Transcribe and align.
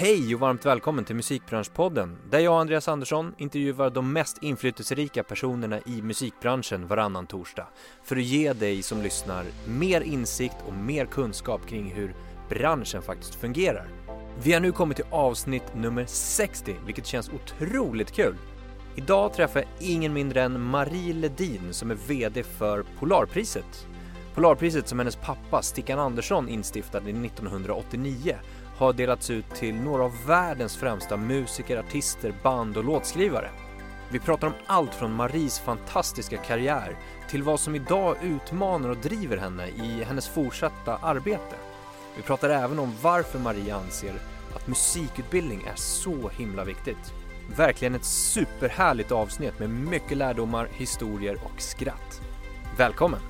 Hej 0.00 0.34
och 0.34 0.40
varmt 0.40 0.66
välkommen 0.66 1.04
till 1.04 1.16
Musikbranschpodden 1.16 2.18
där 2.30 2.38
jag, 2.38 2.60
Andreas 2.60 2.88
Andersson, 2.88 3.34
intervjuar 3.38 3.90
de 3.90 4.12
mest 4.12 4.42
inflytelserika 4.42 5.22
personerna 5.22 5.80
i 5.86 6.02
musikbranschen 6.02 6.86
varannan 6.86 7.26
torsdag 7.26 7.66
för 8.04 8.16
att 8.16 8.22
ge 8.22 8.52
dig 8.52 8.82
som 8.82 9.02
lyssnar 9.02 9.44
mer 9.66 10.00
insikt 10.00 10.56
och 10.66 10.72
mer 10.72 11.06
kunskap 11.06 11.66
kring 11.66 11.90
hur 11.90 12.14
branschen 12.48 13.02
faktiskt 13.02 13.34
fungerar. 13.34 13.88
Vi 14.42 14.52
har 14.52 14.60
nu 14.60 14.72
kommit 14.72 14.96
till 14.96 15.06
avsnitt 15.10 15.74
nummer 15.74 16.06
60, 16.06 16.76
vilket 16.86 17.06
känns 17.06 17.30
otroligt 17.30 18.12
kul. 18.12 18.36
Idag 18.96 19.32
träffar 19.32 19.60
jag 19.60 19.88
ingen 19.88 20.12
mindre 20.12 20.42
än 20.42 20.60
Marie 20.60 21.14
Ledin 21.14 21.74
som 21.74 21.90
är 21.90 21.98
VD 22.08 22.42
för 22.42 22.84
Polarpriset. 22.98 23.86
Polarpriset 24.34 24.88
som 24.88 24.98
hennes 24.98 25.16
pappa 25.16 25.62
Stickan 25.62 25.98
Andersson 25.98 26.48
instiftade 26.48 27.10
1989 27.10 28.36
har 28.78 28.92
delats 28.92 29.30
ut 29.30 29.50
till 29.54 29.74
några 29.74 30.04
av 30.04 30.26
världens 30.26 30.76
främsta 30.76 31.16
musiker, 31.16 31.76
artister, 31.76 32.34
band 32.42 32.76
och 32.76 32.84
låtskrivare. 32.84 33.50
Vi 34.10 34.18
pratar 34.18 34.46
om 34.46 34.52
allt 34.66 34.94
från 34.94 35.12
Maries 35.12 35.60
fantastiska 35.60 36.36
karriär 36.36 36.96
till 37.28 37.42
vad 37.42 37.60
som 37.60 37.74
idag 37.74 38.16
utmanar 38.22 38.88
och 38.88 38.96
driver 38.96 39.36
henne 39.36 39.66
i 39.68 40.04
hennes 40.04 40.28
fortsatta 40.28 40.96
arbete. 40.96 41.56
Vi 42.16 42.22
pratar 42.22 42.50
även 42.50 42.78
om 42.78 42.94
varför 43.02 43.38
Marie 43.38 43.74
anser 43.74 44.14
att 44.54 44.66
musikutbildning 44.66 45.62
är 45.62 45.76
så 45.76 46.28
himla 46.28 46.64
viktigt. 46.64 47.12
Verkligen 47.56 47.94
ett 47.94 48.04
superhärligt 48.04 49.12
avsnitt 49.12 49.58
med 49.58 49.70
mycket 49.70 50.16
lärdomar, 50.16 50.68
historier 50.72 51.38
och 51.44 51.60
skratt. 51.60 52.20
Välkommen! 52.76 53.20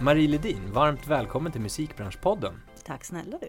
Marie 0.00 0.28
Ledin, 0.28 0.72
varmt 0.72 1.06
välkommen 1.06 1.52
till 1.52 1.60
Musikbranschpodden. 1.60 2.54
Tack 2.84 3.04
snälla 3.04 3.38
du. 3.40 3.48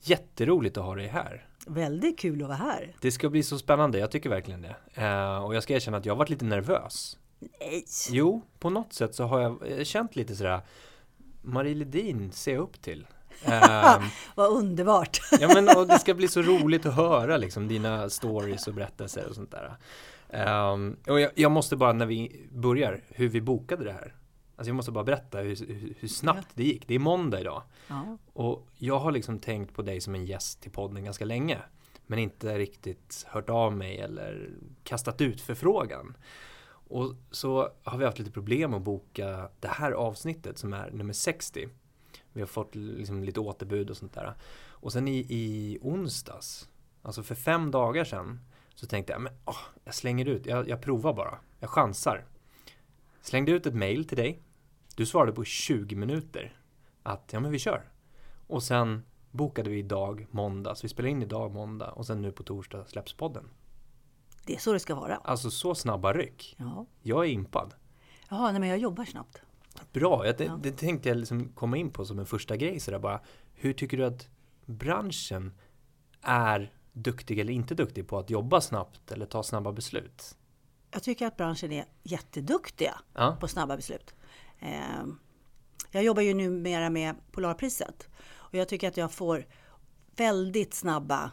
Jätteroligt 0.00 0.76
att 0.76 0.84
ha 0.84 0.94
dig 0.94 1.06
här. 1.06 1.46
Väldigt 1.66 2.18
kul 2.18 2.42
att 2.42 2.48
vara 2.48 2.58
här. 2.58 2.94
Det 3.00 3.12
ska 3.12 3.28
bli 3.28 3.42
så 3.42 3.58
spännande, 3.58 3.98
jag 3.98 4.10
tycker 4.10 4.30
verkligen 4.30 4.62
det. 4.62 4.76
Uh, 4.98 5.44
och 5.44 5.54
jag 5.54 5.62
ska 5.62 5.74
erkänna 5.74 5.96
att 5.96 6.06
jag 6.06 6.12
har 6.12 6.18
varit 6.18 6.30
lite 6.30 6.44
nervös. 6.44 7.18
Nej. 7.60 7.84
Jo, 8.10 8.42
på 8.58 8.70
något 8.70 8.92
sätt 8.92 9.14
så 9.14 9.24
har 9.24 9.40
jag 9.40 9.86
känt 9.86 10.16
lite 10.16 10.36
sådär 10.36 10.60
Marie 11.42 11.74
Ledin 11.74 12.32
ser 12.32 12.52
jag 12.52 12.62
upp 12.62 12.82
till. 12.82 13.06
Um, 13.46 14.08
Vad 14.34 14.50
underbart! 14.50 15.20
ja 15.40 15.48
men 15.54 15.68
och 15.76 15.86
det 15.86 15.98
ska 15.98 16.14
bli 16.14 16.28
så 16.28 16.42
roligt 16.42 16.86
att 16.86 16.94
höra 16.94 17.36
liksom 17.36 17.68
dina 17.68 18.10
stories 18.10 18.66
och 18.66 18.74
berättelser 18.74 19.26
och 19.28 19.34
sånt 19.34 19.50
där. 19.50 19.76
Um, 20.72 20.96
och 21.06 21.20
jag, 21.20 21.30
jag, 21.34 21.50
måste 21.50 21.76
bara 21.76 21.92
när 21.92 22.06
vi 22.06 22.46
börjar, 22.52 23.00
hur 23.08 23.28
vi 23.28 23.40
bokade 23.40 23.84
det 23.84 23.92
här. 23.92 24.14
Alltså 24.60 24.68
jag 24.70 24.76
måste 24.76 24.92
bara 24.92 25.04
berätta 25.04 25.38
hur, 25.38 25.94
hur, 25.98 26.08
snabbt 26.08 26.46
ja. 26.48 26.52
det 26.54 26.64
gick. 26.64 26.88
Det 26.88 26.94
är 26.94 26.98
måndag 26.98 27.40
idag. 27.40 27.62
Ja. 27.88 28.18
Och 28.32 28.66
jag 28.76 28.98
har 28.98 29.12
liksom 29.12 29.38
tänkt 29.38 29.74
på 29.74 29.82
dig 29.82 30.00
som 30.00 30.14
en 30.14 30.26
gäst 30.26 30.60
till 30.60 30.70
podden 30.70 31.04
ganska 31.04 31.24
länge. 31.24 31.58
Men 32.06 32.18
inte 32.18 32.58
riktigt 32.58 33.26
hört 33.28 33.50
av 33.50 33.76
mig 33.76 33.98
eller 33.98 34.50
kastat 34.84 35.20
ut 35.20 35.40
förfrågan. 35.40 36.16
Och 36.66 37.14
så 37.30 37.68
har 37.84 37.98
vi 37.98 38.04
haft 38.04 38.18
lite 38.18 38.30
problem 38.30 38.74
att 38.74 38.82
boka 38.82 39.48
det 39.60 39.68
här 39.68 39.92
avsnittet 39.92 40.58
som 40.58 40.72
är 40.72 40.90
nummer 40.90 41.12
60. 41.12 41.68
Vi 42.32 42.40
har 42.40 42.48
fått 42.48 42.74
liksom 42.74 43.24
lite 43.24 43.40
återbud 43.40 43.90
och 43.90 43.96
sånt 43.96 44.14
där. 44.14 44.34
Och 44.68 44.92
sen 44.92 45.08
i, 45.08 45.26
i 45.28 45.78
onsdags, 45.82 46.68
alltså 47.02 47.22
för 47.22 47.34
fem 47.34 47.70
dagar 47.70 48.04
sedan, 48.04 48.40
så 48.74 48.86
tänkte 48.86 49.12
jag, 49.12 49.22
men 49.22 49.32
åh, 49.44 49.60
jag 49.84 49.94
slänger 49.94 50.26
ut, 50.26 50.46
jag, 50.46 50.68
jag 50.68 50.82
provar 50.82 51.14
bara, 51.14 51.38
jag 51.60 51.70
chansar. 51.70 52.24
Slängde 53.22 53.52
ut 53.52 53.66
ett 53.66 53.74
mail 53.74 54.08
till 54.08 54.16
dig 54.16 54.42
du 55.00 55.06
svarade 55.06 55.32
på 55.32 55.44
20 55.44 55.96
minuter 55.96 56.56
att 57.02 57.30
ja 57.32 57.40
men 57.40 57.50
vi 57.50 57.58
kör. 57.58 57.92
Och 58.46 58.62
sen 58.62 59.02
bokade 59.30 59.70
vi 59.70 59.78
idag 59.78 60.26
måndag, 60.30 60.74
så 60.74 60.82
vi 60.82 60.88
spelar 60.88 61.08
in 61.08 61.22
idag 61.22 61.52
måndag 61.52 61.90
och 61.90 62.06
sen 62.06 62.22
nu 62.22 62.32
på 62.32 62.42
torsdag 62.42 62.84
släpps 62.84 63.12
podden. 63.12 63.50
Det 64.46 64.54
är 64.54 64.58
så 64.58 64.72
det 64.72 64.80
ska 64.80 64.94
vara. 64.94 65.16
Alltså 65.16 65.50
så 65.50 65.74
snabba 65.74 66.12
ryck. 66.12 66.56
Ja. 66.58 66.86
Jag 67.02 67.24
är 67.24 67.28
impad. 67.28 67.74
Ja, 68.28 68.50
nej, 68.50 68.60
men 68.60 68.68
jag 68.68 68.78
jobbar 68.78 69.04
snabbt. 69.04 69.42
Bra, 69.92 70.26
jag, 70.26 70.36
det, 70.38 70.44
ja. 70.44 70.58
det 70.62 70.72
tänkte 70.72 71.08
jag 71.08 71.18
liksom 71.18 71.48
komma 71.48 71.76
in 71.76 71.90
på 71.90 72.04
som 72.04 72.18
en 72.18 72.26
första 72.26 72.56
grej. 72.56 72.80
Så 72.80 72.98
bara, 72.98 73.20
hur 73.54 73.72
tycker 73.72 73.96
du 73.96 74.04
att 74.04 74.28
branschen 74.66 75.52
är 76.22 76.72
duktig 76.92 77.38
eller 77.38 77.52
inte 77.52 77.74
duktig 77.74 78.08
på 78.08 78.18
att 78.18 78.30
jobba 78.30 78.60
snabbt 78.60 79.12
eller 79.12 79.26
ta 79.26 79.42
snabba 79.42 79.72
beslut? 79.72 80.36
Jag 80.90 81.02
tycker 81.02 81.26
att 81.26 81.36
branschen 81.36 81.72
är 81.72 81.84
jätteduktiga 82.02 83.00
ja. 83.14 83.36
på 83.40 83.48
snabba 83.48 83.76
beslut. 83.76 84.14
Eh, 84.60 85.06
jag 85.90 86.04
jobbar 86.04 86.22
ju 86.22 86.34
numera 86.34 86.90
med 86.90 87.14
Polarpriset 87.32 88.08
och 88.32 88.54
jag 88.54 88.68
tycker 88.68 88.88
att 88.88 88.96
jag 88.96 89.12
får 89.12 89.46
väldigt 90.16 90.74
snabba 90.74 91.30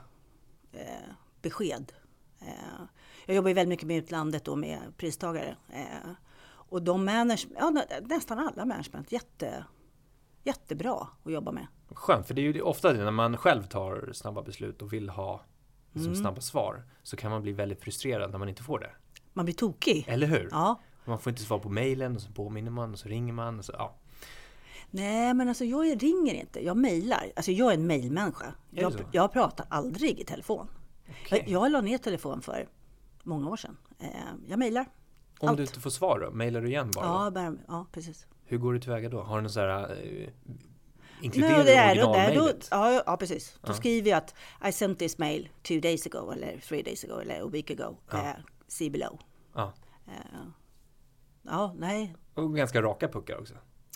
eh, 0.71 1.13
besked. 1.41 1.93
Eh, 2.41 2.81
jag 3.25 3.35
jobbar 3.35 3.47
ju 3.47 3.53
väldigt 3.53 3.69
mycket 3.69 3.87
med 3.87 3.97
utlandet 3.97 4.45
då 4.45 4.55
med 4.55 4.79
pristagare. 4.97 5.55
och 6.69 6.81
de 6.81 7.05
manage, 7.05 7.47
ja, 7.55 7.83
nästan 8.01 8.39
alla 8.39 8.65
management, 8.65 9.11
jätte, 9.11 9.65
jättebra 10.43 11.07
att 11.23 11.31
jobba 11.31 11.51
med. 11.51 11.67
Skönt, 11.89 12.27
för 12.27 12.33
det 12.33 12.41
är 12.41 12.53
ju 12.53 12.61
ofta 12.61 12.93
det 12.93 13.03
när 13.03 13.11
man 13.11 13.37
själv 13.37 13.63
tar 13.63 14.09
snabba 14.13 14.41
beslut 14.41 14.81
och 14.81 14.93
vill 14.93 15.09
ha 15.09 15.41
liksom, 15.91 16.11
mm. 16.11 16.15
snabba 16.15 16.41
svar 16.41 16.83
så 17.03 17.17
kan 17.17 17.31
man 17.31 17.41
bli 17.41 17.51
väldigt 17.51 17.81
frustrerad 17.81 18.31
när 18.31 18.39
man 18.39 18.49
inte 18.49 18.63
får 18.63 18.79
det. 18.79 18.91
Man 19.33 19.45
blir 19.45 19.55
tokig. 19.55 20.05
Eller 20.07 20.27
hur? 20.27 20.49
Ja. 20.51 20.79
Man 21.07 21.19
får 21.19 21.29
inte 21.29 21.41
svar 21.41 21.59
på 21.59 21.69
mejlen 21.69 22.15
och 22.15 22.21
så 22.21 22.31
påminner 22.31 22.71
man 22.71 22.93
och 22.93 22.99
så 22.99 23.09
ringer 23.09 23.33
man. 23.33 23.59
Och 23.59 23.65
så, 23.65 23.71
ja. 23.77 23.95
Nej, 24.89 25.33
men 25.33 25.47
alltså 25.47 25.65
jag 25.65 26.03
ringer 26.03 26.33
inte. 26.33 26.65
Jag 26.65 26.77
mejlar. 26.77 27.31
Alltså 27.35 27.51
jag 27.51 27.69
är 27.69 27.73
en 27.73 27.87
mejlmänniska. 27.87 28.53
Jag, 28.69 28.93
jag 29.11 29.33
pratar 29.33 29.65
aldrig 29.69 30.19
i 30.19 30.23
telefon. 30.23 30.67
Okay. 31.25 31.39
Jag, 31.39 31.49
jag 31.49 31.71
la 31.71 31.81
ner 31.81 31.97
telefon 31.97 32.41
för 32.41 32.67
många 33.23 33.49
år 33.49 33.57
sedan. 33.57 33.77
Eh, 33.99 34.09
jag 34.47 34.59
mejlar. 34.59 34.85
Om 35.39 35.49
Allt. 35.49 35.57
du 35.57 35.63
inte 35.63 35.79
får 35.79 35.89
svar 35.89 36.19
då? 36.19 36.31
Mejlar 36.31 36.61
du 36.61 36.67
igen 36.67 36.91
bara? 36.95 37.05
Ja, 37.05 37.31
bara, 37.31 37.55
ja, 37.67 37.85
precis. 37.91 38.27
Hur 38.45 38.57
går 38.57 38.73
du 38.73 38.79
tillväga 38.79 39.09
då? 39.09 39.21
Har 39.21 39.35
du 39.35 39.41
någon 39.41 39.51
sån 39.51 39.63
här 39.63 39.91
eh, 40.03 40.29
Inkluderar 41.21 41.95
du 41.95 42.03
originalmejlet? 42.03 42.67
Ja, 42.71 43.03
ja, 43.05 43.17
precis. 43.17 43.59
Då 43.61 43.71
ja. 43.71 43.73
skriver 43.73 44.09
jag 44.09 44.17
att 44.17 44.35
I 44.67 44.71
sent 44.71 44.99
this 44.99 45.17
mail 45.17 45.49
two 45.63 45.79
days 45.81 46.07
ago 46.07 46.31
eller 46.31 46.59
three 46.59 46.81
days 46.81 47.03
ago 47.03 47.19
eller 47.19 47.41
a 47.41 47.47
week 47.47 47.71
ago. 47.71 47.97
Ja. 48.11 48.17
Uh, 48.17 48.35
see 48.67 48.89
below. 48.89 49.19
Ja. 49.53 49.73
Uh, 50.07 50.13
Ja, 51.47 51.75
nej. 51.77 52.15
Och 52.33 52.55
ganska 52.55 52.81
raka 52.81 53.07
puckar 53.07 53.39
också. 53.39 53.53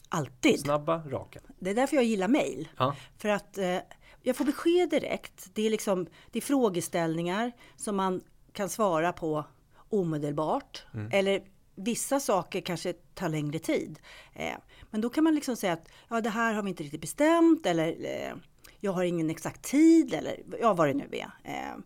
Alltid. 0.10 0.60
Snabba, 0.60 1.04
raka. 1.08 1.40
Det 1.60 1.70
är 1.70 1.76
därför 1.76 1.96
jag 1.96 2.06
gillar 2.06 2.28
mejl. 2.28 2.70
Ja. 2.78 2.96
För 3.18 3.30
att 3.30 3.58
eh, 3.58 3.78
jag 4.22 4.36
får 4.36 4.46
besked 4.46 4.90
direkt. 4.90 5.50
Det 5.54 5.66
är, 5.66 5.70
liksom, 5.70 6.08
det 6.32 6.40
är 6.40 6.44
frågeställningar 6.44 7.52
som 7.76 7.96
man 7.96 8.22
kan 8.54 8.70
svara 8.70 9.14
på 9.14 9.46
omedelbart. 9.90 10.86
Mm. 10.94 11.10
Eller 11.14 11.44
vissa 11.76 12.20
saker 12.20 12.62
kanske 12.62 12.94
tar 12.94 13.30
längre 13.30 13.60
tid. 13.60 14.00
Eh, 14.34 14.56
men 14.92 15.02
då 15.02 15.10
kan 15.10 15.24
man 15.24 15.36
liksom 15.36 15.56
säga 15.56 15.74
att 15.74 15.90
ja, 16.10 16.22
det 16.22 16.30
här 16.30 16.54
har 16.54 16.64
vi 16.64 16.70
inte 16.70 16.84
riktigt 16.84 17.02
bestämt. 17.02 17.66
Eller 17.66 17.88
eh, 17.88 18.34
jag 18.80 18.92
har 18.92 19.04
ingen 19.04 19.30
exakt 19.30 19.62
tid. 19.62 20.14
Eller 20.14 20.44
ja, 20.62 20.74
vad 20.74 20.88
det 20.88 20.94
nu 20.94 21.10
är. 21.12 21.32
Eh, 21.44 21.78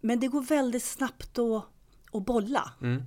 men 0.00 0.20
det 0.20 0.28
går 0.28 0.42
väldigt 0.42 0.84
snabbt 0.84 1.38
att, 1.38 1.64
att 2.12 2.24
bolla. 2.24 2.72
Mm. 2.82 3.02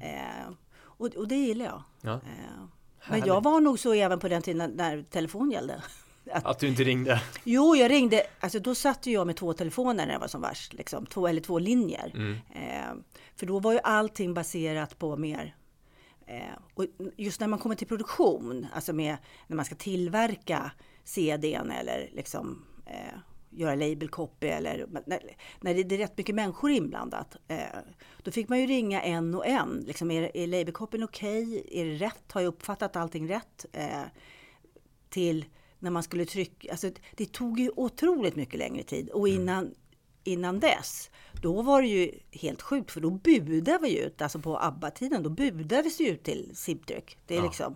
Och, 1.03 1.15
och 1.15 1.27
det 1.27 1.35
gillar 1.35 1.65
jag. 1.65 1.83
Ja. 2.01 2.13
Eh, 2.13 2.63
men 3.09 3.25
jag 3.25 3.43
var 3.43 3.61
nog 3.61 3.79
så 3.79 3.93
även 3.93 4.19
på 4.19 4.27
den 4.27 4.41
tiden 4.41 4.71
när 4.75 5.03
telefon 5.03 5.51
gällde. 5.51 5.81
Att, 6.31 6.45
att, 6.45 6.59
du 6.59 6.67
inte 6.67 6.83
ringde? 6.83 7.21
Jo, 7.43 7.75
jag 7.75 7.91
ringde. 7.91 8.23
Alltså 8.39 8.59
då 8.59 8.75
satt 8.75 9.07
jag 9.07 9.27
med 9.27 9.35
två 9.35 9.53
telefoner 9.53 10.05
när 10.05 10.13
det 10.13 10.19
var 10.19 10.27
som 10.27 10.41
värst. 10.41 10.73
Liksom, 10.73 11.05
två 11.05 11.27
eller 11.27 11.41
två 11.41 11.59
linjer. 11.59 12.11
Mm. 12.15 12.33
Eh, 12.33 13.03
för 13.35 13.45
då 13.45 13.59
var 13.59 13.73
ju 13.73 13.79
allting 13.83 14.33
baserat 14.33 14.99
på 14.99 15.17
mer 15.17 15.55
eh, 16.27 16.41
och 16.73 16.85
just 17.17 17.39
när 17.39 17.47
man 17.47 17.59
kommer 17.59 17.75
till 17.75 17.87
produktion, 17.87 18.67
alltså 18.73 18.93
med 18.93 19.17
när 19.47 19.55
man 19.55 19.65
ska 19.65 19.75
tillverka 19.75 20.71
CDn 21.03 21.71
eller 21.71 22.09
liksom 22.13 22.65
eh, 22.85 23.19
göra 23.55 23.75
label 23.75 24.09
copy 24.09 24.47
eller 24.47 24.87
när, 25.05 25.19
när 25.61 25.73
det 25.73 25.95
är 25.95 25.97
rätt 25.97 26.17
mycket 26.17 26.35
människor 26.35 26.71
inblandat. 26.71 27.37
Eh, 27.47 27.57
då 28.23 28.31
fick 28.31 28.49
man 28.49 28.59
ju 28.59 28.67
ringa 28.67 29.01
en 29.01 29.35
och 29.35 29.47
en. 29.47 29.83
Liksom, 29.87 30.11
är, 30.11 30.37
är 30.37 30.47
label 30.47 30.73
copyn 30.73 31.03
okej? 31.03 31.43
Okay? 31.43 31.81
Är 31.81 31.85
det 31.85 32.05
rätt? 32.05 32.31
Har 32.31 32.41
jag 32.41 32.47
uppfattat 32.47 32.95
allting 32.95 33.29
rätt? 33.29 33.65
Eh, 33.73 34.01
till 35.09 35.45
när 35.79 35.91
man 35.91 36.03
skulle 36.03 36.25
trycka. 36.25 36.71
Alltså, 36.71 36.91
det 37.15 37.31
tog 37.31 37.59
ju 37.59 37.71
otroligt 37.75 38.35
mycket 38.35 38.59
längre 38.59 38.83
tid 38.83 39.09
och 39.09 39.27
mm. 39.27 39.41
innan 39.41 39.63
mm. 39.63 39.75
Innan 40.25 40.59
dess, 40.59 41.09
då 41.41 41.61
var 41.61 41.81
det 41.81 41.87
ju 41.87 42.11
helt 42.31 42.61
sjukt 42.61 42.91
för 42.91 43.01
då 43.01 43.09
budade 43.09 43.79
vi 43.81 43.99
ut, 43.99 44.21
alltså 44.21 44.39
på 44.39 44.57
ABBA-tiden, 44.57 45.23
då 45.23 45.29
budades 45.29 45.97
det 45.97 46.03
ut 46.03 46.23
till 46.23 46.51
Sibtryck. 46.53 47.17
Det, 47.27 47.35
är 47.35 47.39
ja. 47.39 47.45
liksom, 47.45 47.75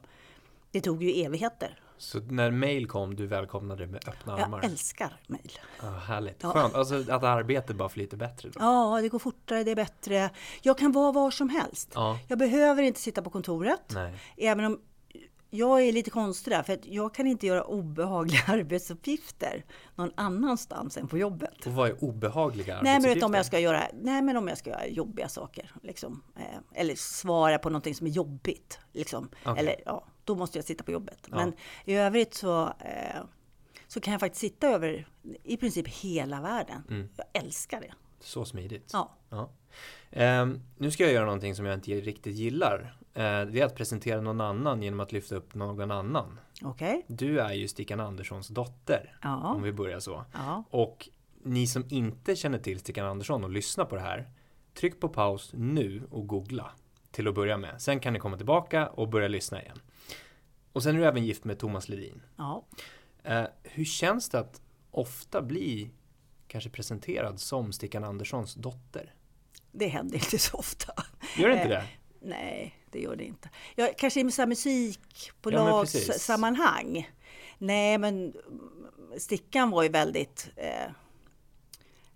det 0.72 0.82
tog 0.82 1.04
ju 1.04 1.24
evigheter. 1.24 1.80
Så 1.98 2.20
när 2.20 2.52
mail 2.52 2.88
kom, 2.88 3.16
du 3.16 3.28
välkomnade 3.28 3.86
det 3.86 3.92
med 3.92 4.08
öppna 4.08 4.34
armar? 4.34 4.60
Jag 4.62 4.72
älskar 4.72 5.14
mail. 5.28 5.60
Ja, 5.82 5.90
härligt, 5.90 6.44
ja. 6.44 6.52
skönt. 6.52 6.76
Alltså 6.76 6.96
att 6.96 7.24
arbetet 7.24 7.76
bara 7.76 7.90
flyter 7.90 8.18
bättre 8.18 8.50
då? 8.50 8.60
Ja, 8.60 9.00
det 9.02 9.10
går 9.10 9.20
fortare, 9.20 9.64
det 9.64 9.72
är 9.72 9.76
bättre. 9.76 10.30
Jag 10.62 10.78
kan 10.78 10.92
vara 10.92 11.12
var 11.12 11.32
som 11.32 11.50
helst. 11.50 11.92
Ja. 11.96 12.20
Jag 12.28 12.40
behöver 12.40 12.84
inte 12.84 13.00
sitta 13.00 13.22
på 13.22 13.30
kontoret. 13.30 13.94
Nej. 13.94 14.14
Även 14.38 14.66
om 14.66 14.80
jag 15.58 15.82
är 15.82 15.92
lite 15.92 16.10
konstig 16.10 16.54
där, 16.54 16.64
för 16.64 16.74
att 16.74 16.86
jag 16.86 17.14
kan 17.14 17.28
inte 17.28 17.48
göra 17.48 17.64
obehagliga 17.64 18.42
arbetsuppgifter 18.48 19.66
någon 19.96 20.12
annanstans 20.16 20.98
än 20.98 21.08
på 21.08 21.18
jobbet. 21.18 21.66
Och 21.66 21.74
vad 21.74 21.90
är 21.90 22.04
obehagliga 22.04 22.74
Nej, 22.74 22.84
men 22.84 22.88
arbetsuppgifter? 22.92 23.16
vet, 23.16 23.24
om 23.24 23.34
jag 23.34 23.46
ska 23.46 23.60
göra, 23.60 23.88
nej, 23.94 24.22
men 24.22 24.38
om 24.38 24.48
jag 24.48 24.58
ska 24.58 24.70
göra 24.70 24.88
jobbiga 24.88 25.30
saker, 25.30 25.72
liksom, 25.84 26.24
eh, 26.36 26.82
eller 26.82 26.96
svara 26.96 27.58
på 27.58 27.70
någonting 27.70 27.96
som 27.96 28.08
är 28.08 28.12
jobbigt, 28.12 28.80
liksom, 28.92 29.30
Okej. 29.46 29.64
eller 29.64 29.76
ja, 29.86 30.06
då 30.24 30.36
måste 30.36 30.58
jag 30.58 30.66
sitta 30.66 30.84
på 30.84 30.92
jobbet. 30.92 31.28
Ja. 31.32 31.36
Men 31.36 31.54
i 31.86 31.96
övrigt 31.96 32.34
så, 32.34 32.64
eh, 32.64 33.22
så 33.88 34.02
kan 34.02 34.12
jag 34.12 34.20
faktiskt 34.20 34.42
sitta 34.42 34.68
över 34.68 35.08
i 35.44 35.58
princip 35.58 35.88
hela 35.88 36.42
världen. 36.42 36.84
Mm. 36.90 37.10
Jag 37.16 37.44
älskar 37.44 37.82
det. 37.82 37.94
Så 38.20 38.46
smidigt. 38.46 38.90
Ja. 38.94 39.16
Ja. 39.30 39.50
Ehm, 40.12 40.62
nu 40.78 40.92
ska 40.92 41.04
jag 41.04 41.14
göra 41.14 41.26
någonting 41.26 41.56
som 41.56 41.66
jag 41.66 41.74
inte 41.74 41.92
riktigt 41.92 42.36
gillar. 42.36 42.98
Eh, 43.18 43.42
det 43.46 43.60
är 43.62 43.66
att 43.66 43.76
presentera 43.76 44.22
någon 44.22 44.42
annan 44.42 44.82
genom 44.84 45.00
att 45.00 45.12
lyfta 45.12 45.36
upp 45.36 45.56
någon 45.56 45.92
annan. 45.92 46.40
Okej? 46.62 47.06
Du 47.08 47.40
är 47.40 47.54
ju 47.54 47.68
Stickan 47.68 48.00
Anderssons 48.00 48.48
dotter, 48.48 49.18
Ja. 49.22 49.54
om 49.54 49.62
vi 49.64 49.72
börjar 49.74 50.00
så. 50.00 50.26
ja. 50.34 50.64
Och 50.70 51.10
ni 51.44 51.68
som 51.68 51.86
inte 51.90 52.36
känner 52.36 52.60
till 52.60 52.80
Stickan 52.80 53.06
Andersson 53.06 53.44
och 53.44 53.50
lyssnar 53.50 53.86
på 53.86 53.96
det 53.96 54.02
här, 54.02 54.30
tryck 54.74 55.00
på 55.00 55.10
paus 55.10 55.52
nu 55.54 56.08
och 56.12 56.28
googla 56.28 56.72
till 57.12 57.28
att 57.28 57.36
börja 57.36 57.58
med. 57.58 57.82
Sen 57.82 58.00
kan 58.00 58.14
ni 58.14 58.20
komma 58.20 58.38
tillbaka 58.38 58.88
och 58.88 59.10
börja 59.10 59.28
lyssna 59.28 59.62
igen. 59.62 59.80
Och 60.74 60.84
sen 60.84 60.96
är 60.96 61.00
du 61.00 61.06
även 61.06 61.26
gift 61.26 61.44
med 61.44 61.60
Thomas 61.60 61.90
Ledin. 61.90 62.22
ja. 62.36 62.66
Eh, 63.24 63.44
hur 63.64 63.86
känns 63.86 64.30
det 64.30 64.40
att 64.40 64.62
ofta 64.92 65.42
bli 65.42 65.92
kanske 66.48 66.70
presenterad 66.70 67.40
som 67.40 67.72
Stickan 67.74 68.04
Anderssons 68.04 68.54
dotter? 68.56 69.14
Det 69.72 69.88
händer 69.88 70.16
inte 70.16 70.38
så 70.40 70.58
ofta. 70.58 70.94
Gör 71.38 71.48
det 71.50 71.54
inte 71.54 71.64
Eh, 71.66 71.70
det? 71.70 71.84
Nej, 72.28 72.76
det 72.92 73.00
gör 73.00 73.16
det 73.16 73.24
inte. 73.24 73.50
Jag, 73.76 73.98
kanske 73.98 74.22
i 74.22 74.32
så 74.32 74.42
här 74.42 74.48
musik 74.48 75.32
på 75.42 75.52
Ja. 75.52 75.86
Nej, 77.58 77.98
men 77.98 78.16
mm, 78.16 78.34
Stickan 79.18 79.70
var 79.70 79.84
ju 79.84 79.90
väldigt... 79.90 80.50
Eh, 80.56 80.84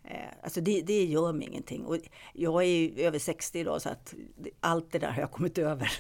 eh, 0.04 0.30
alltså 0.44 0.62
det, 0.62 0.81
det 0.81 1.06
gör 1.06 1.34
mig 1.34 1.48
ingenting. 1.48 1.86
Och 1.86 1.98
jag 2.34 2.63
är 2.63 2.68
ju 2.68 3.02
över 3.06 3.19
60 3.19 3.60
idag 3.60 3.81
så 3.81 3.90
att 3.90 4.13
allt 4.60 4.92
det 4.92 5.00
där 5.00 5.12
har 5.12 5.22
jag 5.22 5.31
kommit 5.31 5.58
över. 5.58 5.92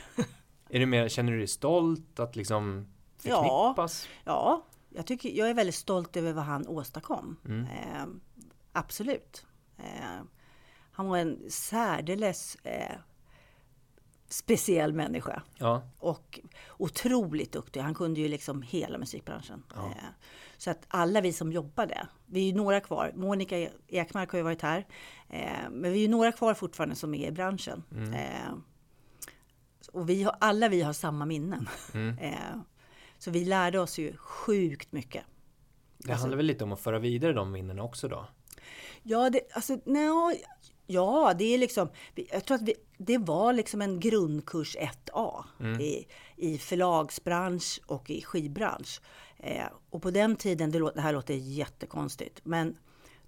Är 0.69 0.79
det 0.79 0.85
mer, 0.85 1.09
känner 1.09 1.31
du 1.31 1.37
dig 1.37 1.47
stolt 1.47 2.19
att 2.19 2.35
liksom 2.35 2.87
Ja. 3.23 3.43
förknippas? 3.43 4.07
Ja, 4.23 4.65
jag, 4.89 5.07
tycker, 5.07 5.29
jag 5.29 5.49
är 5.49 5.53
väldigt 5.53 5.75
stolt 5.75 6.17
över 6.17 6.33
vad 6.33 6.43
han 6.43 6.67
åstadkom. 6.67 7.37
Mm. 7.45 7.63
Eh, 7.63 8.05
absolut. 8.71 9.45
Eh, 9.77 10.21
han 10.91 11.07
var 11.07 11.17
en 11.17 11.39
särdeles 11.49 12.55
eh, 12.55 12.95
speciell 14.31 14.93
människa. 14.93 15.41
Ja, 15.57 15.81
och 15.99 16.39
otroligt 16.77 17.51
duktig. 17.51 17.79
Han 17.79 17.93
kunde 17.93 18.19
ju 18.21 18.27
liksom 18.27 18.61
hela 18.61 18.97
musikbranschen. 18.97 19.63
Ja. 19.75 19.85
Eh, 19.85 20.03
Så 20.57 20.71
att 20.71 20.85
alla 20.87 21.21
vi 21.21 21.33
som 21.33 21.51
jobbade, 21.51 22.07
vi 22.25 22.39
är 22.41 22.45
ju 22.51 22.53
några 22.57 22.79
kvar. 22.79 23.11
Monica 23.15 23.69
Ekmark 23.87 24.31
har 24.31 24.37
ju 24.39 24.43
varit 24.43 24.61
här. 24.61 24.87
eh, 25.29 25.69
Men 25.71 25.91
vi 25.91 25.97
är 25.97 26.01
ju 26.01 26.07
några 26.07 26.31
kvar 26.31 26.53
fortfarande 26.53 26.95
som 26.95 27.13
är 27.13 27.27
i 27.27 27.31
branschen. 27.31 27.83
Mm. 27.91 28.13
Eh, 28.13 28.53
Och 29.91 30.09
vi 30.09 30.23
har, 30.23 30.35
alla 30.39 30.69
vi 30.69 30.81
har 30.81 30.93
samma 30.93 31.25
minnen. 31.25 31.69
Mm. 31.93 32.15
Så 33.17 33.31
vi 33.31 33.45
lärde 33.45 33.79
oss 33.79 33.97
ju 33.99 34.17
sjukt 34.17 34.91
mycket. 34.91 35.23
det 35.97 36.11
Alltså- 36.11 36.21
handlar 36.23 36.37
väl 36.37 36.45
lite 36.45 36.63
om 36.63 36.71
att 36.71 36.79
föra 36.81 36.99
vidare 36.99 37.33
de 37.33 37.51
minnena 37.51 37.83
också 37.83 38.07
då? 38.07 38.27
Ja, 39.03 39.29
det, 39.29 39.41
alltså, 39.53 39.79
nej, 39.85 40.09
ja, 40.91 41.33
det 41.37 41.53
är 41.53 41.57
liksom, 41.57 41.89
jag 42.31 42.45
tror 42.45 42.55
att 42.55 42.61
vi, 42.61 42.73
det 42.97 43.17
var 43.17 43.53
liksom 43.53 43.81
en 43.81 43.99
grundkurs 43.99 44.77
1A 44.77 45.43
i, 45.81 46.05
i 46.35 46.57
förlagsbransch 46.57 47.81
och 47.85 48.09
i 48.09 48.21
skivbransch. 48.21 49.01
Eh, 49.37 49.65
och 49.89 50.01
på 50.01 50.11
den 50.11 50.35
tiden, 50.35 50.71
det, 50.71 50.79
lå- 50.79 50.91
det 50.95 51.01
här 51.01 51.13
låter 51.13 51.33
jättekonstigt, 51.33 52.39
men 52.43 52.77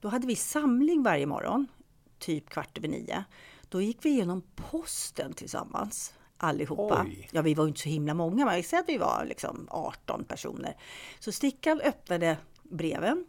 då 0.01 0.07
hade 0.09 0.27
vi 0.27 0.35
samling 0.35 1.03
varje 1.03 1.25
morgon, 1.25 1.67
typ 2.19 2.49
kvart 2.49 2.77
över 2.77 2.87
nio. 2.87 3.23
Då 3.69 3.81
gick 3.81 3.97
vi 4.05 4.09
igenom 4.09 4.41
posten 4.55 5.33
tillsammans. 5.33 6.13
Allihopa. 6.37 7.05
Oj. 7.07 7.29
Ja, 7.31 7.41
vi 7.41 7.53
var 7.53 7.67
inte 7.67 7.79
så 7.79 7.89
himla 7.89 8.13
många, 8.13 8.45
men 8.45 8.55
vi 8.55 8.63
säger 8.63 8.83
att 8.83 8.89
vi 8.89 8.97
var 8.97 9.25
liksom 9.27 9.67
18 9.71 10.23
personer. 10.23 10.77
Så 11.19 11.31
Stickan 11.31 11.81
öppnade 11.81 12.37
breven 12.63 13.25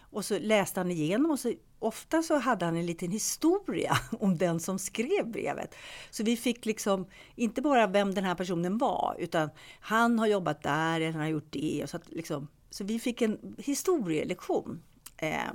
och 0.00 0.24
så 0.24 0.38
läste 0.38 0.80
han 0.80 0.90
igenom 0.90 1.30
och 1.30 1.40
så 1.40 1.52
ofta 1.78 2.22
så 2.22 2.38
hade 2.38 2.64
han 2.64 2.76
en 2.76 2.86
liten 2.86 3.10
historia 3.10 3.98
om 4.20 4.38
den 4.38 4.60
som 4.60 4.78
skrev 4.78 5.26
brevet. 5.26 5.74
Så 6.10 6.24
vi 6.24 6.36
fick 6.36 6.66
liksom 6.66 7.06
inte 7.34 7.62
bara 7.62 7.86
vem 7.86 8.14
den 8.14 8.24
här 8.24 8.34
personen 8.34 8.78
var, 8.78 9.16
utan 9.18 9.50
han 9.80 10.18
har 10.18 10.26
jobbat 10.26 10.62
där, 10.62 11.00
eller 11.00 11.12
han 11.12 11.20
har 11.20 11.28
gjort 11.28 11.52
det. 11.52 11.84
Så, 11.86 11.96
att 11.96 12.10
liksom, 12.10 12.48
så 12.70 12.84
vi 12.84 12.98
fick 12.98 13.22
en 13.22 13.56
historielektion. 13.58 14.82
Eh, 15.16 15.50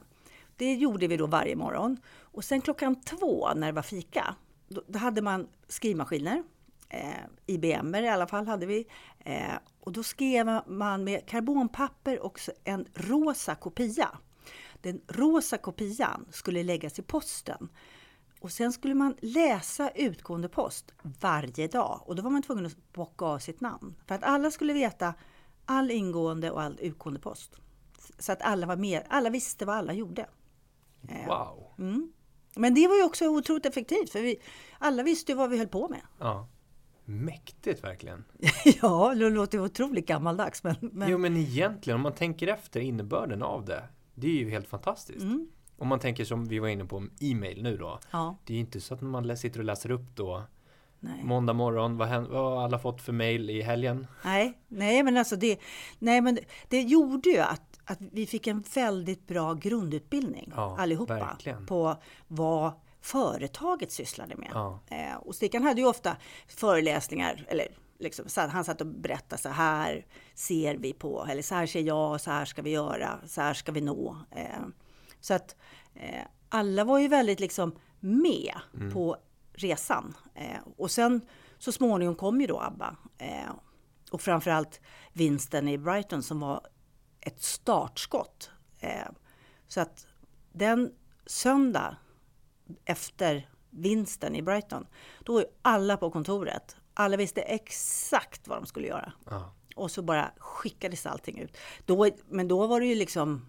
det 0.57 0.73
gjorde 0.73 1.07
vi 1.07 1.17
då 1.17 1.27
varje 1.27 1.55
morgon. 1.55 1.97
Och 2.21 2.43
sen 2.43 2.61
klockan 2.61 3.01
två 3.01 3.53
när 3.55 3.67
det 3.67 3.73
var 3.73 3.81
fika, 3.81 4.35
då, 4.67 4.81
då 4.87 4.99
hade 4.99 5.21
man 5.21 5.47
skrivmaskiner. 5.67 6.43
Eh, 6.89 7.25
IBM 7.45 7.95
i 7.95 8.09
alla 8.09 8.27
fall 8.27 8.47
hade 8.47 8.65
vi. 8.65 8.85
Eh, 9.19 9.55
och 9.79 9.91
då 9.91 10.03
skrev 10.03 10.61
man 10.67 11.03
med 11.03 11.25
karbonpapper 11.25 12.25
också 12.25 12.51
en 12.63 12.85
rosa 12.93 13.55
kopia. 13.55 14.09
Den 14.83 15.01
rosa 15.07 15.57
kopian 15.57 16.25
skulle 16.29 16.63
läggas 16.63 16.99
i 16.99 17.01
posten. 17.01 17.69
Och 18.39 18.51
sen 18.51 18.73
skulle 18.73 18.95
man 18.95 19.15
läsa 19.21 19.89
utgående 19.89 20.49
post 20.49 20.93
varje 21.01 21.67
dag. 21.67 22.01
Och 22.05 22.15
då 22.15 22.23
var 22.23 22.29
man 22.29 22.41
tvungen 22.41 22.65
att 22.65 22.93
bocka 22.93 23.25
av 23.25 23.39
sitt 23.39 23.61
namn. 23.61 23.95
För 24.07 24.15
att 24.15 24.23
alla 24.23 24.51
skulle 24.51 24.73
veta 24.73 25.13
all 25.65 25.91
ingående 25.91 26.51
och 26.51 26.61
all 26.61 26.77
utgående 26.81 27.19
post. 27.19 27.55
Så 28.19 28.31
att 28.31 28.41
alla 28.41 28.67
var 28.67 28.75
med. 28.75 29.03
Alla 29.09 29.29
visste 29.29 29.65
vad 29.65 29.75
alla 29.75 29.93
gjorde. 29.93 30.29
Eh, 31.09 31.27
Wow! 31.27 31.67
Mm. 31.77 32.13
Men 32.55 32.73
det 32.73 32.87
var 32.87 32.95
ju 32.95 33.03
också 33.03 33.27
otroligt 33.27 33.65
effektivt. 33.65 34.09
För 34.09 34.21
vi, 34.21 34.37
alla 34.77 35.03
visste 35.03 35.31
ju 35.31 35.37
vad 35.37 35.49
vi 35.49 35.57
höll 35.57 35.67
på 35.67 35.87
med. 35.89 36.01
Ja. 36.19 36.47
Mäktigt 37.05 37.83
verkligen. 37.83 38.25
ja, 38.81 39.15
det 39.15 39.29
låter 39.29 39.59
otroligt 39.59 40.07
gammaldags. 40.07 40.63
Men, 40.63 40.75
men 40.81 41.09
Jo 41.09 41.17
men 41.17 41.37
egentligen 41.37 41.95
om 41.95 42.01
man 42.01 42.13
tänker 42.13 42.47
efter 42.47 42.79
innebörden 42.79 43.43
av 43.43 43.65
det. 43.65 43.83
Det 44.15 44.27
är 44.27 44.31
ju 44.31 44.49
helt 44.49 44.67
fantastiskt. 44.67 45.21
Mm. 45.23 45.47
Om 45.77 45.87
man 45.87 45.99
tänker 45.99 46.25
som 46.25 46.45
vi 46.47 46.59
var 46.59 46.67
inne 46.67 46.85
på 46.85 47.03
e-mail 47.21 47.63
nu 47.63 47.77
då. 47.77 47.99
ja, 48.11 48.35
Det 48.45 48.53
är 48.53 48.55
ju 48.55 48.61
inte 48.61 48.81
så 48.81 48.93
att 48.93 49.01
man 49.01 49.37
sitter 49.37 49.59
och 49.59 49.65
läser 49.65 49.91
upp 49.91 50.15
då 50.15 50.43
nej. 50.99 51.23
måndag 51.23 51.53
morgon. 51.53 51.97
Vad, 51.97 52.09
vad 52.09 52.53
har 52.53 52.63
alla 52.63 52.79
fått 52.79 53.01
för 53.01 53.13
mail 53.13 53.49
i 53.49 53.61
helgen? 53.61 54.07
Nej, 54.25 54.57
nej, 54.67 55.03
men 55.03 55.17
alltså 55.17 55.35
det, 55.35 55.59
nej, 55.99 56.21
men 56.21 56.39
det 56.69 56.81
gjorde 56.81 57.29
ju 57.29 57.37
att, 57.39 57.79
att 57.85 57.97
vi 57.99 58.25
fick 58.25 58.47
en 58.47 58.63
väldigt 58.75 59.27
bra 59.27 59.53
grundutbildning 59.53 60.51
Ja, 60.55 60.75
allihopa 60.79 61.13
verkligen. 61.15 61.65
på 61.65 61.95
vad 62.27 62.71
företaget 63.01 63.91
sysslade 63.91 64.35
med. 64.35 64.49
Ja. 64.53 64.79
Eh, 64.87 65.15
och 65.15 65.35
Stickan 65.35 65.63
hade 65.63 65.81
ju 65.81 65.87
ofta 65.87 66.17
föreläsningar, 66.47 67.45
eller 67.47 67.67
liksom, 68.03 68.25
han 68.49 68.65
satt 68.65 68.81
och 68.81 68.87
berättade 68.87 69.41
så 69.41 69.49
här 69.49 70.05
ser 70.33 70.75
vi 70.75 70.93
på, 70.93 71.25
eller 71.29 71.41
så 71.41 71.55
här 71.55 71.65
ser 71.65 71.81
jag, 71.81 72.21
så 72.21 72.31
här 72.31 72.45
ska 72.45 72.61
vi 72.61 72.69
göra, 72.69 73.19
så 73.27 73.41
här 73.41 73.53
ska 73.53 73.71
vi 73.71 73.81
nå. 73.81 74.17
Eh, 74.31 74.65
så 75.19 75.33
att 75.33 75.55
eh, 75.95 76.25
alla 76.49 76.83
var 76.83 76.99
ju 76.99 77.07
väldigt 77.07 77.39
liksom 77.39 77.75
med 77.99 78.55
på 78.93 79.17
resan. 79.53 80.13
Eh, 80.35 80.59
och 80.77 80.91
sen 80.91 81.21
så 81.57 81.71
småningom 81.71 82.15
kom 82.15 82.41
ju 82.41 82.47
då 82.47 82.59
ABBA. 82.59 82.95
Eh, 83.17 83.51
och 84.11 84.21
framförallt 84.21 84.81
vinsten 85.13 85.67
i 85.67 85.77
Brighton 85.77 86.23
som 86.23 86.39
var 86.39 86.61
ett 87.21 87.41
startskott. 87.41 88.51
Så 89.67 89.81
att 89.81 90.07
den 90.51 90.91
söndag 91.25 91.97
efter 92.85 93.49
vinsten 93.69 94.35
i 94.35 94.41
Brighton, 94.41 94.87
då 95.23 95.39
ju 95.39 95.45
alla 95.61 95.97
på 95.97 96.11
kontoret. 96.11 96.75
Alla 96.93 97.17
visste 97.17 97.41
exakt 97.41 98.47
vad 98.47 98.57
de 98.57 98.65
skulle 98.65 98.87
göra. 98.87 99.13
Ja. 99.29 99.53
Och 99.75 99.91
så 99.91 100.01
bara 100.01 100.31
skickades 100.37 101.05
allting 101.05 101.39
ut. 101.39 101.57
Då, 101.85 102.09
men 102.29 102.47
då 102.47 102.67
var 102.67 102.79
det 102.79 102.85
ju 102.85 102.95
liksom, 102.95 103.45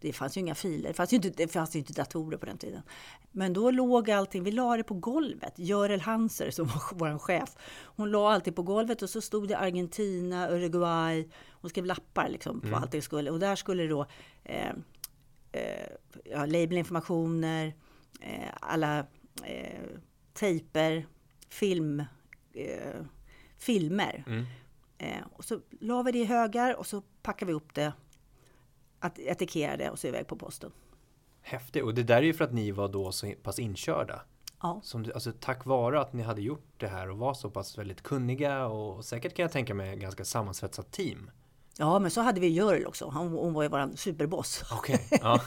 det 0.00 0.12
fanns 0.12 0.36
ju 0.36 0.40
inga 0.40 0.54
filer, 0.54 0.88
det 0.88 0.94
fanns 0.94 1.12
ju 1.12 1.16
inte, 1.16 1.30
det 1.30 1.48
fanns 1.48 1.74
ju 1.74 1.78
inte 1.78 1.92
datorer 1.92 2.38
på 2.38 2.46
den 2.46 2.58
tiden. 2.58 2.82
Men 3.32 3.52
då 3.52 3.70
låg 3.70 4.10
allting, 4.10 4.44
vi 4.44 4.50
la 4.50 4.76
det 4.76 4.84
på 4.84 4.94
golvet. 4.94 5.54
Görel 5.56 6.00
Hanser 6.00 6.50
som 6.50 6.66
var 6.66 6.82
vår 6.94 7.18
chef, 7.18 7.56
hon 7.84 8.10
la 8.10 8.32
allting 8.32 8.54
på 8.54 8.62
golvet 8.62 9.02
och 9.02 9.10
så 9.10 9.20
stod 9.20 9.48
det 9.48 9.58
Argentina, 9.58 10.48
Uruguay. 10.50 11.28
Hon 11.50 11.70
skrev 11.70 11.84
lappar 11.84 12.28
liksom 12.28 12.60
på 12.60 12.76
allt 12.76 12.92
det 12.92 13.02
skulle. 13.02 13.30
Och 13.30 13.38
där 13.38 13.56
skulle 13.56 13.86
då 13.86 14.06
eh, 14.44 14.72
eh, 15.52 15.88
ja, 16.24 16.46
labelinformationer, 16.46 17.74
eh, 18.20 18.48
alla 18.60 18.98
eh, 19.42 19.80
tejper, 20.32 21.06
film, 21.48 22.04
eh, 22.54 23.00
filmer. 23.58 24.24
Mm. 24.26 24.44
Eh, 24.98 25.26
och 25.32 25.44
så 25.44 25.60
la 25.80 26.02
vi 26.02 26.12
det 26.12 26.18
i 26.18 26.24
högar 26.24 26.74
och 26.74 26.86
så 26.86 27.02
packade 27.22 27.52
vi 27.52 27.56
upp 27.56 27.74
det, 27.74 27.92
att 28.98 29.18
etikettera 29.18 29.76
det 29.76 29.90
och 29.90 29.98
så 29.98 30.06
iväg 30.06 30.26
på 30.26 30.36
posten. 30.36 30.70
Häftigt. 31.42 31.82
Och 31.82 31.94
det 31.94 32.02
där 32.02 32.16
är 32.16 32.22
ju 32.22 32.34
för 32.34 32.44
att 32.44 32.52
ni 32.52 32.70
var 32.70 32.88
då 32.88 33.12
så 33.12 33.32
pass 33.42 33.58
inkörda. 33.58 34.22
Ja. 34.62 34.80
Som, 34.82 35.10
alltså, 35.14 35.32
tack 35.40 35.64
vare 35.64 36.00
att 36.00 36.12
ni 36.12 36.22
hade 36.22 36.42
gjort 36.42 36.68
det 36.76 36.88
här 36.88 37.10
och 37.10 37.18
var 37.18 37.34
så 37.34 37.50
pass 37.50 37.78
väldigt 37.78 38.02
kunniga 38.02 38.66
och 38.66 39.04
säkert 39.04 39.34
kan 39.36 39.42
jag 39.42 39.52
tänka 39.52 39.74
mig 39.74 39.96
ganska 39.96 40.24
sammansvetsat 40.24 40.92
team. 40.92 41.30
Ja, 41.78 41.98
men 41.98 42.10
så 42.10 42.20
hade 42.20 42.40
vi 42.40 42.48
Görel 42.48 42.86
också. 42.86 43.04
Hon, 43.04 43.32
hon 43.32 43.52
var 43.52 43.62
ju 43.62 43.68
vår 43.68 43.96
superboss. 43.96 44.64
Okej, 44.72 45.08
ja. 45.20 45.40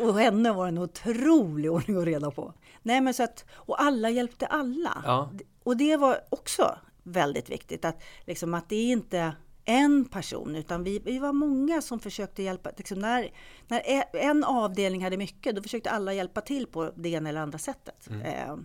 Och 0.00 0.18
henne 0.18 0.52
var 0.52 0.68
en 0.68 0.78
otrolig 0.78 1.72
ordning 1.72 1.96
och 1.96 2.04
reda 2.04 2.30
på. 2.30 2.54
Nej, 2.82 3.00
men 3.00 3.14
så 3.14 3.22
att, 3.22 3.44
och 3.52 3.82
alla 3.82 4.10
hjälpte 4.10 4.46
alla. 4.46 5.02
ja. 5.04 5.30
Och 5.64 5.76
det 5.76 5.96
var 5.96 6.20
också 6.30 6.78
väldigt 7.02 7.50
viktigt. 7.50 7.84
Att, 7.84 8.02
liksom, 8.24 8.54
att 8.54 8.68
det 8.68 8.76
är 8.76 8.92
inte 8.92 9.32
en 9.64 10.04
person, 10.04 10.56
utan 10.56 10.84
vi, 10.84 10.98
vi 10.98 11.18
var 11.18 11.32
många 11.32 11.82
som 11.82 12.00
försökte 12.00 12.42
hjälpa. 12.42 12.70
Liksom 12.76 12.98
när, 12.98 13.30
när 13.68 13.78
e- 13.84 14.04
en 14.12 14.44
avdelning 14.44 15.04
hade 15.04 15.16
mycket, 15.16 15.56
då 15.56 15.62
försökte 15.62 15.90
alla 15.90 16.12
hjälpa 16.12 16.40
till 16.40 16.66
på 16.66 16.92
det 16.96 17.08
ena 17.08 17.28
eller 17.28 17.40
andra 17.40 17.58
sättet. 17.58 18.08
Mm. 18.10 18.20
Eh, 18.22 18.56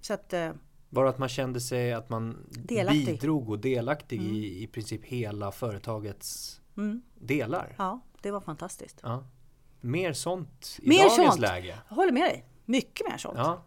så 0.00 0.14
att, 0.14 0.32
eh, 0.32 0.50
Bara 0.88 1.08
att 1.08 1.18
man 1.18 1.28
kände 1.28 1.60
sig 1.60 1.92
att 1.92 2.08
man 2.08 2.46
Delaktig. 2.50 3.06
bidrog 3.06 3.50
och 3.50 3.58
delaktig 3.58 4.22
i 4.22 4.62
i 4.62 4.66
princip 4.66 5.04
hela 5.04 5.52
företagets 5.52 6.60
mm, 6.76 7.02
delar. 7.14 7.74
ja, 7.78 8.00
det 8.22 8.30
var 8.30 8.40
fantastiskt. 8.40 9.00
Ja. 9.02 9.24
Mer 9.80 10.12
sånt 10.12 10.76
i 10.82 10.88
Mer 10.88 10.98
dagens 10.98 11.16
sånt. 11.16 11.40
läge. 11.40 11.78
Jag 11.88 11.96
håller 11.96 12.12
med 12.12 12.22
dig. 12.22 12.44
Mycket 12.64 13.08
mer 13.10 13.16
sånt. 13.18 13.38
Ja. 13.38 13.62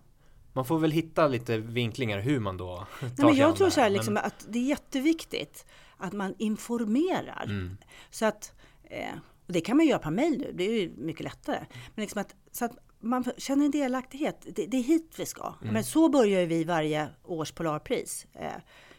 Man 0.59 0.65
får 0.65 0.79
väl 0.79 0.91
hitta 0.91 1.27
lite 1.27 1.57
vinklingar 1.57 2.19
hur 2.19 2.39
man 2.39 2.57
då 2.57 2.75
tar 2.99 3.07
Nej, 3.17 3.25
men 3.25 3.35
jag 3.35 3.55
tror 3.55 3.69
så 3.69 3.81
här, 3.81 3.89
men- 3.89 3.93
liksom, 3.93 4.17
att 4.17 4.45
det 4.49 4.59
är 4.59 4.63
jätteviktigt 4.63 5.65
att 5.97 6.13
man 6.13 6.35
informerar. 6.37 7.43
Mm. 7.43 7.77
Så 8.09 8.25
att, 8.25 8.53
eh, 8.83 9.13
och 9.47 9.53
det 9.53 9.61
kan 9.61 9.77
man 9.77 9.85
göra 9.85 9.99
på 9.99 10.11
mail 10.11 10.37
nu, 10.39 10.51
det 10.53 10.63
är 10.63 10.81
ju 10.81 10.91
mycket 10.97 11.23
lättare. 11.23 11.65
Men 11.95 12.01
liksom 12.01 12.21
att, 12.21 12.35
så 12.51 12.65
att 12.65 12.77
man 12.99 13.23
känner 13.37 13.65
en 13.65 13.71
delaktighet, 13.71 14.45
det, 14.55 14.65
det 14.65 14.77
är 14.77 14.83
hit 14.83 15.13
vi 15.17 15.25
ska. 15.25 15.53
Mm. 15.61 15.73
Men 15.73 15.83
så 15.83 16.09
börjar 16.09 16.45
vi 16.45 16.63
varje 16.63 17.09
års 17.23 17.51
Polarpris. 17.51 18.27
Eh, 18.33 18.51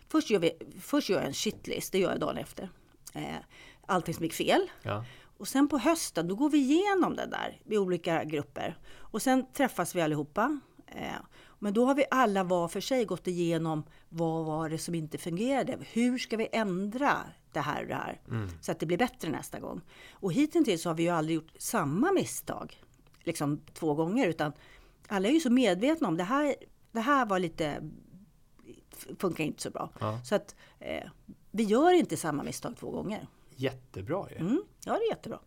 först, 0.08 0.30
gör 0.30 0.38
vi, 0.38 0.52
först 0.80 1.08
gör 1.08 1.18
jag 1.18 1.26
en 1.26 1.34
shitlist, 1.34 1.92
det 1.92 1.98
gör 1.98 2.10
jag 2.10 2.20
dagen 2.20 2.36
efter. 2.36 2.68
Eh, 3.14 3.36
allting 3.86 4.14
som 4.14 4.24
gick 4.24 4.34
fel. 4.34 4.70
Ja. 4.82 5.04
Och 5.38 5.48
sen 5.48 5.68
på 5.68 5.78
hösten, 5.78 6.28
då 6.28 6.34
går 6.34 6.50
vi 6.50 6.58
igenom 6.58 7.16
det 7.16 7.26
där 7.26 7.60
i 7.66 7.78
olika 7.78 8.24
grupper. 8.24 8.78
Och 8.98 9.22
sen 9.22 9.46
träffas 9.52 9.94
vi 9.94 10.00
allihopa. 10.00 10.60
Men 11.62 11.74
då 11.74 11.84
har 11.84 11.94
vi 11.94 12.04
alla 12.10 12.44
var 12.44 12.68
för 12.68 12.80
sig 12.80 13.04
gått 13.04 13.26
igenom 13.26 13.84
vad 14.08 14.44
var 14.44 14.68
det 14.68 14.78
som 14.78 14.94
inte 14.94 15.18
fungerade? 15.18 15.78
Hur 15.92 16.18
ska 16.18 16.36
vi 16.36 16.48
ändra 16.52 17.18
det 17.52 17.60
här 17.60 17.82
och 17.82 17.88
det 17.88 17.94
här 17.94 18.20
så 18.60 18.72
att 18.72 18.80
det 18.80 18.86
blir 18.86 18.98
bättre 18.98 19.30
nästa 19.30 19.60
gång? 19.60 19.80
Och 20.12 20.32
hittills 20.32 20.84
har 20.84 20.94
vi 20.94 21.02
ju 21.02 21.08
aldrig 21.08 21.34
gjort 21.34 21.52
samma 21.58 22.12
misstag 22.12 22.82
liksom 23.24 23.60
två 23.74 23.94
gånger 23.94 24.26
utan 24.28 24.52
alla 25.08 25.28
är 25.28 25.32
ju 25.32 25.40
så 25.40 25.50
medvetna 25.50 26.08
om 26.08 26.16
det 26.16 26.24
här. 26.24 26.54
Det 26.92 27.00
här 27.00 27.26
var 27.26 27.38
lite 27.38 27.90
funkar 29.18 29.44
inte 29.44 29.62
så 29.62 29.70
bra. 29.70 29.90
Ja. 30.00 30.20
Så 30.24 30.34
att 30.34 30.54
eh, 30.78 31.10
vi 31.50 31.62
gör 31.62 31.92
inte 31.92 32.16
samma 32.16 32.42
misstag 32.42 32.76
två 32.76 32.90
gånger. 32.90 33.26
Jättebra 33.56 34.26
ju. 34.30 34.36
Mm, 34.36 34.62
ja, 34.84 34.92
det 34.92 35.04
är 35.04 35.10
jättebra. 35.10 35.38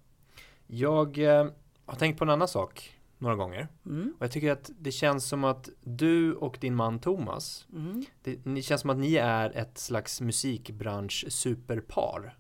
Jag 0.67 1.17
eh, 1.17 1.48
har 1.86 1.96
tänkt 1.96 2.17
på 2.17 2.24
en 2.24 2.29
annan 2.29 2.48
sak 2.48 2.92
några 3.24 3.36
gånger. 3.36 3.68
Mm, 3.86 4.13
Och 4.18 4.24
jag 4.24 4.32
tycker 4.32 4.51
att 4.51 4.72
det 4.80 4.92
känns 4.92 5.25
som 5.25 5.44
att 5.44 5.70
du 5.82 6.34
och 6.34 6.58
din 6.62 6.75
man 6.75 7.00
Thomas, 7.00 7.68
mm. 7.74 8.06
det, 8.24 8.36
det 8.36 8.62
känns 8.62 8.82
som 8.82 8.89
att 8.89 8.98
ni 8.98 9.15
är 9.15 9.50
ett 9.58 9.77
slags 9.77 10.22
musikbransch 10.22 11.25
superpar. 11.30 12.38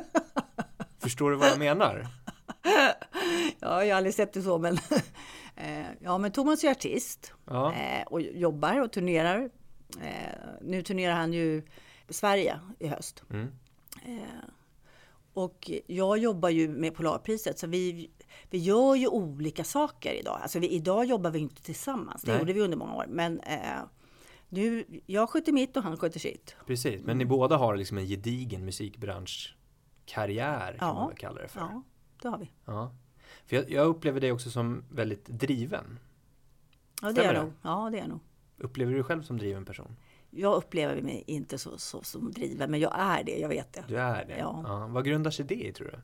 Förstår 0.98 1.30
du 1.30 1.36
vad 1.36 1.48
jag 1.48 1.58
menar? 1.58 2.06
Ja, 3.60 3.84
jag 3.84 3.94
har 3.94 3.96
aldrig 3.96 4.14
sett 4.14 4.32
det 4.32 4.42
så, 4.42 4.58
men 4.58 4.74
eh, 5.56 5.86
ja, 6.00 6.18
men 6.18 6.32
Thomas 6.32 6.64
är 6.64 6.70
artist 6.70 7.32
Ja, 7.44 7.74
eh, 7.74 8.06
och 8.06 8.20
jobbar 8.20 8.80
och 8.80 8.92
turnerar. 8.92 9.50
Eh, 10.00 10.38
nu 10.62 10.82
turnerar 10.82 11.14
han 11.14 11.32
ju 11.32 11.62
Sverige 12.08 12.60
i 12.78 12.88
höst. 12.88 13.22
mm. 13.30 13.48
Och 15.34 15.70
jag 15.86 16.18
jobbar 16.18 16.48
ju 16.48 16.68
med 16.68 16.94
Polarpriset, 16.94 17.58
så 17.58 17.66
vi, 17.66 18.10
vi 18.50 18.58
gör 18.58 18.94
ju 18.94 19.08
olika 19.08 19.64
saker 19.64 20.12
idag. 20.14 20.38
Alltså 20.42 20.58
vi, 20.58 20.68
idag 20.68 21.04
jobbar 21.04 21.30
vi 21.30 21.38
inte 21.38 21.62
tillsammans, 21.62 22.22
det 22.22 22.30
Nej. 22.30 22.38
gjorde 22.40 22.52
vi 22.52 22.60
under 22.60 22.76
många 22.76 22.94
år. 22.94 23.06
Men 23.08 23.40
eh, 23.40 23.58
nu, 24.48 24.84
jag 25.06 25.30
sköter 25.30 25.52
mitt 25.52 25.76
och 25.76 25.82
han 25.82 25.96
sköter 25.96 26.20
sitt. 26.20 26.56
precis. 26.66 27.02
Men 27.04 27.18
ni 27.18 27.24
båda 27.24 27.56
har 27.56 27.76
liksom 27.76 27.98
en 27.98 28.06
gedigen 28.06 28.64
musikbranschkarriär 28.64 30.76
kan 30.78 30.88
Ja. 30.88 30.94
man 30.94 31.08
väl 31.08 31.16
kalla 31.16 31.40
det 31.42 31.48
för. 31.48 31.60
Ja, 31.60 31.82
det 32.22 32.28
har 32.28 32.38
vi. 32.38 32.50
Ja. 32.64 32.94
För 33.46 33.56
jag, 33.56 33.70
jag 33.70 33.86
upplever 33.86 34.20
dig 34.20 34.32
också 34.32 34.50
som 34.50 34.84
väldigt 34.90 35.26
driven. 35.26 35.98
Ja, 37.02 37.12
det 37.12 37.24
är 37.24 37.34
det? 37.34 37.42
nog. 37.42 37.52
Ja, 37.62 37.88
det 37.92 37.98
är 37.98 38.08
nog. 38.08 38.20
Upplever 38.58 38.92
du 38.92 38.98
dig 38.98 39.04
själv 39.04 39.22
som 39.22 39.38
driven 39.38 39.64
person? 39.64 39.96
Jag 40.30 40.54
upplever 40.54 41.02
mig 41.02 41.24
inte 41.26 41.58
så, 41.58 41.78
så 41.78 42.02
som 42.02 42.32
driven, 42.32 42.70
men 42.70 42.80
jag 42.80 42.92
är 42.96 43.24
det, 43.24 43.38
jag 43.38 43.48
vet 43.48 43.72
det. 43.72 43.84
Du 43.88 43.96
är 43.98 44.24
det? 44.24 44.38
Ja. 44.38 44.86
Vad 44.90 45.04
grundar 45.04 45.30
sig 45.30 45.44
det 45.44 45.66
i 45.66 45.72
tror 45.72 45.86
du? 45.86 45.98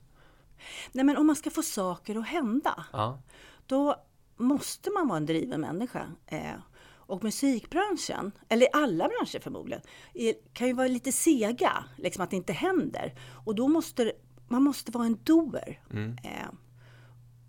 Nej, 0.93 1.05
men 1.05 1.17
om 1.17 1.26
man 1.26 1.37
ska 1.37 1.50
få 1.50 1.62
saker 1.62 2.17
att 2.19 2.26
hända, 2.26 2.85
Ja. 2.93 3.19
då 3.67 3.97
måste 4.37 4.90
man 4.90 5.09
vara 5.09 5.17
en 5.17 5.26
driven 5.26 5.61
människa. 5.61 6.07
Eh, 6.26 6.52
och 6.97 7.25
musikbranschen, 7.25 8.33
eller 8.49 8.69
alla 8.73 9.09
branscher 9.09 9.38
förmodligen, 9.40 9.83
är, 10.14 10.35
kan 10.52 10.67
ju 10.67 10.73
vara 10.73 10.88
lite 10.88 11.12
sega, 11.12 11.85
liksom 11.97 12.25
att 12.25 12.31
det 12.31 12.37
inte 12.37 12.52
händer. 12.52 13.14
Och 13.45 13.55
då 13.55 13.69
måste 13.69 14.12
man 14.49 14.62
måste 14.62 14.93
vara 14.93 15.07
en 15.07 15.19
doer. 15.25 15.81
Mm. 15.90 16.17
Eh, 16.25 16.49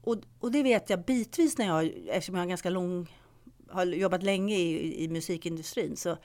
och, 0.04 0.16
och 0.40 0.52
det 0.52 0.64
vet 0.64 0.90
jag 0.90 1.06
bitvis 1.06 1.58
när 1.58 1.68
jag, 1.68 1.86
eftersom 2.08 2.36
jag 2.36 2.42
har 2.42 2.48
ganska 2.50 2.70
lång, 2.70 3.18
har 3.70 3.86
jobbat 3.86 4.24
länge 4.24 4.56
i, 4.56 5.04
i 5.04 5.08
musikindustrin. 5.08 5.98
Så 5.98 6.18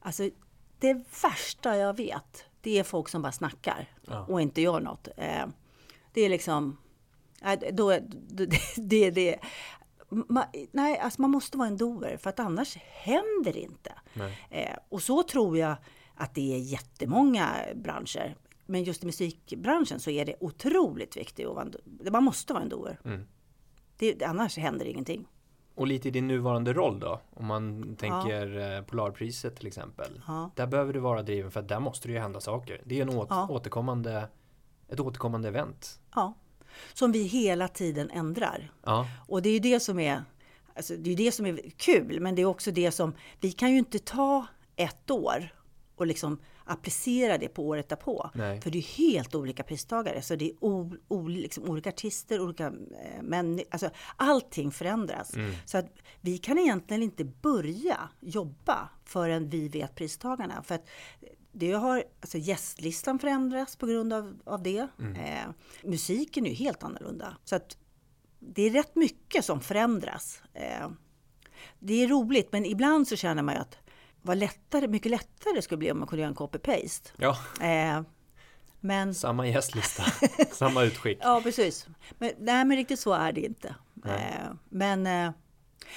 alltså, 0.00 0.30
det 0.78 0.94
värsta 1.22 1.76
jag 1.76 1.96
vet, 1.96 2.44
det 2.60 2.78
är 2.78 2.82
folk 2.84 3.08
som 3.08 3.22
bara 3.22 3.32
snackar 3.32 3.88
Ja. 4.02 4.26
och 4.28 4.40
inte 4.40 4.60
gör 4.60 4.80
något. 4.80 5.08
Det 6.14 6.20
är 6.20 6.28
liksom, 6.28 6.76
då, 7.72 7.98
då, 8.28 8.44
det, 8.46 8.58
det, 8.76 9.10
det 9.10 9.38
ma, 10.08 10.44
nej, 10.72 10.98
alltså 10.98 11.20
man 11.20 11.30
måste 11.30 11.58
vara 11.58 11.68
en 11.68 11.76
doer 11.76 12.16
för 12.16 12.30
att 12.30 12.40
annars 12.40 12.76
händer 12.76 13.52
det 13.52 13.60
inte. 13.60 13.92
Eh, 14.50 14.76
och 14.88 15.02
så 15.02 15.22
tror 15.22 15.58
jag 15.58 15.76
att 16.14 16.34
det 16.34 16.54
är 16.54 16.58
jättemånga 16.58 17.50
branscher. 17.74 18.36
Men 18.66 18.84
just 18.84 19.02
i 19.02 19.06
musikbranschen 19.06 20.00
så 20.00 20.10
är 20.10 20.24
det 20.24 20.34
otroligt 20.40 21.16
viktigt 21.16 21.46
att 21.48 21.54
vara 21.54 21.64
en, 21.64 22.12
man 22.12 22.24
måste 22.24 22.52
vara 22.52 22.62
en 22.62 22.68
doer. 22.68 23.00
Mm. 23.04 23.26
Det, 23.96 24.22
annars 24.22 24.56
händer 24.58 24.86
ingenting. 24.86 25.26
Och 25.74 25.86
lite 25.86 26.08
i 26.08 26.10
din 26.10 26.28
nuvarande 26.28 26.72
roll 26.72 27.00
då? 27.00 27.20
Om 27.34 27.46
man 27.46 27.96
tänker 27.96 28.76
eh, 28.76 28.82
Polarpriset 28.82 29.56
till 29.56 29.66
exempel. 29.66 30.20
Ja. 30.26 30.50
Där 30.56 30.66
behöver 30.66 30.92
du 30.92 31.00
vara 31.00 31.22
driven 31.22 31.50
för 31.50 31.60
att 31.60 31.68
där 31.68 31.80
måste 31.80 32.08
det 32.08 32.12
ju 32.12 32.18
hända 32.18 32.40
saker. 32.40 32.82
Det 32.84 32.98
är 32.98 33.02
en 33.02 33.08
åt- 33.18 33.26
Ja. 33.30 33.48
återkommande, 33.50 34.28
ett 34.88 35.00
återkommande 35.00 35.48
event. 35.48 36.00
Ja. 36.14 36.34
Som 36.92 37.12
vi 37.12 37.22
hela 37.22 37.68
tiden 37.68 38.10
ändrar. 38.10 38.72
Ja, 38.82 39.08
Och 39.28 39.42
det 39.42 39.48
är 39.48 39.52
ju 39.52 39.58
det 39.58 39.80
som 39.80 39.98
är, 39.98 40.24
alltså 40.74 40.96
det 40.96 41.12
är 41.12 41.16
det 41.16 41.32
som 41.32 41.46
är 41.46 41.70
kul, 41.76 42.20
men 42.20 42.34
det 42.34 42.42
är 42.42 42.46
också 42.46 42.70
det 42.70 42.92
som, 42.92 43.14
vi 43.40 43.52
kan 43.52 43.72
ju 43.72 43.78
inte 43.78 43.98
ta 43.98 44.46
ett 44.76 45.10
år 45.10 45.54
och 45.96 46.06
liksom 46.06 46.38
applicera 46.64 47.38
det 47.38 47.48
på 47.48 47.68
året 47.68 47.88
därpå. 47.88 48.30
Nej. 48.34 48.60
För 48.60 48.70
det 48.70 48.78
är 48.78 48.82
helt 48.82 49.34
olika 49.34 49.62
pristagare, 49.62 50.22
så 50.22 50.36
det 50.36 50.50
är 50.50 50.56
o, 50.60 50.92
o, 51.08 51.28
liksom 51.28 51.64
olika 51.64 51.88
artister, 51.88 52.40
olika 52.40 52.66
eh, 52.66 53.22
människor, 53.22 53.68
alltså 53.70 53.90
allting 54.16 54.70
förändras. 54.70 55.34
Mm. 55.34 55.54
Så 55.64 55.78
att 55.78 55.86
vi 56.20 56.38
kan 56.38 56.58
egentligen 56.58 57.02
inte 57.02 57.24
börja 57.24 58.08
jobba 58.20 58.88
förrän 59.04 59.48
vi 59.48 59.68
vet 59.68 59.94
pristagarna. 59.94 60.62
För 60.62 60.74
att 60.74 60.88
det 61.54 61.72
har, 61.72 62.04
alltså 62.20 62.38
gästlistan 62.38 63.18
förändras 63.18 63.76
på 63.76 63.86
grund 63.86 64.12
av, 64.12 64.40
av 64.44 64.62
det. 64.62 64.88
Mm. 64.98 65.16
Eh, 65.16 65.54
musiken 65.82 66.46
är 66.46 66.50
ju 66.50 66.56
helt 66.56 66.82
annorlunda. 66.82 67.36
Så 67.44 67.56
att 67.56 67.76
det 68.38 68.62
är 68.62 68.70
rätt 68.70 68.94
mycket 68.94 69.44
som 69.44 69.60
förändras. 69.60 70.42
Eh, 70.54 70.88
det 71.78 72.02
är 72.04 72.08
roligt, 72.08 72.52
men 72.52 72.66
ibland 72.66 73.08
så 73.08 73.16
känner 73.16 73.42
man 73.42 73.54
ju 73.54 73.60
att 73.60 73.78
vad 74.22 74.38
lättare, 74.38 74.88
mycket 74.88 75.10
lättare 75.10 75.54
det 75.54 75.62
skulle 75.62 75.78
bli 75.78 75.92
om 75.92 75.98
man 75.98 76.08
kunde 76.08 76.20
göra 76.20 76.28
en 76.28 76.36
copy-paste. 76.36 77.10
ja. 77.16 77.38
Eh, 77.60 78.02
men, 78.80 79.14
samma 79.14 79.48
gästlista, 79.48 80.02
samma 80.52 80.82
utskick. 80.82 81.18
ja, 81.22 81.40
precis. 81.44 81.86
Men, 82.18 82.32
nej, 82.38 82.64
men 82.64 82.76
riktigt 82.76 83.00
så 83.00 83.12
är 83.12 83.32
det 83.32 83.40
inte. 83.40 83.74
Eh, 84.06 84.52
men, 84.68 85.06
eh, 85.06 85.32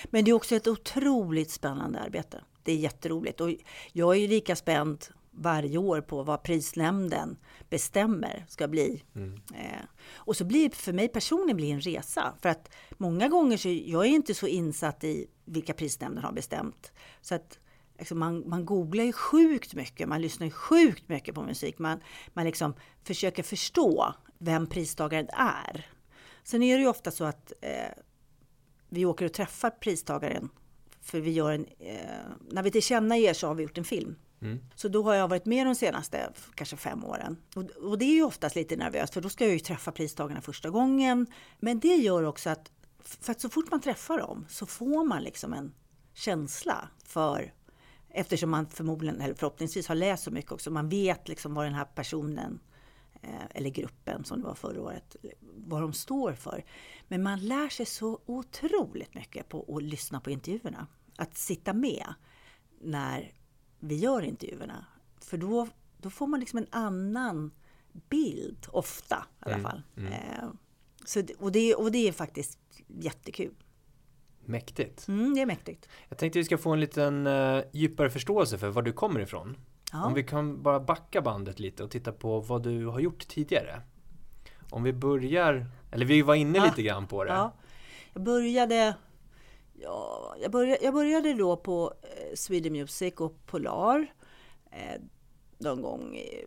men 0.05 0.25
det 0.25 0.31
är 0.31 0.33
också 0.33 0.55
ett 0.55 0.67
otroligt 0.67 1.51
spännande 1.51 1.99
arbete. 1.99 2.43
Det 2.63 2.71
är 2.71 2.75
jätteroligt. 2.75 3.41
Och 3.41 3.49
jag 3.91 4.15
är 4.15 4.19
ju 4.19 4.27
lika 4.27 4.55
spänd 4.55 5.05
varje 5.37 5.77
år 5.77 6.01
på 6.01 6.23
vad 6.23 6.43
prisnämnden 6.43 7.37
bestämmer 7.69 8.45
ska 8.47 8.67
bli. 8.67 9.03
Mm. 9.15 9.33
Eh, 9.33 9.83
och 10.13 10.35
så 10.35 10.45
blir 10.45 10.69
för 10.69 10.93
mig 10.93 11.07
personligen 11.07 11.57
blir 11.57 11.73
en 11.73 11.81
resa. 11.81 12.33
För 12.41 12.49
att 12.49 12.69
många 12.97 13.27
gånger 13.27 13.57
så 13.57 13.69
jag 13.69 14.05
är 14.05 14.09
inte 14.09 14.33
så 14.33 14.47
insatt 14.47 15.03
i 15.03 15.27
vilka 15.45 15.73
prisnämnden 15.73 16.23
har 16.23 16.31
bestämt. 16.31 16.91
Så 17.21 17.35
att 17.35 17.59
alltså 17.99 18.15
man, 18.15 18.49
man 18.49 18.65
googlar 18.65 19.03
ju 19.03 19.13
sjukt 19.13 19.73
mycket, 19.73 20.09
man 20.09 20.21
lyssnar 20.21 20.47
ju 20.47 20.51
sjukt 20.51 21.09
mycket 21.09 21.35
på 21.35 21.43
musik. 21.43 21.79
Man, 21.79 21.99
man 22.33 22.45
liksom 22.45 22.73
försöker 23.03 23.43
förstå 23.43 24.13
vem 24.37 24.67
pristagaren 24.67 25.29
är. 25.33 25.85
Sen 26.43 26.63
är 26.63 26.77
det 26.77 26.81
ju 26.81 26.89
ofta 26.89 27.11
så 27.11 27.23
att 27.23 27.53
eh, 27.61 28.03
vi 28.89 29.05
åker 29.05 29.25
och 29.25 29.33
träffar 29.33 29.69
pristagaren 29.69 30.49
för 31.01 31.19
vi 31.19 31.31
gör 31.31 31.51
en, 31.51 31.65
eh, 31.79 31.97
när 32.51 32.63
vi 32.63 32.71
tillkännager 32.71 33.33
så 33.33 33.47
har 33.47 33.55
vi 33.55 33.63
gjort 33.63 33.77
en 33.77 33.83
film. 33.83 34.15
Mm. 34.41 34.59
Så 34.75 34.87
då 34.87 35.03
har 35.03 35.13
jag 35.13 35.27
varit 35.27 35.45
med 35.45 35.67
de 35.67 35.75
senaste 35.75 36.29
kanske 36.55 36.77
fem 36.77 37.05
åren. 37.05 37.37
Och, 37.55 37.63
och 37.63 37.97
det 37.97 38.05
är 38.05 38.13
ju 38.13 38.23
oftast 38.23 38.55
lite 38.55 38.75
nervöst 38.75 39.13
för 39.13 39.21
då 39.21 39.29
ska 39.29 39.43
jag 39.43 39.53
ju 39.53 39.59
träffa 39.59 39.91
pristagarna 39.91 40.41
första 40.41 40.69
gången. 40.69 41.27
Men 41.59 41.79
det 41.79 41.95
gör 41.95 42.23
också 42.23 42.49
att, 42.49 42.71
för 43.03 43.31
att 43.31 43.41
så 43.41 43.49
fort 43.49 43.71
man 43.71 43.81
träffar 43.81 44.17
dem 44.17 44.45
så 44.49 44.65
får 44.65 45.03
man 45.05 45.23
liksom 45.23 45.53
en 45.53 45.73
känsla 46.13 46.89
för 47.05 47.53
Eftersom 48.09 48.49
man 48.49 48.67
förmodligen, 48.67 49.21
eller 49.21 49.33
förhoppningsvis 49.33 49.87
har 49.87 49.95
läst 49.95 50.23
så 50.23 50.31
mycket 50.31 50.51
också. 50.51 50.71
Man 50.71 50.89
vet 50.89 51.27
liksom 51.27 51.53
vad 51.53 51.65
den 51.65 51.73
här 51.73 51.85
personen 51.85 52.59
eh, 53.21 53.45
eller 53.49 53.69
gruppen 53.69 54.23
som 54.23 54.39
det 54.41 54.47
var 54.47 54.55
förra 54.55 54.81
året, 54.81 55.15
vad 55.41 55.81
de 55.81 55.93
står 55.93 56.33
för. 56.33 56.65
Men 57.07 57.23
man 57.23 57.39
lär 57.39 57.69
sig 57.69 57.85
så 57.85 58.19
otroligt 58.25 59.13
mycket 59.13 59.49
på 59.49 59.75
att 59.77 59.83
lyssna 59.83 60.19
på 60.19 60.31
intervjuerna. 60.31 60.87
Att 61.15 61.37
sitta 61.37 61.73
med 61.73 62.13
när 62.81 63.33
vi 63.87 63.95
gör 63.95 64.21
intervjuerna. 64.21 64.85
För 65.21 65.37
då, 65.37 65.67
då 65.97 66.09
får 66.09 66.27
man 66.27 66.39
liksom 66.39 66.59
en 66.59 66.67
annan 66.69 67.51
bild, 68.09 68.67
ofta 68.71 69.15
i 69.15 69.43
alla 69.45 69.53
Mm, 69.55 69.63
fall. 69.63 69.81
mm. 69.97 70.13
Eh, 70.13 70.49
så, 71.05 71.23
och, 71.39 71.51
det, 71.51 71.75
och 71.75 71.91
det 71.91 72.07
är 72.07 72.11
faktiskt 72.11 72.59
jättekul. 72.87 73.53
Mäktigt. 74.45 75.07
Mm, 75.07 75.33
det 75.35 75.41
är 75.41 75.45
mäktigt. 75.45 75.89
Jag 76.09 76.17
tänkte 76.17 76.39
vi 76.39 76.45
ska 76.45 76.57
få 76.57 76.71
en 76.73 76.79
liten 76.79 77.27
uh, 77.27 77.63
djupare 77.71 78.09
förståelse 78.09 78.57
för 78.57 78.69
var 78.69 78.81
du 78.81 78.93
kommer 78.93 79.19
ifrån. 79.19 79.57
Ja. 79.91 80.05
Om 80.05 80.13
vi 80.13 80.23
kan 80.23 80.63
bara 80.63 80.79
backa 80.79 81.21
bandet 81.21 81.59
lite 81.59 81.83
och 81.83 81.91
titta 81.91 82.11
på 82.11 82.39
vad 82.39 82.63
du 82.63 82.85
har 82.85 82.99
gjort 82.99 83.27
tidigare. 83.27 83.81
Om 84.69 84.83
vi 84.83 84.93
börjar, 84.93 85.65
eller 85.91 86.05
vi 86.05 86.21
var 86.21 86.35
inne 86.35 86.57
Ja. 86.57 86.65
lite 86.65 86.81
grann 86.83 87.07
på 87.07 87.23
det. 87.23 87.31
Ja. 87.31 87.53
Jag 88.13 88.23
började 88.23 88.95
Ja, 89.79 90.35
jag, 90.41 90.51
började, 90.51 90.83
jag 90.83 90.93
började 90.93 91.33
då 91.33 91.57
på 91.57 91.93
eh, 92.01 92.35
Sweden 92.35 92.73
Music 92.73 93.13
och 93.13 93.45
Polar. 93.45 94.13
Eh, 94.71 95.01
någon 95.57 95.81
gång 95.81 96.15
i, 96.15 96.45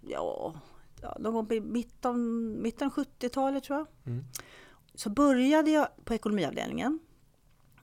ja, 0.00 0.54
ja, 1.00 1.16
någon 1.20 1.34
gång 1.34 1.52
i 1.52 1.60
mitten, 1.60 2.62
mitten 2.62 2.90
70-talet 2.90 3.64
tror 3.64 3.78
jag. 3.78 3.86
Mm. 4.12 4.24
Så 4.94 5.10
började 5.10 5.70
jag 5.70 5.88
på 6.04 6.14
ekonomiavdelningen. 6.14 6.98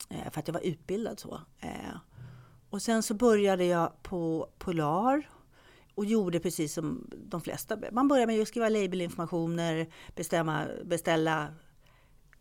Eh, 0.09 0.31
för 0.31 0.39
att 0.39 0.47
jag 0.47 0.53
var 0.53 0.65
utbildad 0.65 1.19
så. 1.19 1.41
Eh, 1.59 1.97
och 2.69 2.81
sen 2.81 3.03
så 3.03 3.13
började 3.13 3.65
jag 3.65 4.03
på 4.03 4.49
Polar. 4.57 5.29
Och 5.95 6.05
gjorde 6.05 6.39
precis 6.39 6.73
som 6.73 7.09
de 7.11 7.41
flesta. 7.41 7.77
Man 7.91 8.07
börjar 8.07 8.27
med 8.27 8.41
att 8.41 8.47
skriva 8.47 8.69
labelinformationer, 8.69 9.87
bestämma, 10.15 10.65
beställa 10.85 11.47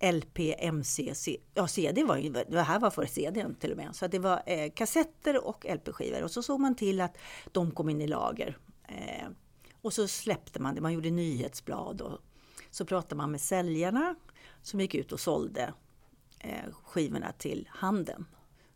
LP, 0.00 0.54
MC, 0.58 1.14
ja 1.54 1.68
CD 1.68 2.04
var 2.04 2.16
ju, 2.16 2.30
det 2.30 2.62
här 2.62 2.78
var 2.78 2.90
för 2.90 3.06
CDn 3.06 3.54
till 3.54 3.70
och 3.70 3.76
med. 3.76 3.96
Så 3.96 4.06
det 4.06 4.18
var 4.18 4.42
eh, 4.46 4.70
kassetter 4.70 5.46
och 5.46 5.66
LP-skivor 5.68 6.22
och 6.22 6.30
så 6.30 6.42
såg 6.42 6.60
man 6.60 6.74
till 6.74 7.00
att 7.00 7.16
de 7.52 7.70
kom 7.70 7.88
in 7.88 8.00
i 8.00 8.06
lager. 8.06 8.58
Eh, 8.88 9.28
och 9.82 9.92
så 9.92 10.08
släppte 10.08 10.62
man 10.62 10.74
det, 10.74 10.80
man 10.80 10.92
gjorde 10.92 11.10
nyhetsblad 11.10 12.00
och 12.00 12.18
så 12.70 12.84
pratade 12.84 13.14
man 13.14 13.30
med 13.30 13.40
säljarna 13.40 14.14
som 14.62 14.80
gick 14.80 14.94
ut 14.94 15.12
och 15.12 15.20
sålde 15.20 15.74
eh, 16.38 16.72
skivorna 16.82 17.32
till 17.32 17.68
handeln. 17.72 18.24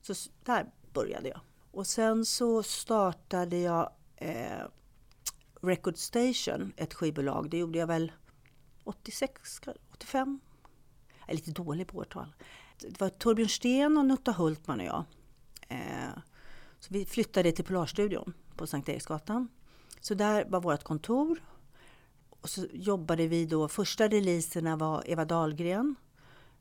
Så 0.02 0.14
där 0.44 0.70
började 0.92 1.28
jag. 1.28 1.40
Och 1.70 1.86
sen 1.86 2.24
så 2.24 2.62
startade 2.62 3.58
jag 3.58 3.92
eh, 4.16 4.66
Record 5.60 5.96
Station, 5.96 6.72
ett 6.76 6.94
skivbolag. 6.94 7.50
Det 7.50 7.58
gjorde 7.58 7.78
jag 7.78 7.86
väl 7.86 8.12
86, 8.84 9.60
85? 9.92 10.40
Är 11.26 11.34
lite 11.34 11.50
dålig 11.50 11.86
på 11.86 11.98
årtal. 11.98 12.34
Det 12.80 13.00
var 13.00 13.08
Torbjörn 13.08 13.48
Sten 13.48 13.98
och 13.98 14.04
Nutta 14.06 14.32
Hultman 14.32 14.80
och 14.80 14.86
jag. 14.86 15.04
Eh, 15.68 15.78
så 16.80 16.94
vi 16.94 17.04
flyttade 17.06 17.52
till 17.52 17.64
Polarstudion 17.64 18.32
på 18.56 18.66
Sankt 18.66 18.88
Eriksgatan. 18.88 19.48
Så 20.00 20.14
där 20.14 20.44
var 20.44 20.60
vårt 20.60 20.82
kontor. 20.82 21.42
Och 22.30 22.48
så 22.48 22.66
jobbade 22.72 23.26
vi 23.26 23.46
då, 23.46 23.68
första 23.68 24.08
releaserna 24.08 24.76
var 24.76 25.02
Eva 25.06 25.24
Dahlgren, 25.24 25.94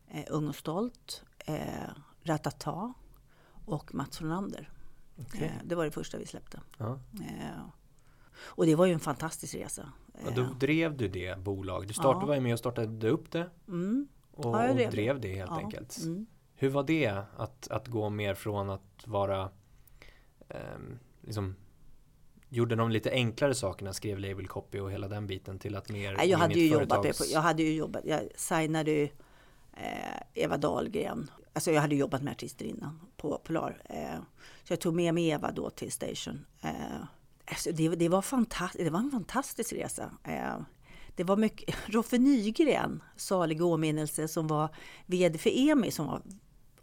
eh, 0.07 0.23
Ung 0.29 0.47
och 0.47 0.55
stolt, 0.55 1.23
eh, 1.45 1.89
Ratata 2.23 2.93
och 3.65 3.95
Mats 3.95 4.21
Ronander. 4.21 4.69
Okej. 5.19 5.43
Eh, 5.43 5.51
det 5.65 5.75
var 5.75 5.85
det 5.85 5.91
första 5.91 6.17
vi 6.17 6.25
släppte. 6.25 6.61
Ja. 6.77 6.99
Eh, 7.13 7.61
och 8.43 8.65
det 8.65 8.75
var 8.75 8.85
ju 8.85 8.93
en 8.93 8.99
fantastisk 8.99 9.55
resa. 9.55 9.91
Och 10.25 10.33
då 10.33 10.41
Eh, 10.41 10.55
drev 10.57 10.97
du 10.97 11.07
det 11.07 11.39
bolag. 11.39 11.87
Du 11.87 11.93
startade, 11.93 12.23
Ja. 12.25 12.27
var 12.27 12.39
med 12.39 12.53
och 12.53 12.59
startade 12.59 13.09
upp 13.09 13.31
det 13.31 13.49
mm, 13.67 14.07
och, 14.45 14.55
Ja, 14.55 14.61
jag 14.61 14.69
och 14.69 14.75
drev 14.75 14.91
drev 14.91 15.19
det. 15.19 15.35
helt 15.35 15.51
ja, 15.51 15.57
enkelt. 15.57 15.97
Mm. 16.03 16.25
Hur 16.55 16.69
var 16.69 16.83
det 16.83 17.23
att, 17.37 17.67
att 17.71 17.87
gå 17.87 18.09
mer 18.09 18.33
från 18.33 18.69
att 18.69 19.03
vara 19.05 19.49
ehm, 20.49 20.99
liksom 21.21 21.55
gjorde 22.49 22.75
de 22.75 22.91
lite 22.91 23.11
enklare 23.11 23.55
sakerna, 23.55 23.93
skrev 23.93 24.19
label 24.19 24.47
copy 24.47 24.79
och 24.79 24.91
hela 24.91 25.07
den 25.07 25.27
biten 25.27 25.59
till 25.59 25.75
att 25.75 25.89
mer 25.89 26.13
Nej, 26.17 26.29
jag, 26.29 26.37
hade 26.37 26.53
ju 26.53 26.67
jobbat 26.67 27.05
företags- 27.05 27.31
jag 27.33 27.41
hade 27.41 27.63
ju 27.63 27.73
jobbat, 27.73 28.05
jag 28.05 28.21
signade 28.35 28.91
ju 28.91 29.03
eh, 29.73 30.21
Eva 30.33 30.57
Dahlgren. 30.57 31.31
Alltså 31.53 31.71
jag 31.71 31.81
hade 31.81 31.95
jobbat 31.95 32.21
med 32.23 32.31
artister 32.31 32.65
innan 32.65 32.99
på 33.17 33.41
Polar. 33.43 33.81
Eh, 33.85 34.19
så 34.63 34.73
jag 34.73 34.79
tog 34.79 34.95
med 34.95 35.13
mig 35.13 35.29
Eva 35.29 35.51
då 35.51 35.69
till 35.69 35.91
Station. 35.91 36.45
Eh, 36.61 36.71
alltså 37.45 37.71
det, 37.71 37.89
det, 37.89 38.09
var 38.09 38.21
fantastiskt, 38.21 38.83
det 38.85 38.89
var 38.89 38.99
en 38.99 39.11
fantastisk 39.11 39.73
resa. 39.73 40.11
Det 41.15 41.23
var 41.23 41.37
mycket, 41.37 41.75
Roffe 41.85 42.17
Nygren, 42.17 43.03
salig 43.15 43.61
åminnelse, 43.61 44.27
som 44.27 44.47
var 44.47 44.75
VD 45.05 45.37
för 45.37 45.69
EMI 45.69 45.91
som 45.91 46.07
var 46.07 46.21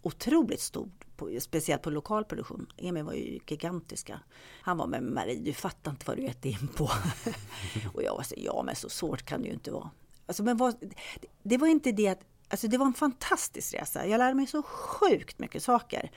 otroligt 0.02 0.60
stor, 0.60 0.90
på, 1.16 1.38
speciellt 1.40 1.82
på 1.82 1.90
lokal 1.90 2.24
produktion. 2.24 2.66
EMI 2.76 3.02
var 3.02 3.12
ju 3.12 3.38
gigantiska. 3.46 4.20
Han 4.62 4.76
var 4.76 4.86
med 4.86 5.02
Marie, 5.02 5.40
du 5.40 5.52
fattar 5.52 5.90
inte 5.90 6.06
vad 6.06 6.16
du 6.16 6.22
gett 6.22 6.44
in 6.44 6.68
på. 6.76 6.84
och 7.94 8.02
jag 8.02 8.16
var 8.16 8.22
så, 8.22 8.34
ja 8.36 8.62
men 8.62 8.76
så 8.76 8.88
svårt 8.88 9.22
kan 9.22 9.42
det 9.42 9.48
ju 9.48 9.54
inte 9.54 9.70
vara. 9.70 9.90
Alltså, 10.26 10.42
men 10.42 10.56
vad, 10.56 10.80
det, 10.80 11.28
det 11.42 11.56
var 11.56 11.68
inte 11.68 11.92
det 11.92 12.08
att 12.08 12.20
Alltså 12.50 12.68
det 12.68 12.78
var 12.78 12.86
en 12.86 12.94
fantastisk 12.94 13.74
resa. 13.74 14.06
Jag 14.06 14.18
lärde 14.18 14.34
mig 14.34 14.46
så 14.46 14.62
sjukt 14.62 15.38
mycket 15.38 15.62
saker. 15.62 16.10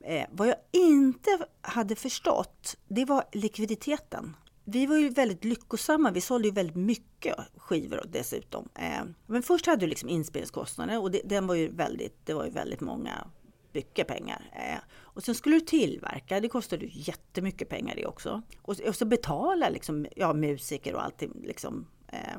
Eh, 0.00 0.26
vad 0.30 0.48
jag 0.48 0.56
inte 0.72 1.46
hade 1.60 1.96
förstått, 1.96 2.76
det 2.88 3.04
var 3.04 3.24
likviditeten. 3.32 4.36
Vi 4.68 4.86
var 4.86 4.96
ju 4.96 5.08
väldigt 5.08 5.44
lyckosamma. 5.44 6.10
Vi 6.10 6.20
sålde 6.20 6.48
ju 6.48 6.54
väldigt 6.54 6.76
mycket 6.76 7.36
skivor 7.56 8.02
dessutom. 8.08 8.68
Eh, 8.74 9.04
men 9.26 9.42
först 9.42 9.66
hade 9.66 9.80
du 9.80 9.86
liksom 9.86 10.08
inspelningskostnader 10.08 11.02
och 11.02 11.10
det, 11.10 11.20
den 11.24 11.46
var 11.46 11.54
ju 11.54 11.68
väldigt, 11.68 12.26
det 12.26 12.34
var 12.34 12.44
ju 12.44 12.50
väldigt 12.50 12.80
många, 12.80 13.28
mycket 13.72 14.08
pengar. 14.08 14.50
Eh, 14.52 14.78
och 15.00 15.22
sen 15.22 15.34
skulle 15.34 15.56
du 15.56 15.60
tillverka, 15.60 16.40
det 16.40 16.48
kostade 16.48 16.84
ju 16.84 16.90
jättemycket 16.92 17.68
pengar 17.68 17.96
det 17.96 18.06
också. 18.06 18.42
Och, 18.62 18.80
och 18.80 18.96
så 18.96 19.04
betala 19.04 19.68
liksom, 19.68 20.06
ja, 20.16 20.32
musiker 20.32 20.94
och 20.94 21.04
allting 21.04 21.42
liksom. 21.44 21.86
Eh, 22.08 22.38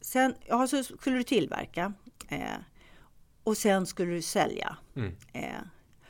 Sen 0.00 0.34
ja, 0.46 0.66
så 0.66 0.84
skulle 0.84 1.16
du 1.16 1.22
tillverka 1.22 1.92
och 3.44 3.56
sen 3.56 3.86
skulle 3.86 4.12
du 4.12 4.22
sälja. 4.22 4.76
Mm. 4.96 5.14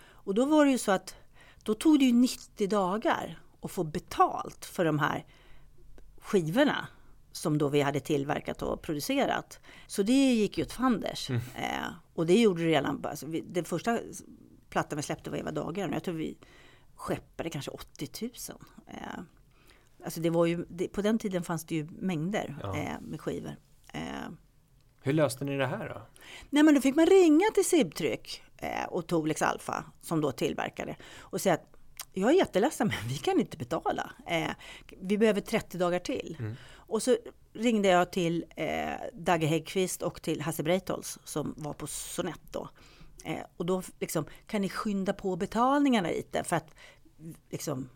Och 0.03 0.35
då 0.35 0.45
var 0.45 0.65
det 0.65 0.71
ju 0.71 0.79
så 0.79 0.93
att 0.93 1.15
då 1.63 1.75
tog 1.75 1.99
det 1.99 2.05
ju 2.05 2.13
90 2.13 2.69
dagar 2.69 3.39
att 3.63 3.71
få 3.71 3.85
betalt 3.85 4.65
för 4.65 4.85
de 4.85 4.99
här 4.99 5.25
skivorna 6.21 6.89
som 7.33 7.59
då 7.59 7.69
vi 7.69 7.81
hade 7.81 8.01
tillverkat 8.01 8.63
och 8.63 8.83
producerat. 8.83 9.61
Så 9.87 10.03
det 10.03 10.13
gick 10.35 10.59
ju 10.59 10.65
åt 10.65 10.73
fanders. 10.73 11.31
Mm. 11.31 11.41
Eh, 11.55 11.87
och 12.15 12.27
det 12.27 12.41
gjorde 12.41 12.63
det 12.63 12.69
redan, 12.69 13.05
alltså, 13.07 13.27
vi, 13.27 13.41
den 13.41 13.65
första 13.65 13.99
plattan 14.71 14.97
vi 14.97 15.03
släppte 15.03 15.31
var 15.31 15.37
Eva 15.39 15.51
Dahlgren. 15.51 15.93
Jag 15.93 16.03
tror 16.05 16.15
vi 16.15 16.39
skeppade 16.95 17.51
kanske 17.51 17.71
80 17.71 18.09
000. 18.23 18.31
Eh, 18.87 19.21
alltså 20.05 20.21
det 20.21 20.31
var 20.31 20.47
ju, 20.47 20.65
det, 20.69 20.89
på 20.89 21.03
den 21.03 21.19
tiden 21.19 21.43
fanns 21.43 21.65
det 21.65 21.75
ju 21.75 21.89
mängder 21.91 22.57
Ja. 22.63 22.77
eh, 22.77 23.01
med 23.01 23.21
skivor. 23.21 23.57
Eh, 23.93 24.01
Hur 25.03 25.13
löste 25.13 25.45
ni 25.45 25.57
det 25.57 25.67
här 25.67 25.89
då? 25.89 26.03
Nej 26.51 26.63
men 26.63 26.75
då 26.75 26.81
fick 26.81 26.95
man 26.97 27.07
ringa 27.07 27.45
till 27.55 27.65
Sibtryck 27.65 28.43
eh, 28.57 28.85
och 28.89 29.07
Tolex 29.07 29.43
Alpha 29.43 29.85
som 30.01 30.21
då 30.21 30.33
tillverkade 30.33 30.97
och 31.21 31.41
säga 31.41 31.55
att 31.55 31.77
jag 32.13 32.31
är 32.31 32.35
jätteledsen 32.35 32.89
men 32.89 33.09
vi 33.09 33.17
kan 33.19 33.41
inte 33.41 33.57
betala. 33.57 34.13
Eh, 34.27 34.51
vi 35.01 35.19
behöver 35.19 35.41
30 35.41 35.79
dagar 35.79 35.99
till. 35.99 36.37
Mm. 36.39 36.57
Och 36.73 37.03
så 37.03 37.17
ringde 37.53 37.89
jag 37.89 38.13
till 38.13 38.45
eh, 38.57 38.91
Dagge 39.13 39.47
Häggkvist 39.47 40.03
och 40.03 40.23
till 40.23 40.41
Hasse 40.41 40.63
Breitholtz 40.63 41.19
som 41.25 41.55
var 41.57 41.73
på 41.73 41.87
Sonett 41.87 42.41
då. 42.51 42.69
Eh, 43.25 43.43
och 43.57 43.67
då 43.67 43.83
liksom, 44.01 44.25
kan 44.47 44.61
ni 44.61 44.69
skynda 44.69 45.13
på 45.13 45.37
betalningarna 45.37 46.09
lite 46.09 46.45
för 46.45 46.57
att 46.57 46.75
liksom, 47.51 47.89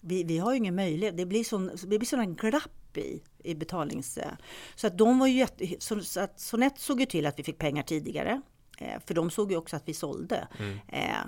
vi, 0.00 0.24
vi 0.24 0.38
har 0.38 0.50
ju 0.52 0.56
ingen 0.58 0.74
möjlighet. 0.74 1.16
Det 1.16 1.26
blir, 1.26 1.44
sån, 1.44 1.66
det 1.86 1.98
blir 1.98 2.04
sådana 2.06 2.26
glapp 2.34 2.96
i, 2.96 3.22
i 3.38 3.54
betalnings... 3.54 4.18
eh, 4.18 4.32
Så 4.74 4.86
att 4.86 4.98
de 4.98 5.18
var 5.18 5.26
ju 5.26 5.38
jätte, 5.38 5.74
så, 5.78 6.00
så 6.00 6.20
att 6.20 6.40
Sonett 6.40 6.78
såg 6.78 7.00
ju 7.00 7.06
till 7.06 7.26
att 7.26 7.38
vi 7.38 7.42
fick 7.42 7.58
pengar 7.58 7.82
tidigare. 7.82 8.42
Eh, 8.78 9.00
för 9.06 9.14
de 9.14 9.30
såg 9.30 9.50
ju 9.50 9.56
också 9.56 9.76
att 9.76 9.88
vi 9.88 9.94
sålde. 9.94 10.48
Mm. 10.58 10.78
Eh, 10.88 11.18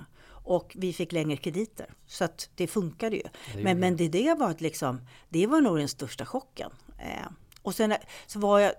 och 0.47 0.75
vi 0.75 0.93
fick 0.93 1.11
längre 1.11 1.37
krediter. 1.37 1.93
Så 2.05 2.23
att 2.23 2.49
det 2.55 2.67
funkade 2.67 3.15
ju. 3.15 3.23
gjorde 3.51 3.63
men, 3.63 3.79
men 3.79 3.97
det, 3.97 4.07
det 4.07 4.33
var 4.33 4.55
liksom, 4.57 5.01
det 5.29 5.47
var 5.47 5.61
nog 5.61 5.77
den 5.77 5.87
största 5.87 6.25
chocken. 6.25 6.71
Eh, 6.99 7.27
och 7.61 7.75
sen 7.75 7.93
så 8.27 8.39
var 8.39 8.59
jag, 8.59 8.73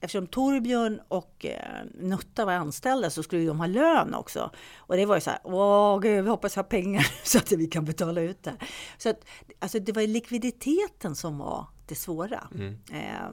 eftersom 0.00 0.26
Torbjörn 0.26 1.00
och 1.08 1.46
eh, 1.46 1.84
Nutta 1.94 2.44
var 2.44 2.52
anställda 2.52 3.10
så 3.10 3.22
skulle 3.22 3.46
de 3.46 3.60
ha 3.60 3.66
lön 3.66 4.14
också. 4.14 4.50
Och 4.76 4.96
det 4.96 5.06
var 5.06 5.14
ju 5.14 5.20
så 5.20 5.30
här, 5.30 5.40
åh 5.44 6.00
gud, 6.00 6.24
vi 6.24 6.30
hoppas 6.30 6.56
jag 6.56 6.62
har 6.62 6.68
pengar 6.68 7.06
så 7.24 7.38
att 7.38 7.52
vi 7.52 7.66
kan 7.66 7.84
betala 7.84 8.20
ut 8.20 8.42
det. 8.42 8.56
Så 8.98 9.08
att, 9.08 9.24
alltså 9.58 9.78
det 9.78 9.92
var 9.92 10.02
likviditeten 10.02 11.14
som 11.14 11.38
var 11.38 11.66
det 11.86 11.94
svåra. 11.94 12.48
Mm. 12.54 12.78
Eh, 12.92 13.30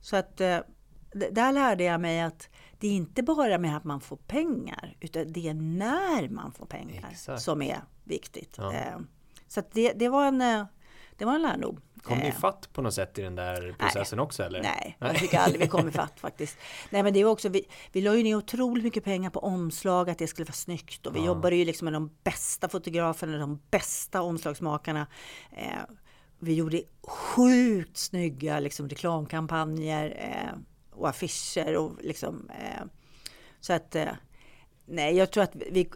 så 0.00 0.16
att 0.16 0.40
eh, 0.40 0.58
där 1.30 1.52
lärde 1.52 1.84
jag 1.84 2.00
mig 2.00 2.20
att 2.20 2.48
det 2.84 2.88
är 2.88 2.92
inte 2.92 3.22
bara 3.22 3.58
med 3.58 3.76
att 3.76 3.84
man 3.84 4.00
får 4.00 4.16
pengar, 4.16 4.96
utan 5.00 5.32
det 5.32 5.48
är 5.48 5.54
när 5.54 6.28
man 6.28 6.52
får 6.52 6.66
pengar 6.66 7.08
Exakt. 7.10 7.42
som 7.42 7.62
är 7.62 7.80
viktigt. 8.04 8.54
Ja. 8.58 8.72
Eh, 8.72 8.98
så 9.48 9.62
det, 9.72 9.92
det, 9.92 10.08
var 10.08 10.26
en, 10.26 10.40
eh, 10.40 10.66
det 11.16 11.24
var 11.24 11.34
en 11.34 11.42
lärdom. 11.42 11.80
Kom 12.02 12.18
ni 12.18 12.28
eh. 12.28 12.34
fatt 12.34 12.72
på 12.72 12.82
något 12.82 12.94
sätt 12.94 13.18
i 13.18 13.22
den 13.22 13.34
där 13.34 13.74
processen 13.78 14.16
nej, 14.16 14.24
också? 14.24 14.42
Eller? 14.42 14.62
Nej, 14.62 14.96
jag 15.00 15.16
tycker 15.16 15.38
aldrig 15.38 15.60
vi 15.60 15.68
kom 15.68 15.88
ifatt 15.88 16.20
faktiskt. 16.20 16.58
Nej, 16.90 17.02
men 17.02 17.12
det 17.12 17.24
var 17.24 17.30
också, 17.30 17.48
vi, 17.48 17.68
vi 17.92 18.00
la 18.00 18.14
ju 18.14 18.22
ner 18.22 18.36
otroligt 18.36 18.84
mycket 18.84 19.04
pengar 19.04 19.30
på 19.30 19.40
omslag, 19.40 20.10
att 20.10 20.18
det 20.18 20.26
skulle 20.26 20.44
vara 20.46 20.52
snyggt. 20.52 21.06
Och 21.06 21.16
vi 21.16 21.20
ja. 21.20 21.26
jobbade 21.26 21.56
ju 21.56 21.64
liksom 21.64 21.84
med 21.84 21.92
de 21.92 22.10
bästa 22.24 22.68
fotograferna, 22.68 23.38
de 23.38 23.60
bästa 23.70 24.22
omslagsmakarna. 24.22 25.06
Vi 26.38 26.54
gjorde 26.54 26.82
sjukt 27.02 27.96
snygga 27.96 28.60
liksom, 28.60 28.88
reklamkampanjer 28.88 30.06
och 30.94 31.08
affischer. 31.08 31.76
Och, 31.76 31.92
liksom, 32.00 32.50
eh, 32.50 32.84
så 33.60 33.72
att, 33.72 33.94
eh, 33.94 34.12
nej, 34.86 35.16
jag 35.16 35.30
tror 35.30 35.44
att 35.44 35.56
vi, 35.56 35.90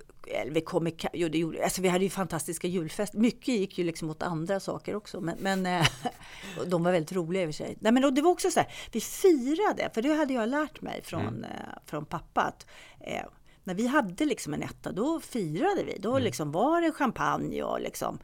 vi 0.47 0.61
kom 0.61 0.87
i, 0.87 0.97
jo, 1.13 1.29
det 1.29 1.39
gjorde, 1.39 1.65
alltså 1.65 1.83
vi 1.83 1.89
hade 1.89 2.05
ju 2.05 2.11
fantastiska 2.11 2.69
julfester. 2.69 3.19
Mycket 3.19 3.49
gick 3.49 3.79
ju 3.79 3.85
liksom 3.85 4.11
åt 4.11 4.23
andra 4.23 4.61
saker 4.61 4.97
också. 4.97 5.21
Men, 5.21 5.39
men 5.41 5.67
eh, 5.67 5.87
de 6.67 6.83
var 6.83 6.93
väldigt 6.93 7.13
roliga 7.13 7.43
i 7.43 7.47
och 7.47 7.49
för 7.49 7.65
sig. 7.65 7.77
Nej, 7.81 7.93
men 7.93 8.15
det 8.15 8.23
var 8.23 8.31
också 8.31 8.51
så 8.51 8.61
här, 8.61 8.73
vi 8.93 9.01
firade, 9.01 9.91
för 9.95 10.03
det 10.03 10.13
hade 10.13 10.35
jag 10.35 10.49
lärt 10.49 10.81
mig 10.81 11.03
från, 11.03 11.27
mm. 11.27 11.45
eh, 11.45 11.51
från 11.87 12.07
pappa. 12.07 12.41
Att, 12.41 12.67
eh, 13.01 13.27
när 13.65 13.75
vi 13.75 13.87
hade 13.87 14.25
liksom 14.25 14.55
en 14.55 14.63
etta, 14.63 14.93
då 14.93 15.21
firade 15.21 15.85
vi. 15.85 15.99
Då 15.99 16.11
mm. 16.11 16.23
liksom 16.23 16.53
var 16.53 16.81
det 16.81 16.93
champagne 16.93 17.63
och 17.63 17.81
liksom, 17.81 18.19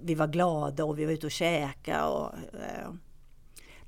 vi 0.00 0.14
var 0.14 0.26
glada 0.26 0.84
och 0.84 0.98
vi 0.98 1.04
var 1.04 1.12
ute 1.12 1.26
och 1.26 1.32
käkade. 1.32 2.02
Och, 2.02 2.34
eh, 2.54 2.92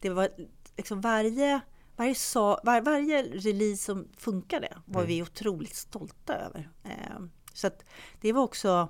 det 0.01 0.11
var 0.11 0.29
liksom 0.77 1.01
varje, 1.01 1.61
varje, 1.97 2.15
sa, 2.15 2.61
var, 2.65 2.81
varje 2.81 3.23
release 3.23 3.85
som 3.85 4.09
funkade 4.17 4.69
var 4.85 5.01
mm. 5.01 5.09
vi 5.09 5.23
otroligt 5.23 5.75
stolta 5.75 6.35
över. 6.35 6.71
Eh, 6.85 7.21
så 7.53 7.67
att 7.67 7.85
det 8.21 8.33
var 8.33 8.43
också 8.43 8.89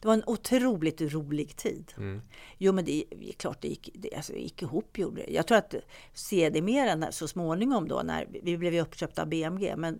det 0.00 0.08
var 0.08 0.14
en 0.14 0.24
otroligt 0.26 1.00
rolig 1.00 1.56
tid. 1.56 1.92
Mm. 1.96 2.22
Jo, 2.58 2.72
men 2.72 2.84
det 2.84 3.04
är 3.20 3.32
klart 3.32 3.62
det 3.62 3.68
gick, 3.68 3.90
det, 3.94 4.14
alltså, 4.14 4.32
det 4.32 4.38
gick 4.38 4.62
ihop. 4.62 4.98
Gjorde 4.98 5.22
det. 5.22 5.32
Jag 5.32 5.46
tror 5.46 5.58
att 5.58 5.74
sedermera 6.12 7.12
så 7.12 7.28
småningom 7.28 7.88
då 7.88 8.02
när 8.04 8.26
vi 8.42 8.58
blev 8.58 8.74
uppköpta 8.74 9.22
av 9.22 9.28
BMG, 9.28 9.74
men 9.76 9.98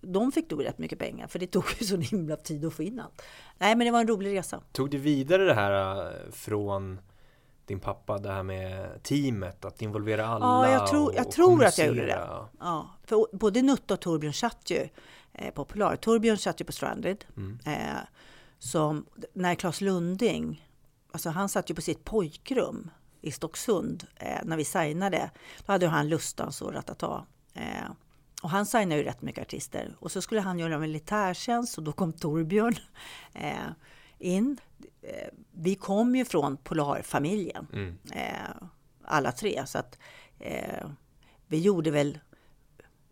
de 0.00 0.32
fick 0.32 0.50
då 0.50 0.56
rätt 0.56 0.78
mycket 0.78 0.98
pengar 0.98 1.26
för 1.26 1.38
det 1.38 1.46
tog 1.46 1.64
ju 1.78 1.86
så 1.86 1.96
himla 1.96 2.36
tid 2.36 2.64
att 2.64 2.74
få 2.74 2.82
in 2.82 3.00
allt. 3.00 3.22
Nej, 3.58 3.76
men 3.76 3.84
det 3.84 3.90
var 3.90 4.00
en 4.00 4.08
rolig 4.08 4.38
resa. 4.38 4.62
Tog 4.72 4.90
du 4.90 4.98
vidare 4.98 5.44
det 5.44 5.54
här 5.54 6.06
äh, 6.06 6.30
från 6.32 7.00
din 7.66 7.80
pappa, 7.80 8.18
det 8.18 8.32
här 8.32 8.42
med 8.42 9.02
teamet, 9.02 9.64
att 9.64 9.82
involvera 9.82 10.26
alla? 10.26 10.46
Ja, 10.46 10.72
jag 10.72 10.86
tror, 10.86 11.14
jag 11.14 11.30
tror 11.30 11.64
att 11.64 11.78
jag 11.78 11.88
gjorde 11.88 12.06
det. 12.06 12.28
Ja, 12.60 12.90
för 13.04 13.36
både 13.36 13.62
Nutta 13.62 13.94
och 13.94 14.00
Torbjörn 14.00 14.32
satt 14.32 14.70
ju 14.70 14.88
eh, 15.32 15.54
på 15.54 15.64
Polar. 15.64 15.96
Torbjörn 15.96 16.38
satt 16.38 16.60
ju 16.60 16.64
på 16.64 16.72
Stranded. 16.72 17.24
Mm. 17.36 17.58
Eh, 17.66 17.98
som, 18.58 19.06
när 19.32 19.54
Claes 19.54 19.80
Lunding, 19.80 20.68
alltså 21.12 21.30
han 21.30 21.48
satt 21.48 21.70
ju 21.70 21.74
på 21.74 21.82
sitt 21.82 22.04
pojkrum 22.04 22.90
i 23.20 23.30
Stocksund 23.30 24.06
eh, 24.16 24.38
när 24.44 24.56
vi 24.56 24.64
signade. 24.64 25.30
Då 25.66 25.72
hade 25.72 25.86
han 25.86 26.08
Lustans 26.08 26.62
och 26.62 26.72
Ratata. 26.72 27.26
Eh, 27.54 27.90
och 28.42 28.50
han 28.50 28.66
signade 28.66 28.96
ju 28.96 29.02
rätt 29.02 29.22
mycket 29.22 29.42
artister. 29.42 29.96
Och 29.98 30.12
så 30.12 30.22
skulle 30.22 30.40
han 30.40 30.58
göra 30.58 30.78
militärtjänst 30.78 31.78
och 31.78 31.84
då 31.84 31.92
kom 31.92 32.12
Torbjörn 32.12 32.74
eh, 33.32 33.70
in. 34.18 34.60
Eh, 35.02 35.28
vi 35.50 35.74
kom 35.74 36.16
ju 36.16 36.24
från 36.24 36.56
Polarfamiljen, 36.56 37.66
mm. 37.72 37.98
eh, 38.12 38.66
alla 39.04 39.32
tre. 39.32 39.66
Så 39.66 39.78
att 39.78 39.98
eh, 40.38 40.88
vi 41.46 41.58
gjorde 41.58 41.90
väl... 41.90 42.18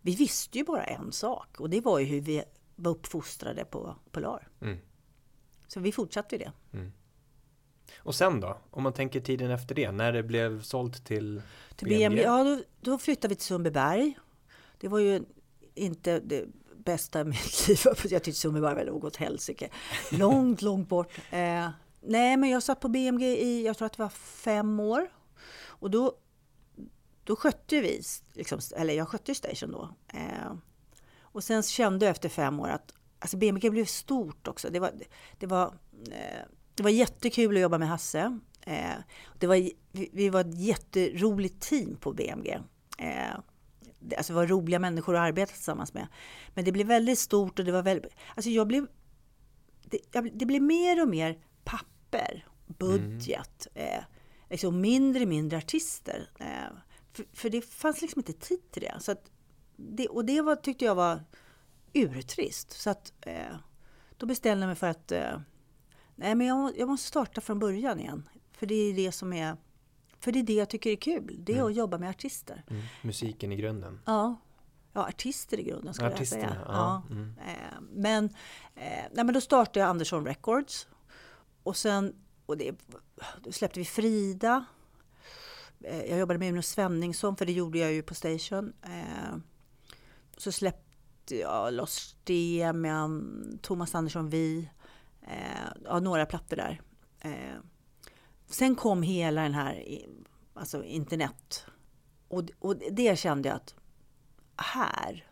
Vi 0.00 0.14
visste 0.14 0.58
ju 0.58 0.64
bara 0.64 0.84
en 0.84 1.12
sak 1.12 1.60
och 1.60 1.70
det 1.70 1.80
var 1.80 1.98
ju 1.98 2.04
hur 2.04 2.20
vi 2.20 2.44
var 2.76 2.90
uppfostrade 2.90 3.64
på 3.64 3.96
Polar. 4.10 4.48
Mm. 4.60 4.78
Så 5.66 5.80
vi 5.80 5.92
fortsatte 5.92 6.36
ju 6.36 6.38
det. 6.38 6.52
Mm. 6.72 6.92
Och 7.96 8.14
sen 8.14 8.40
då? 8.40 8.58
Om 8.70 8.82
man 8.82 8.92
tänker 8.92 9.20
tiden 9.20 9.50
efter 9.50 9.74
det, 9.74 9.92
när 9.92 10.12
det 10.12 10.22
blev 10.22 10.62
sålt 10.62 11.04
till, 11.04 11.42
till 11.76 11.88
BMG? 11.88 12.08
BMG 12.08 12.22
ja, 12.22 12.44
då, 12.44 12.62
då 12.80 12.98
flyttade 12.98 13.28
vi 13.28 13.36
till 13.36 13.46
Sundbyberg 13.46 14.14
det 14.82 14.88
var 14.88 14.98
ju 14.98 15.24
inte 15.74 16.20
det 16.20 16.46
bästa 16.84 17.20
i 17.20 17.24
mitt 17.24 17.68
liv. 17.68 17.78
Jag 17.86 18.22
tyckte 18.22 18.32
Sundbyberg 18.32 18.74
var 18.74 18.84
något 18.84 19.16
helsike. 19.16 19.68
Långt, 20.10 20.62
långt 20.62 20.88
bort. 20.88 21.18
Eh, 21.30 21.68
nej, 22.00 22.36
men 22.36 22.50
jag 22.50 22.62
satt 22.62 22.80
på 22.80 22.88
BMG 22.88 23.22
i, 23.22 23.66
jag 23.66 23.78
tror 23.78 23.86
att 23.86 23.92
det 23.92 24.02
var 24.02 24.08
fem 24.08 24.80
år. 24.80 25.08
Och 25.66 25.90
då, 25.90 26.12
då 27.24 27.36
skötte 27.36 27.80
vi, 27.80 28.02
liksom, 28.32 28.60
eller 28.76 28.94
jag 28.94 29.08
skötte 29.08 29.34
Station 29.34 29.70
då. 29.72 29.88
Eh, 30.08 30.52
och 31.20 31.44
sen 31.44 31.62
kände 31.62 32.06
jag 32.06 32.10
efter 32.10 32.28
fem 32.28 32.60
år 32.60 32.68
att 32.68 32.94
alltså 33.18 33.36
BMG 33.36 33.70
blev 33.70 33.84
stort 33.84 34.48
också. 34.48 34.70
Det 34.70 34.80
var, 34.80 34.92
det 35.38 35.46
var, 35.46 35.66
eh, 36.10 36.42
det 36.74 36.82
var 36.82 36.90
jättekul 36.90 37.56
att 37.56 37.62
jobba 37.62 37.78
med 37.78 37.88
Hasse. 37.88 38.38
Eh, 38.60 38.94
det 39.38 39.46
var, 39.46 39.56
vi, 39.92 40.10
vi 40.12 40.28
var 40.28 40.40
ett 40.40 40.60
jätteroligt 40.60 41.62
team 41.62 41.96
på 41.96 42.12
BMG. 42.12 42.60
Eh, 42.98 43.38
Alltså 44.16 44.32
det 44.32 44.36
var 44.36 44.46
roliga 44.46 44.78
människor 44.78 45.16
att 45.16 45.20
arbeta 45.20 45.52
tillsammans 45.52 45.94
med. 45.94 46.06
Men 46.54 46.64
det 46.64 46.72
blev 46.72 46.86
väldigt 46.86 47.18
stort 47.18 47.58
och 47.58 47.64
det 47.64 47.72
var 47.72 47.82
väldigt, 47.82 48.12
alltså 48.34 48.50
jag 48.50 48.66
blev, 48.66 48.86
det, 49.84 50.20
det 50.32 50.46
blev 50.46 50.62
mer 50.62 51.02
och 51.02 51.08
mer 51.08 51.38
papper, 51.64 52.46
budget, 52.66 53.66
mm. 53.74 53.98
eh, 53.98 54.04
liksom 54.50 54.80
mindre 54.80 55.22
och 55.22 55.28
mindre 55.28 55.58
artister. 55.58 56.30
Eh, 56.38 56.76
för, 57.12 57.24
för, 57.32 57.50
det 57.50 57.62
fanns 57.62 58.02
liksom 58.02 58.20
inte 58.20 58.32
tid 58.32 58.70
till 58.70 58.82
det. 58.82 58.94
Så 59.00 59.12
att 59.12 59.30
det 59.76 60.08
och 60.08 60.24
det 60.24 60.40
var, 60.40 60.56
tyckte 60.56 60.84
jag 60.84 60.94
var 60.94 61.24
urtrist. 61.92 62.70
Så 62.72 62.90
att 62.90 63.12
eh, 63.20 63.56
då 64.16 64.26
bestämde 64.26 64.62
jag 64.62 64.68
mig 64.68 64.76
för 64.76 64.86
att 64.86 65.12
eh, 65.12 65.40
nej, 66.16 66.34
men 66.34 66.46
jag, 66.46 66.78
jag 66.78 66.88
måste 66.88 67.08
starta 67.08 67.40
från 67.40 67.58
början 67.58 68.00
igen. 68.00 68.28
För 68.52 68.66
det 68.66 68.74
är 68.74 68.94
det 68.94 69.12
som 69.12 69.32
är 69.32 69.56
för 70.22 70.32
det 70.32 70.38
är 70.38 70.42
det 70.42 70.52
jag 70.52 70.68
tycker 70.68 70.90
är 70.90 70.96
kul. 70.96 71.36
Det 71.38 71.52
är 71.52 71.56
mm. 71.56 71.66
att 71.66 71.74
jobba 71.74 71.98
med 71.98 72.10
artister. 72.10 72.64
Mm. 72.68 72.82
Musiken 73.02 73.52
i 73.52 73.56
grunden. 73.56 74.00
Ja. 74.04 74.36
Ja, 74.92 75.08
artister 75.08 75.60
i 75.60 75.62
grunden 75.62 75.94
skulle 75.94 76.10
jag 76.10 76.26
säga. 76.26 76.56
Ja. 76.66 77.02
Mm. 77.10 77.34
Eh, 77.46 77.80
men, 77.90 78.24
eh, 78.74 79.04
nej, 79.12 79.24
men 79.24 79.34
då 79.34 79.40
startade 79.40 79.80
jag 79.80 79.88
Andersson 79.88 80.26
Records. 80.26 80.88
Och 81.62 81.76
sen 81.76 82.14
och 82.46 82.56
det, 82.56 82.74
då 83.42 83.52
släppte 83.52 83.78
vi 83.78 83.84
Frida. 83.84 84.64
Eh, 85.80 86.04
jag 86.04 86.18
jobbade 86.18 86.38
med 86.38 86.52
Uno 86.52 86.62
Svenningsson, 86.62 87.36
för 87.36 87.46
det 87.46 87.52
gjorde 87.52 87.78
jag 87.78 87.92
ju 87.92 88.02
på 88.02 88.14
Station. 88.14 88.72
Så 90.36 90.52
släppte 90.52 91.36
jag 91.36 91.74
Lost 91.74 92.26
Demian, 92.26 93.58
Thomas 93.62 93.94
Andersson 93.94 94.30
Vi. 94.30 94.70
Ja, 95.84 96.00
några 96.00 96.26
plattor 96.26 96.56
där. 96.56 96.80
Sen 98.52 98.74
kom 98.74 99.02
hela 99.02 99.42
den 99.42 99.54
här 99.54 99.84
alltså 100.54 100.84
internet. 100.84 101.64
Och, 102.28 102.42
och 102.58 102.76
det 102.76 103.18
kände 103.18 103.48
jag 103.48 103.56
att 103.56 103.74
här 104.56 105.26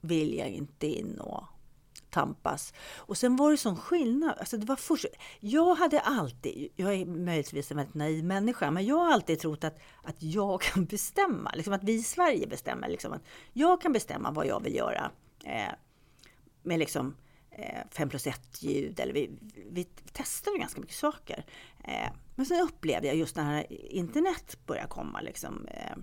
vill 0.00 0.34
jag 0.34 0.48
inte 0.48 0.86
in 0.86 1.18
och 1.20 1.44
tampas. 2.10 2.74
Och 2.96 3.16
sen 3.16 3.36
var 3.36 3.50
det 3.50 3.56
sån 3.56 3.76
skillnad. 3.76 4.34
Alltså 4.38 4.56
det 4.56 4.66
var 4.66 4.76
först, 4.76 5.06
jag 5.40 5.74
hade 5.74 6.00
alltid, 6.00 6.68
jag 6.76 6.94
är 6.94 7.06
möjligtvis 7.06 7.70
en 7.70 7.76
väldigt 7.76 7.94
naiv 7.94 8.24
människa, 8.24 8.70
men 8.70 8.86
jag 8.86 8.96
har 8.96 9.12
alltid 9.12 9.38
trott 9.38 9.64
att, 9.64 9.78
att 10.02 10.22
jag 10.22 10.60
kan 10.72 10.84
bestämma. 10.84 11.52
Liksom 11.54 11.72
att 11.72 11.84
vi 11.84 11.94
i 11.94 12.02
Sverige 12.02 12.46
bestämmer. 12.46 12.88
Liksom 12.88 13.12
att 13.12 13.22
jag 13.52 13.80
kan 13.80 13.92
bestämma 13.92 14.30
vad 14.30 14.46
jag 14.46 14.62
vill 14.62 14.74
göra. 14.74 15.10
Eh, 15.44 15.72
med 16.62 16.78
liksom 16.78 17.14
eh, 17.50 17.82
5 17.90 18.08
plus 18.08 18.26
1 18.26 18.62
ljud. 18.62 19.00
Eller 19.00 19.12
vi, 19.12 19.30
vi 19.70 19.84
testade 20.12 20.58
ganska 20.58 20.80
mycket 20.80 20.96
saker. 20.96 21.44
Eh, 21.84 22.10
men 22.38 22.46
sen 22.46 22.60
upplevde 22.60 23.06
jag 23.06 23.16
just 23.16 23.36
när 23.36 23.72
internet 23.72 24.58
började 24.66 24.88
komma. 24.88 25.20
Liksom, 25.20 25.66
eh, 25.66 25.96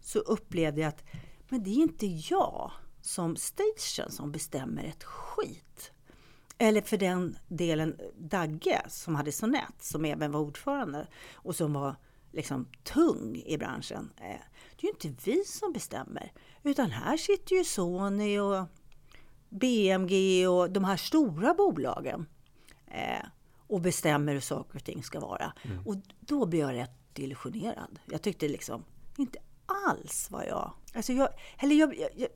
så 0.00 0.18
upplevde 0.18 0.80
jag 0.80 0.88
att 0.88 1.04
men 1.48 1.62
det 1.62 1.70
är 1.70 1.82
inte 1.82 2.06
jag 2.06 2.72
som 3.00 3.36
station 3.36 4.10
som 4.10 4.32
bestämmer 4.32 4.84
ett 4.84 5.04
skit. 5.04 5.92
Eller 6.58 6.80
för 6.80 6.96
den 6.96 7.38
delen 7.48 8.00
Dagge 8.16 8.82
som 8.88 9.14
hade 9.14 9.32
Sonett, 9.32 9.82
som 9.82 10.04
även 10.04 10.32
var 10.32 10.40
ordförande 10.40 11.06
och 11.34 11.56
som 11.56 11.72
var 11.72 11.96
liksom 12.32 12.68
tung 12.82 13.42
i 13.46 13.58
branschen. 13.58 14.12
Eh, 14.16 14.40
det 14.76 14.86
är 14.86 14.86
ju 14.86 15.08
inte 15.08 15.30
vi 15.30 15.44
som 15.44 15.72
bestämmer, 15.72 16.32
utan 16.62 16.90
här 16.90 17.16
sitter 17.16 17.56
ju 17.56 17.64
Sony 17.64 18.38
och 18.38 18.66
BMG 19.48 20.46
och 20.48 20.70
de 20.70 20.84
här 20.84 20.96
stora 20.96 21.54
bolagen 21.54 22.26
eh, 22.86 23.26
och 23.66 23.80
bestämmer 23.80 24.32
hur 24.32 24.40
saker 24.40 24.76
och 24.76 24.84
ting 24.84 25.02
ska 25.02 25.20
vara. 25.20 25.52
Mm. 25.62 25.86
Och 25.86 25.96
då 26.20 26.46
blir 26.46 26.60
jag 26.60 26.74
rätt 26.74 27.18
illusionerad. 27.18 27.98
Jag 28.10 28.22
tyckte 28.22 28.48
liksom, 28.48 28.84
inte 29.16 29.38
alls 29.66 30.28
vad 30.30 30.46
jag... 30.46 30.72
Alltså 30.94 31.12
jag, 31.12 31.28
eller 31.58 31.76
jag, 31.76 31.96
jag, 32.16 32.28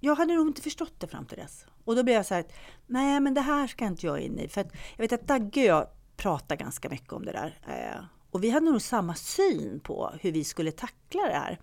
jag 0.00 0.14
hade 0.14 0.34
nog 0.34 0.46
inte 0.46 0.62
förstått 0.62 0.94
det 0.98 1.06
fram 1.06 1.26
till 1.26 1.38
dess. 1.38 1.66
Och 1.84 1.96
då 1.96 2.02
blev 2.02 2.16
jag 2.16 2.26
så 2.26 2.34
här, 2.34 2.44
nej 2.86 3.20
men 3.20 3.34
det 3.34 3.40
här 3.40 3.66
ska 3.66 3.86
inte 3.86 4.06
jag 4.06 4.20
in 4.20 4.38
i. 4.38 4.48
För 4.48 4.60
jag 4.96 5.08
vet 5.08 5.12
att 5.12 5.28
Dagge 5.28 5.60
och 5.60 5.78
jag 5.78 5.86
pratar 6.16 6.56
ganska 6.56 6.88
mycket 6.88 7.12
om 7.12 7.24
det 7.24 7.32
där. 7.32 7.58
Eh, 7.68 8.04
och 8.30 8.44
vi 8.44 8.50
hade 8.50 8.70
nog 8.70 8.82
samma 8.82 9.14
syn 9.14 9.80
på 9.80 10.12
hur 10.20 10.32
vi 10.32 10.44
skulle 10.44 10.72
tackla 10.72 11.26
det 11.26 11.34
här. 11.34 11.60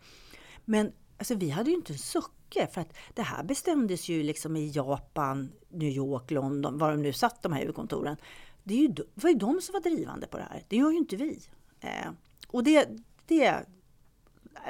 Men 0.65 0.91
alltså, 1.17 1.35
vi 1.35 1.49
hade 1.49 1.69
ju 1.69 1.75
inte 1.75 1.93
en 1.93 1.99
sucke 1.99 2.67
för 2.67 2.81
att 2.81 2.93
det 3.13 3.21
här 3.21 3.43
bestämdes 3.43 4.09
ju 4.09 4.23
liksom 4.23 4.55
i 4.55 4.69
Japan, 4.69 5.51
New 5.69 5.89
York, 5.89 6.31
London, 6.31 6.77
var 6.77 6.91
de 6.91 7.01
nu 7.01 7.13
satt 7.13 7.41
de 7.41 7.53
här 7.53 7.59
huvudkontoren. 7.59 8.17
Det, 8.63 8.73
är 8.73 8.77
ju, 8.77 8.87
det 8.87 9.03
var 9.13 9.29
ju 9.29 9.35
de 9.35 9.61
som 9.61 9.73
var 9.73 9.79
drivande 9.81 10.27
på 10.27 10.37
det 10.37 10.43
här. 10.43 10.63
Det 10.67 10.75
gör 10.75 10.91
ju 10.91 10.97
inte 10.97 11.15
vi. 11.15 11.39
Eh, 11.79 12.11
och 12.47 12.63
det, 12.63 12.89
det, 13.27 13.65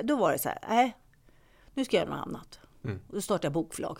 då 0.04 0.16
var 0.16 0.32
det 0.32 0.40
så 0.40 0.50
här, 0.50 0.60
nej, 0.70 0.98
nu 1.74 1.86
ska 1.86 1.98
jag 1.98 2.08
göra 2.08 2.16
något 2.16 2.28
annat. 2.28 2.60
Mm. 2.84 3.00
Och 3.08 3.14
då 3.14 3.22
startade 3.22 3.46
jag 3.46 3.54
bokförlag. 3.54 4.00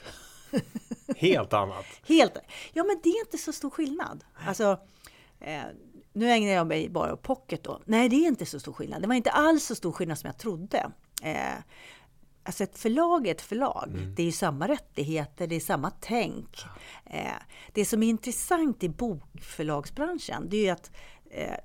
Helt 1.18 1.54
annat? 1.54 1.86
Helt. 2.08 2.38
Ja, 2.74 2.84
men 2.84 3.00
det 3.04 3.10
är 3.10 3.20
inte 3.20 3.38
så 3.38 3.54
stor 3.54 3.70
skillnad. 3.70 4.24
Alltså, 4.48 4.80
eh, 5.40 5.64
nu 6.14 6.32
ägnar 6.32 6.52
jag 6.52 6.68
mig 6.68 6.90
bara 6.90 7.14
åt 7.14 7.22
pocket 7.22 7.64
då. 7.64 7.82
Nej, 7.86 8.10
det 8.10 8.16
är 8.16 8.28
inte 8.28 8.46
så 8.46 8.60
stor 8.60 8.74
skillnad. 8.74 9.02
Det 9.02 9.08
var 9.08 9.16
inte 9.16 9.32
alls 9.32 9.66
så 9.66 9.76
stor 9.76 9.92
skillnad 9.92 10.18
som 10.18 10.28
jag 10.28 10.38
trodde. 10.38 10.92
Alltså 12.44 12.64
ett 12.64 12.78
förlag 12.78 13.28
är 13.28 13.32
ett 13.32 13.42
förlag. 13.42 13.90
Mm. 13.94 14.16
Det 14.16 14.24
är 14.24 14.32
samma 14.32 14.68
rättigheter, 14.68 15.48
det 15.48 15.56
är 15.56 15.60
samma 15.60 15.92
tänk. 16.00 16.66
Eh, 17.06 17.32
det 17.74 17.86
som 17.86 18.04
är 18.04 18.08
intressant 18.08 18.84
i 18.84 18.90
bokförlagsbranschen, 18.90 20.50
det 20.50 20.58
är 20.58 20.62
ju 20.62 20.70
att 20.70 20.92
eh, 21.30 21.56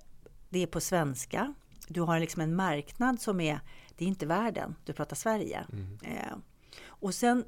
det 0.49 0.63
är 0.63 0.67
på 0.67 0.81
svenska. 0.81 1.55
Du 1.89 2.01
har 2.01 2.21
liksom 2.21 2.43
en 2.43 2.57
marknad 2.57 3.21
som 3.21 3.41
är, 3.41 3.61
det 3.97 4.05
är 4.05 4.09
inte 4.09 4.27
världen, 4.27 4.75
du 4.85 4.93
pratar 4.93 5.17
Sverige. 5.17 5.67
Mm. 5.73 5.99
Eh, 6.03 6.37
och 6.87 7.15
sen 7.15 7.45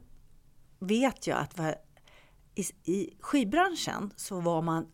vet 0.78 1.26
jag 1.26 1.38
att 1.38 1.60
i, 2.54 2.92
i 2.92 3.14
skivbranschen 3.20 4.12
så 4.16 4.40
var 4.40 4.62
man 4.62 4.86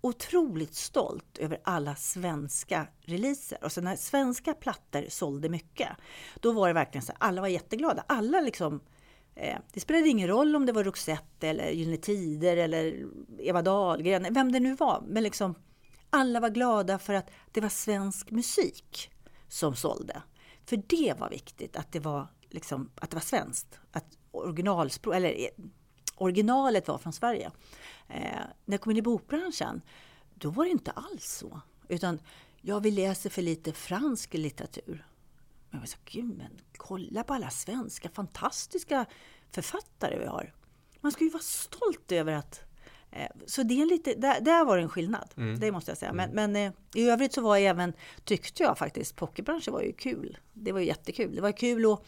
otroligt 0.00 0.74
stolt 0.74 1.38
över 1.38 1.60
alla 1.64 1.94
svenska 1.94 2.86
releaser. 3.00 3.64
Och 3.64 3.72
så 3.72 3.80
när 3.80 3.96
svenska 3.96 4.54
plattor 4.54 5.04
sålde 5.08 5.48
mycket, 5.48 5.88
då 6.40 6.52
var 6.52 6.68
det 6.68 6.74
verkligen 6.74 7.02
så 7.02 7.12
alla 7.18 7.40
var 7.40 7.48
jätteglada. 7.48 8.04
Alla 8.08 8.40
liksom, 8.40 8.80
eh, 9.34 9.58
det 9.72 9.80
spelade 9.80 10.08
ingen 10.08 10.28
roll 10.28 10.56
om 10.56 10.66
det 10.66 10.72
var 10.72 10.84
Roxette 10.84 11.48
eller 11.48 11.70
Gyllene 11.70 11.96
Tider 11.96 12.56
eller 12.56 13.06
Eva 13.38 13.62
Dahlgren, 13.62 14.34
vem 14.34 14.52
det 14.52 14.60
nu 14.60 14.74
var. 14.74 15.04
Men 15.06 15.22
liksom, 15.22 15.54
alla 16.10 16.40
var 16.40 16.50
glada 16.50 16.98
för 16.98 17.14
att 17.14 17.30
det 17.52 17.60
var 17.60 17.68
svensk 17.68 18.30
musik 18.30 19.10
som 19.48 19.76
sålde. 19.76 20.22
För 20.66 20.82
det 20.86 21.14
var 21.18 21.30
viktigt, 21.30 21.76
att 21.76 21.92
det 21.92 22.00
var, 22.00 22.26
liksom, 22.50 22.90
att 22.94 23.10
det 23.10 23.16
var 23.16 23.20
svenskt. 23.20 23.80
Att 23.92 24.18
originalspråk, 24.30 25.14
eller 25.14 25.50
originalet 26.18 26.88
var 26.88 26.98
från 26.98 27.12
Sverige. 27.12 27.50
Eh, 28.08 28.40
när 28.64 28.74
jag 28.74 28.80
kom 28.80 28.90
in 28.90 28.96
i 28.96 29.02
bokbranschen, 29.02 29.82
då 30.34 30.50
var 30.50 30.64
det 30.64 30.70
inte 30.70 30.90
alls 30.90 31.38
så. 31.38 31.60
Utan, 31.88 32.18
ja, 32.60 32.78
vi 32.78 32.90
läser 32.90 33.30
för 33.30 33.42
lite 33.42 33.72
fransk 33.72 34.34
litteratur. 34.34 35.06
Men 35.70 35.80
jag 35.80 35.88
sa, 35.88 35.98
gud, 36.04 36.36
men 36.38 36.60
kolla 36.76 37.24
på 37.24 37.34
alla 37.34 37.50
svenska 37.50 38.08
fantastiska 38.08 39.06
författare 39.50 40.18
vi 40.18 40.26
har. 40.26 40.54
Man 41.00 41.12
ska 41.12 41.24
ju 41.24 41.30
vara 41.30 41.42
stolt 41.42 42.12
över 42.12 42.32
att 42.32 42.60
eh, 43.10 43.28
så 43.46 43.62
det 43.62 43.82
är 43.82 43.86
lite, 43.86 44.14
där, 44.14 44.40
där 44.40 44.64
var 44.64 44.76
det 44.76 44.82
en 44.82 44.88
skillnad, 44.88 45.34
mm. 45.36 45.60
det 45.60 45.72
måste 45.72 45.90
jag 45.90 45.98
säga. 45.98 46.12
Men, 46.12 46.30
mm. 46.30 46.52
men 46.52 46.66
eh, 46.66 46.72
i 46.94 47.08
övrigt 47.08 47.32
så 47.32 47.40
var 47.40 47.56
jag 47.56 47.70
även, 47.70 47.92
tyckte 48.24 48.62
jag 48.62 48.78
faktiskt, 48.78 49.16
pocketbranschen 49.16 49.72
var 49.72 49.82
ju 49.82 49.92
kul. 49.92 50.38
Det 50.52 50.72
var 50.72 50.80
ju 50.80 50.86
jättekul. 50.86 51.34
Det 51.34 51.42
var 51.42 51.52
kul 51.52 51.92
att, 51.92 52.02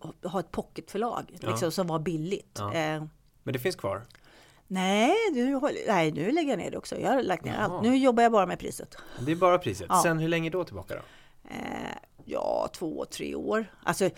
att 0.00 0.32
ha 0.32 0.40
ett 0.40 0.50
pocketförlag 0.50 1.38
ja. 1.40 1.50
liksom, 1.50 1.72
som 1.72 1.86
var 1.86 1.98
billigt. 1.98 2.56
Ja. 2.58 2.74
Eh, 2.74 3.04
men 3.42 3.52
det 3.52 3.58
finns 3.58 3.76
kvar? 3.76 4.02
Nej, 4.66 5.14
nu, 5.32 5.60
nej, 5.86 6.12
nu 6.12 6.32
lägger 6.32 6.50
jag 6.50 6.58
ner 6.58 6.70
det 6.70 6.78
också. 6.78 6.98
Jag 6.98 7.10
har 7.10 7.22
lagt 7.22 7.44
ner 7.44 7.52
Jaha. 7.52 7.64
allt. 7.64 7.82
Nu 7.82 7.96
jobbar 7.96 8.22
jag 8.22 8.32
bara 8.32 8.46
med 8.46 8.58
priset. 8.58 8.96
Det 9.20 9.32
är 9.32 9.36
bara 9.36 9.58
priset. 9.58 9.86
Ja. 9.88 10.02
Sen 10.02 10.18
hur 10.18 10.28
länge 10.28 10.50
då 10.50 10.64
tillbaka 10.64 10.94
då? 10.94 11.00
Eh, 11.50 11.96
ja, 12.24 12.68
två, 12.72 13.04
tre 13.04 13.34
år. 13.34 13.66
Alltså, 13.82 14.10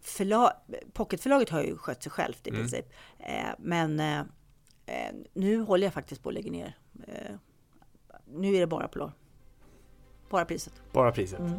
förlag, 0.00 0.50
pocketförlaget 0.92 1.50
har 1.50 1.62
ju 1.62 1.76
skött 1.76 2.02
sig 2.02 2.12
självt 2.12 2.46
i 2.46 2.50
mm. 2.50 2.60
princip. 2.60 2.86
Eh, 3.18 3.50
men 3.58 4.00
eh, 4.00 4.18
eh 4.86 5.14
nu 5.32 5.60
håller 5.60 5.86
jag 5.86 5.94
faktiskt 5.94 6.22
på 6.22 6.28
att 6.28 6.34
lägga 6.34 6.50
ner. 6.50 6.78
Eh, 7.06 7.34
nu 8.26 8.54
är 8.54 8.60
det 8.60 8.66
bara 8.66 8.88
Polar. 8.88 9.12
Bara 10.30 10.44
priset. 10.44 10.72
Bara 10.92 11.12
priset. 11.12 11.38
Mm. 11.38 11.58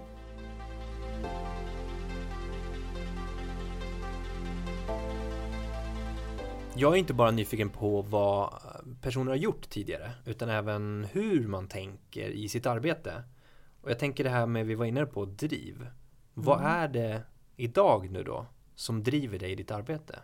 Jag 6.79 6.93
är 6.93 6.97
inte 6.97 7.13
bara 7.13 7.31
nyfiken 7.31 7.69
på 7.69 8.01
vad 8.01 8.53
personer 9.01 9.31
har 9.31 9.37
gjort 9.37 9.69
tidigare 9.69 10.11
utan 10.25 10.49
även 10.49 11.07
hur 11.11 11.47
man 11.47 11.67
tänker 11.67 12.29
i 12.29 12.49
sitt 12.49 12.65
arbete. 12.65 13.23
Och 13.81 13.89
jag 13.91 13.99
tänker 13.99 14.23
det 14.23 14.29
här 14.29 14.45
med, 14.45 14.65
vi 14.65 14.75
var 14.75 14.85
inne 14.85 15.05
på 15.05 15.25
driv. 15.25 15.75
Mm. 15.75 15.91
Vad 16.33 16.61
är 16.63 16.87
det 16.87 17.21
idag 17.55 18.11
nu 18.11 18.23
då 18.23 18.45
som 18.75 19.03
driver 19.03 19.39
dig 19.39 19.51
i 19.51 19.55
ditt 19.55 19.71
arbete? 19.71 20.19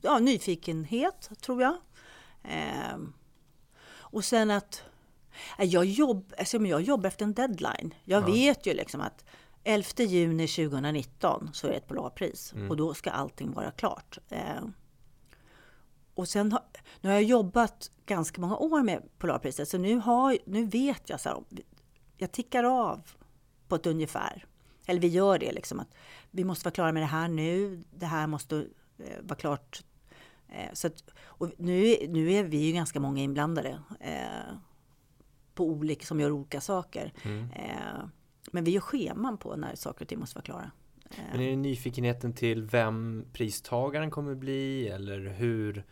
Ja, 0.00 0.18
nyfikenhet 0.18 1.30
tror 1.40 1.62
jag. 1.62 1.76
Eh, 2.42 2.98
och 3.94 4.24
sen 4.24 4.50
att 4.50 4.82
jag, 5.58 5.84
jobb, 5.84 6.32
alltså 6.38 6.56
jag 6.58 6.82
jobbar 6.82 7.08
efter 7.08 7.24
en 7.24 7.34
deadline. 7.34 7.94
Jag 8.04 8.22
ja. 8.22 8.26
vet 8.26 8.66
ju 8.66 8.74
liksom 8.74 9.00
att 9.00 9.24
11 9.64 9.86
juni 9.98 10.48
2019 10.48 11.50
så 11.52 11.66
är 11.66 11.70
det 11.70 11.76
ett 11.76 11.88
Polarpris 11.88 12.52
mm. 12.52 12.70
och 12.70 12.76
då 12.76 12.94
ska 12.94 13.10
allting 13.10 13.52
vara 13.52 13.70
klart. 13.70 14.18
Eh, 14.28 14.64
och 16.16 16.28
sen 16.28 16.52
har, 16.52 16.62
nu 17.00 17.08
har 17.08 17.14
jag 17.14 17.22
jobbat 17.22 17.90
ganska 18.06 18.40
många 18.40 18.56
år 18.56 18.82
med 18.82 19.02
Polarpriset, 19.18 19.68
så 19.68 19.78
nu, 19.78 19.96
har, 19.96 20.38
nu 20.46 20.66
vet 20.66 21.10
jag 21.10 21.20
så 21.20 21.28
här, 21.28 21.38
jag 22.16 22.32
tickar 22.32 22.64
av 22.64 23.00
på 23.68 23.74
ett 23.74 23.86
ungefär. 23.86 24.44
Eller 24.86 25.00
vi 25.00 25.08
gör 25.08 25.38
det 25.38 25.52
liksom 25.52 25.80
att 25.80 25.94
vi 26.30 26.44
måste 26.44 26.64
vara 26.64 26.74
klara 26.74 26.92
med 26.92 27.02
det 27.02 27.06
här 27.06 27.28
nu. 27.28 27.82
Det 27.90 28.06
här 28.06 28.26
måste 28.26 28.56
eh, 28.98 29.22
vara 29.22 29.38
klart. 29.38 29.84
Eh, 30.48 30.72
så 30.72 30.86
att, 30.86 31.04
och 31.20 31.52
nu, 31.58 31.96
nu 32.08 32.32
är 32.32 32.44
vi 32.44 32.56
ju 32.56 32.72
ganska 32.72 33.00
många 33.00 33.22
inblandade 33.22 33.78
eh, 34.00 34.56
på 35.54 35.64
olika, 35.64 36.06
som 36.06 36.20
gör 36.20 36.30
olika 36.30 36.60
saker. 36.60 37.12
Mm. 37.22 37.50
Eh, 37.50 38.08
men 38.52 38.64
vi 38.64 38.70
gör 38.70 38.80
scheman 38.80 39.38
på 39.38 39.56
när 39.56 39.74
saker 39.74 40.04
och 40.04 40.08
ting 40.08 40.18
måste 40.18 40.36
vara 40.36 40.44
klara. 40.44 40.70
Men 41.32 41.40
är 41.40 41.50
det 41.50 41.56
nyfikenheten 41.56 42.32
till 42.32 42.62
vem 42.62 43.24
pristagaren 43.32 44.10
kommer 44.10 44.34
bli 44.34 44.88
eller 44.88 45.18
hur 45.18 45.84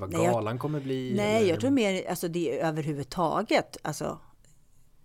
själva 0.00 0.18
nej, 0.18 0.26
galan 0.26 0.54
jag, 0.54 0.60
kommer 0.60 0.80
bli? 0.80 1.12
Nej, 1.16 1.36
eller? 1.36 1.50
jag 1.50 1.60
tror 1.60 1.70
mer 1.70 2.08
alltså 2.08 2.28
det 2.28 2.60
överhuvudtaget. 2.60 3.76
Alltså, 3.82 4.18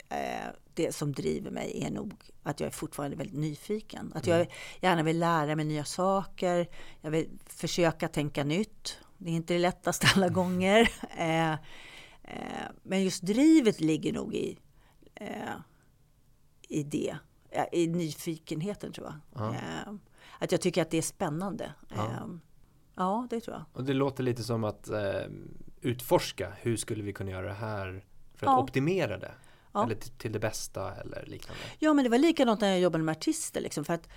eh, 0.09 0.47
det 0.73 0.95
som 0.95 1.11
driver 1.11 1.51
mig 1.51 1.83
är 1.85 1.91
nog 1.91 2.13
att 2.43 2.59
jag 2.59 2.67
är 2.67 2.71
fortfarande 2.71 3.17
väldigt 3.17 3.37
nyfiken. 3.37 4.11
Att 4.15 4.27
jag 4.27 4.35
mm. 4.35 4.51
gärna 4.81 5.03
vill 5.03 5.19
lära 5.19 5.55
mig 5.55 5.65
nya 5.65 5.85
saker. 5.85 6.69
Jag 7.01 7.11
vill 7.11 7.29
försöka 7.45 8.07
tänka 8.07 8.43
nytt. 8.43 8.97
Det 9.17 9.29
är 9.29 9.33
inte 9.33 9.53
det 9.53 9.59
lättaste 9.59 10.07
alla 10.15 10.25
mm. 10.25 10.33
gånger. 10.33 10.91
Eh, 11.17 11.51
eh, 12.23 12.67
men 12.83 13.03
just 13.03 13.23
drivet 13.23 13.81
ligger 13.81 14.13
nog 14.13 14.35
i, 14.35 14.57
eh, 15.15 15.27
i 16.69 16.83
det. 16.83 17.17
I 17.71 17.87
nyfikenheten 17.87 18.91
tror 18.91 19.13
jag. 19.33 19.45
Eh, 19.53 19.93
att 20.39 20.51
jag 20.51 20.61
tycker 20.61 20.81
att 20.81 20.91
det 20.91 20.97
är 20.97 21.01
spännande. 21.01 21.73
Ja. 21.89 22.29
Ja, 22.99 23.27
det 23.29 23.41
tror 23.41 23.55
jag. 23.55 23.65
Och 23.73 23.83
det 23.83 23.93
låter 23.93 24.23
lite 24.23 24.43
som 24.43 24.63
att 24.63 24.89
eh, 24.89 25.21
utforska 25.81 26.53
hur 26.61 26.77
skulle 26.77 27.03
vi 27.03 27.13
kunna 27.13 27.31
göra 27.31 27.47
det 27.47 27.53
här 27.53 28.05
för 28.35 28.47
att 28.47 28.51
ja. 28.51 28.59
optimera 28.59 29.17
det? 29.17 29.31
Ja. 29.71 29.83
Eller 29.83 29.95
till, 29.95 30.11
till, 30.11 30.31
det 30.31 30.39
bästa 30.39 30.95
eller 30.95 31.25
liknande? 31.25 31.61
Ja, 31.79 31.93
men 31.93 32.03
det 32.03 32.09
var 32.09 32.17
likadant 32.17 32.61
när 32.61 32.67
jag 32.67 32.79
jobbade 32.79 33.03
med 33.03 33.11
artister. 33.17 33.61
Liksom, 33.61 33.85
för 33.85 33.93
att 33.93 34.09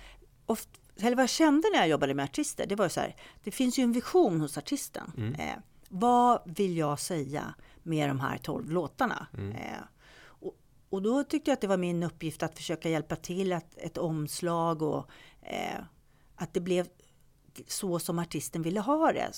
ofta, 0.45 0.79
eller 0.97 1.15
vad 1.15 1.23
jag 1.23 1.29
kände 1.29 1.69
när 1.73 1.79
jag 1.79 1.87
jobbade 1.87 2.13
med 2.13 2.23
artister, 2.23 2.65
det 2.67 2.75
var 2.75 2.89
så 2.89 2.99
här, 2.99 3.15
det 3.43 3.51
finns 3.51 3.79
ju 3.79 3.83
en 3.83 3.91
vision 3.91 4.41
hos 4.41 4.57
artisten. 4.57 5.11
Mm. 5.17 5.33
Eh, 5.33 5.55
vad 5.89 6.41
vill 6.45 6.77
jag 6.77 6.99
säga 6.99 7.53
med 7.83 8.09
de 8.09 8.19
här 8.19 8.37
tolv 8.37 8.71
låtarna? 8.71 9.27
Mm. 9.33 9.51
Eh, 9.51 9.83
och, 10.25 10.55
och, 10.89 11.01
då 11.01 11.23
tyckte 11.23 11.51
jag 11.51 11.53
att 11.53 11.61
det 11.61 11.67
var 11.67 11.77
min 11.77 12.03
uppgift 12.03 12.43
att 12.43 12.57
försöka 12.57 12.89
hjälpa 12.89 13.15
till 13.15 13.53
att 13.53 13.77
ett 13.77 13.97
omslag 13.97 14.81
och 14.81 15.09
eh, 15.41 15.83
att 16.35 16.53
det 16.53 16.59
blev 16.59 16.87
så 17.67 17.99
som 17.99 18.19
artisten 18.19 18.61
ville 18.61 18.79
ha 18.79 19.11
det. 19.11 19.31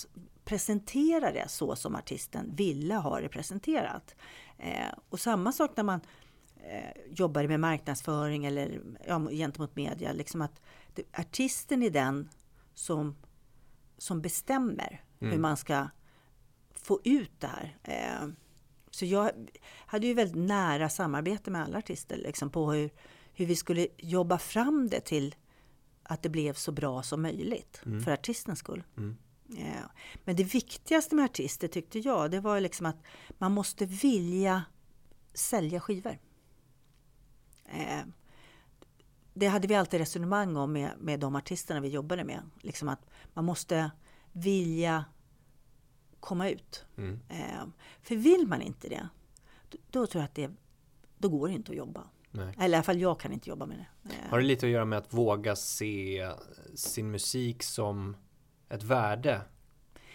Presentera 0.43 1.31
det 1.31 1.49
så 1.49 1.75
som 1.75 1.95
artisten 1.95 2.55
ville 2.55 2.95
ha 2.95 3.19
det 3.19 3.29
presenterat. 3.29 4.15
Eh, 4.57 4.93
och 5.09 5.19
samma 5.19 5.51
sak 5.51 5.71
när 5.75 5.83
man 5.83 6.01
eh, 6.57 7.01
jobbar 7.11 7.47
med 7.47 7.59
marknadsföring 7.59 8.45
eller 8.45 8.81
ja, 9.07 9.29
gentemot 9.29 9.75
media. 9.75 10.13
Liksom 10.13 10.41
att 10.41 10.61
det, 10.93 11.03
artisten 11.19 11.83
är 11.83 11.89
den 11.89 12.29
som, 12.73 13.15
som 13.97 14.21
bestämmer 14.21 15.03
mm. 15.19 15.33
hur 15.33 15.39
man 15.39 15.57
ska 15.57 15.87
få 16.71 16.99
ut 17.03 17.31
det 17.39 17.47
här. 17.47 17.77
Eh, 17.83 18.27
så 18.91 19.05
jag 19.05 19.31
hade 19.85 20.07
ju 20.07 20.13
väldigt 20.13 20.47
nära 20.47 20.89
samarbete 20.89 21.51
med 21.51 21.63
alla 21.63 21.77
artister 21.77 22.17
liksom 22.17 22.49
på 22.49 22.71
hur, 22.71 22.89
hur 23.33 23.45
vi 23.45 23.55
skulle 23.55 23.87
jobba 23.97 24.37
fram 24.37 24.89
det 24.89 24.99
till 24.99 25.35
att 26.05 26.23
det 26.23 26.29
blev 26.29 26.53
så 26.53 26.71
bra 26.71 27.03
som 27.03 27.21
möjligt 27.21 27.81
Mm. 27.85 28.03
för 28.03 28.11
artistens 28.11 28.59
skull. 28.59 28.83
Mm. 28.97 29.17
Eh, 29.57 29.85
Men 30.23 30.35
det 30.35 30.43
viktigaste 30.43 31.15
med 31.15 31.25
artister 31.25 31.67
tyckte 31.67 31.99
jag, 31.99 32.31
det 32.31 32.39
var 32.39 32.59
liksom 32.59 32.85
att 32.85 32.97
man 33.37 33.51
måste 33.51 33.85
vilja 33.85 34.63
sälja 35.33 35.79
skivor. 35.79 36.19
Eh, 37.65 38.01
Det 39.33 39.47
hade 39.47 39.67
vi 39.67 39.75
alltid 39.75 39.99
resonemang 39.99 40.55
om 40.57 40.73
med, 40.73 40.91
med 40.99 41.19
de 41.19 41.35
artisterna 41.35 41.79
vi 41.79 41.87
jobbade 41.87 42.23
med. 42.23 42.41
Liksom 42.61 42.89
att 42.89 43.05
man 43.33 43.45
måste 43.45 43.91
vilja 44.31 45.05
komma 46.19 46.49
ut. 46.49 46.85
Mm. 46.97 47.19
Eh, 47.29 47.65
För 48.01 48.15
vill 48.15 48.47
man 48.47 48.61
inte 48.61 48.89
det, 48.89 49.09
då, 49.69 49.77
då 49.91 50.07
tror 50.07 50.21
jag 50.21 50.25
att 50.29 50.35
det 50.35 50.51
då 51.17 51.29
går 51.29 51.47
det 51.47 51.53
inte 51.53 51.71
att 51.71 51.77
jobba. 51.77 52.07
Nej. 52.35 52.55
Eller 52.59 52.69
i 52.69 52.75
alla 52.75 52.83
fall 52.83 53.01
jag 53.01 53.19
kan 53.19 53.33
inte 53.33 53.49
jobba 53.49 53.65
med 53.65 53.77
det. 53.77 54.09
Eh, 54.15 54.29
Har 54.29 54.39
det 54.39 54.45
lite 54.45 54.65
att 54.65 54.71
göra 54.71 54.85
med 54.85 54.97
att 54.99 55.13
våga 55.13 55.55
se 55.55 56.29
sin 56.75 57.11
musik 57.11 57.63
som 57.63 58.15
ett 58.69 58.83
värde 58.83 59.41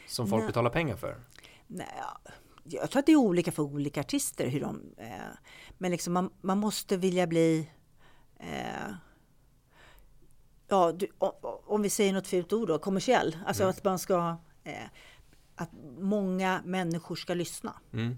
som 0.08 0.28
folk 0.28 0.40
Nej. 0.40 0.46
betalar 0.46 0.70
pengar 0.70 0.96
för? 0.96 1.20
Nej, 1.66 1.94
ja, 1.98 2.30
jag 2.64 2.90
tror 2.90 3.00
att 3.00 3.06
det 3.06 3.12
är 3.12 3.16
olika 3.16 3.52
för 3.52 3.62
olika 3.62 4.00
artister. 4.00 4.48
Hur 4.48 4.60
de, 4.60 4.94
eh, 4.96 5.08
men 5.78 5.90
liksom 5.90 6.12
man, 6.12 6.30
man 6.40 6.58
måste 6.58 6.96
vilja 6.96 7.26
bli... 7.26 7.70
Eh, 8.38 8.92
ja, 10.68 10.92
du, 10.92 11.06
om 11.66 11.82
vi 11.82 11.90
säger 11.90 12.12
något 12.12 12.26
fult 12.26 12.52
ord 12.52 12.68
då, 12.68 12.78
kommersiell. 12.78 13.36
Alltså 13.46 13.62
Mm. 13.62 13.70
att 13.70 13.84
man 13.84 13.98
ska... 13.98 14.36
Eh, 14.64 14.74
att 15.54 15.70
många 15.98 16.62
människor 16.64 17.16
ska 17.16 17.34
lyssna. 17.34 17.74
Mm. 17.92 18.16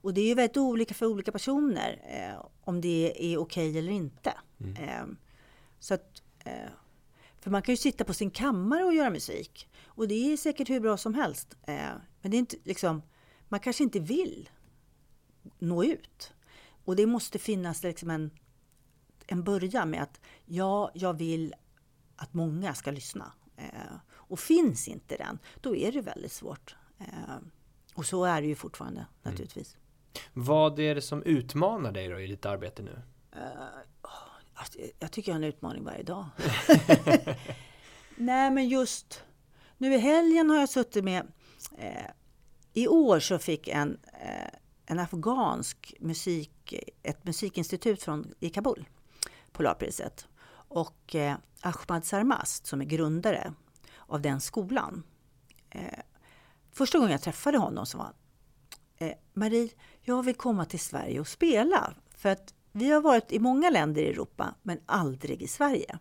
Och 0.00 0.14
det 0.14 0.20
är 0.20 0.26
ju 0.26 0.34
väldigt 0.34 0.56
olika 0.56 0.94
för 0.94 1.06
olika 1.06 1.32
personer 1.32 2.00
eh, 2.08 2.46
om 2.60 2.80
det 2.80 3.32
är 3.32 3.38
okej 3.38 3.78
eller 3.78 3.92
inte. 3.92 4.34
Mm. 4.60 4.76
Eh, 4.76 5.16
så 5.78 5.94
att, 5.94 6.22
eh, 6.44 6.70
för 7.40 7.50
man 7.50 7.62
kan 7.62 7.72
ju 7.72 7.76
sitta 7.76 8.04
på 8.04 8.14
sin 8.14 8.30
kammare 8.30 8.84
och 8.84 8.94
göra 8.94 9.10
musik. 9.10 9.68
Och 9.86 10.08
det 10.08 10.32
är 10.32 10.36
säkert 10.36 10.70
hur 10.70 10.80
bra 10.80 10.96
som 10.96 11.14
helst. 11.14 11.56
Eh, 11.66 11.90
men 12.20 12.30
det 12.30 12.36
är 12.36 12.38
inte 12.38 12.56
liksom, 12.64 13.02
man 13.48 13.60
kanske 13.60 13.82
inte 13.82 14.00
vill 14.00 14.48
nå 15.58 15.84
ut. 15.84 16.32
Och 16.84 16.96
det 16.96 17.06
måste 17.06 17.38
finnas 17.38 17.82
liksom 17.82 18.10
en, 18.10 18.30
en 19.26 19.44
början 19.44 19.90
med 19.90 20.02
att 20.02 20.20
ja, 20.46 20.90
jag 20.94 21.14
vill 21.14 21.54
att 22.16 22.34
många 22.34 22.74
ska 22.74 22.90
lyssna. 22.90 23.32
Eh, 23.56 23.96
och 24.10 24.40
finns 24.40 24.88
inte 24.88 25.16
den, 25.16 25.38
då 25.60 25.76
är 25.76 25.92
det 25.92 26.00
väldigt 26.00 26.32
svårt. 26.32 26.76
Eh, 26.98 27.36
och 27.94 28.06
så 28.06 28.24
är 28.24 28.42
det 28.42 28.48
ju 28.48 28.54
fortfarande 28.54 29.06
naturligtvis. 29.22 29.76
Vad 30.32 30.78
är 30.78 30.94
det 30.94 31.02
som 31.02 31.22
utmanar 31.22 31.92
dig 31.92 32.08
då 32.08 32.20
i 32.20 32.26
ditt 32.26 32.46
arbete 32.46 32.82
nu? 32.82 33.02
Eh, 33.32 33.40
alltså, 34.54 34.78
jag 34.98 35.12
tycker 35.12 35.32
jag 35.32 35.34
har 35.34 35.42
en 35.42 35.48
utmaning 35.48 35.84
varje 35.84 36.02
dag. 36.02 36.26
Nej, 38.16 38.50
men 38.50 38.68
just 38.68 39.22
nu 39.78 39.94
i 39.94 39.98
helgen 39.98 40.50
har 40.50 40.56
jag 40.56 40.68
suttit 40.68 41.04
med... 41.04 41.26
Eh, 41.78 42.10
I 42.72 42.88
år 42.88 43.20
så 43.20 43.38
fick 43.38 43.68
en, 43.68 43.98
eh, 44.12 44.48
en 44.86 44.98
afghansk 44.98 45.94
musik, 46.00 46.74
ett 47.02 47.24
musikinstitut 47.24 48.02
från, 48.02 48.34
i 48.40 48.50
Kabul 48.50 48.88
Polarpriset. 49.52 50.28
Och 50.68 51.14
eh, 51.14 51.36
Ahmad 51.60 52.04
Sarmast 52.04 52.66
som 52.66 52.80
är 52.80 52.84
grundare 52.84 53.52
av 53.98 54.20
den 54.22 54.40
skolan. 54.40 55.02
Eh, 55.70 55.98
första 56.72 56.98
gången 56.98 57.12
jag 57.12 57.22
träffade 57.22 57.58
honom 57.58 57.86
så 57.86 57.98
var 57.98 58.04
han 58.04 58.14
eh, 58.98 59.14
Marie, 59.32 59.68
jag 60.08 60.22
vill 60.22 60.34
komma 60.34 60.64
till 60.64 60.80
Sverige 60.80 61.20
och 61.20 61.28
spela. 61.28 61.94
För 62.16 62.28
att 62.28 62.54
vi 62.72 62.90
har 62.90 63.00
varit 63.00 63.32
i 63.32 63.38
många 63.38 63.70
länder 63.70 64.02
i 64.02 64.08
Europa, 64.08 64.54
men 64.62 64.80
aldrig 64.86 65.42
i 65.42 65.48
Sverige. 65.48 65.98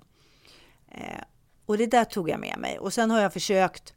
Eh, 0.91 1.23
och 1.65 1.77
det 1.77 1.85
där 1.85 2.05
tog 2.05 2.29
jag 2.29 2.39
med 2.39 2.57
mig. 2.59 2.79
Och 2.79 2.93
sen 2.93 3.11
har 3.11 3.19
jag 3.19 3.33
försökt 3.33 3.93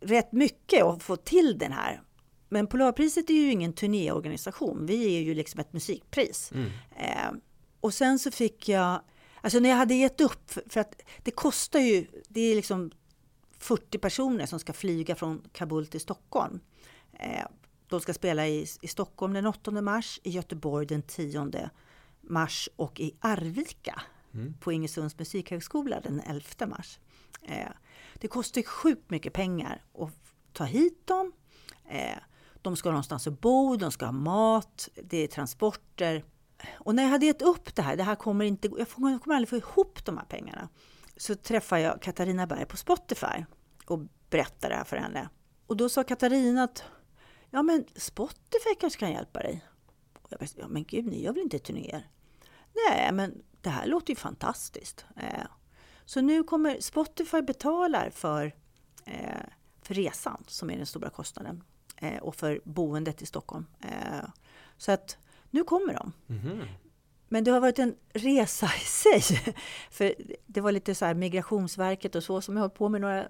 rätt 0.00 0.32
mycket 0.32 0.84
att 0.84 1.02
få 1.02 1.16
till 1.16 1.58
den 1.58 1.72
här. 1.72 2.02
Men 2.48 2.66
Polarpriset 2.66 3.30
är 3.30 3.34
ju 3.34 3.50
ingen 3.50 3.72
turnéorganisation. 3.72 4.86
Vi 4.86 5.16
är 5.16 5.20
ju 5.20 5.34
liksom 5.34 5.60
ett 5.60 5.72
musikpris. 5.72 6.52
Mm. 6.54 6.70
Eh, 6.96 7.40
och 7.80 7.94
sen 7.94 8.18
så 8.18 8.30
fick 8.30 8.68
jag, 8.68 9.00
alltså 9.40 9.58
när 9.58 9.68
jag 9.68 9.76
hade 9.76 9.94
gett 9.94 10.20
upp, 10.20 10.50
för, 10.66 10.80
att 10.80 11.02
det 11.22 11.30
kostar 11.30 11.80
ju, 11.80 12.06
det 12.28 12.40
är 12.40 12.56
liksom 12.56 12.90
40 13.58 13.98
personer 13.98 14.46
som 14.46 14.58
ska 14.58 14.72
flyga 14.72 15.14
från 15.14 15.42
Kabul 15.52 15.86
till 15.86 16.00
Stockholm. 16.00 16.60
Eh, 17.12 17.46
de 17.88 18.00
ska 18.00 18.14
spela 18.14 18.46
i, 18.46 18.66
i 18.80 18.88
Stockholm 18.88 19.32
den 19.32 19.46
8 19.46 19.70
mars, 19.70 20.20
i 20.22 20.30
Göteborg 20.30 20.86
den 20.86 21.02
10 21.02 21.70
mars 22.20 22.68
och 22.76 23.00
i 23.00 23.16
Arvika 23.20 24.02
Mm. 24.36 24.54
på 24.60 24.72
Ingesunds 24.72 25.18
musikhögskola 25.18 26.00
den 26.00 26.20
11 26.20 26.66
mars. 26.66 26.98
Eh, 27.42 27.68
det 28.14 28.28
kostar 28.28 28.60
ju 28.60 28.66
sjukt 28.66 29.10
mycket 29.10 29.32
pengar 29.32 29.84
att 29.98 30.12
ta 30.52 30.64
hit 30.64 31.06
dem. 31.06 31.32
Eh, 31.88 32.18
de 32.62 32.76
ska 32.76 32.88
någonstans 32.88 33.26
att 33.26 33.40
bo, 33.40 33.76
de 33.76 33.92
ska 33.92 34.04
ha 34.04 34.12
mat, 34.12 34.88
det 35.04 35.16
är 35.16 35.28
transporter. 35.28 36.24
Och 36.74 36.94
när 36.94 37.02
jag 37.02 37.10
hade 37.10 37.26
gett 37.26 37.42
upp 37.42 37.74
det 37.74 37.82
här, 37.82 37.96
det 37.96 38.02
här 38.02 38.14
kommer 38.14 38.44
inte, 38.44 38.70
jag 38.78 38.88
kommer 38.90 39.34
aldrig 39.34 39.48
få 39.48 39.56
ihop 39.56 40.04
de 40.04 40.18
här 40.18 40.24
pengarna. 40.24 40.68
Så 41.16 41.34
träffade 41.34 41.82
jag 41.82 42.02
Katarina 42.02 42.46
Berg 42.46 42.66
på 42.66 42.76
Spotify 42.76 43.44
och 43.86 43.98
berättade 44.30 44.74
det 44.74 44.78
här 44.78 44.84
för 44.84 44.96
henne. 44.96 45.28
Och 45.66 45.76
då 45.76 45.88
sa 45.88 46.04
Katarina 46.04 46.62
att 46.62 46.84
ja 47.56 47.62
men 47.62 47.84
Spotify 47.94 48.74
kanske 48.80 49.00
kan 49.00 49.12
hjälpa 49.12 49.40
dig. 49.40 49.64
Jag 50.28 50.38
bara, 50.38 50.48
ja 50.56 50.68
men 50.68 50.84
gud, 50.84 51.06
ni 51.06 51.22
gör 51.22 51.32
väl 51.32 51.42
inte 51.42 51.58
turnéer? 51.58 52.10
Nej, 52.88 53.12
men 53.12 53.42
det 53.60 53.70
här 53.70 53.86
låter 53.86 54.10
ju 54.10 54.16
fantastiskt. 54.16 55.06
Eh, 55.16 55.46
så 56.04 56.20
nu 56.20 56.42
kommer 56.42 56.80
Spotify 56.80 57.42
betalar 57.42 58.10
för, 58.10 58.54
eh, 59.04 59.46
för 59.82 59.94
resan 59.94 60.44
som 60.46 60.70
är 60.70 60.76
den 60.76 60.86
stora 60.86 61.10
kostnaden 61.10 61.64
eh, 61.96 62.22
och 62.22 62.36
för 62.36 62.60
boendet 62.64 63.22
i 63.22 63.26
Stockholm. 63.26 63.66
Eh, 63.80 64.28
så 64.76 64.92
att 64.92 65.18
nu 65.50 65.64
kommer 65.64 65.94
de. 65.94 66.12
Mhm. 66.26 66.62
Men 67.28 67.44
det 67.44 67.50
har 67.50 67.60
varit 67.60 67.78
en 67.78 67.96
resa 68.12 68.66
i 68.66 68.84
sig. 68.84 69.54
För 69.90 70.14
det 70.46 70.60
var 70.60 70.72
lite 70.72 70.94
så 70.94 71.04
här 71.04 71.14
Migrationsverket 71.14 72.14
och 72.14 72.24
så 72.24 72.40
som 72.40 72.56
jag 72.56 72.60
har 72.60 72.68
hållit 72.68 72.78
på 72.78 72.88
med 72.88 73.00
några 73.00 73.28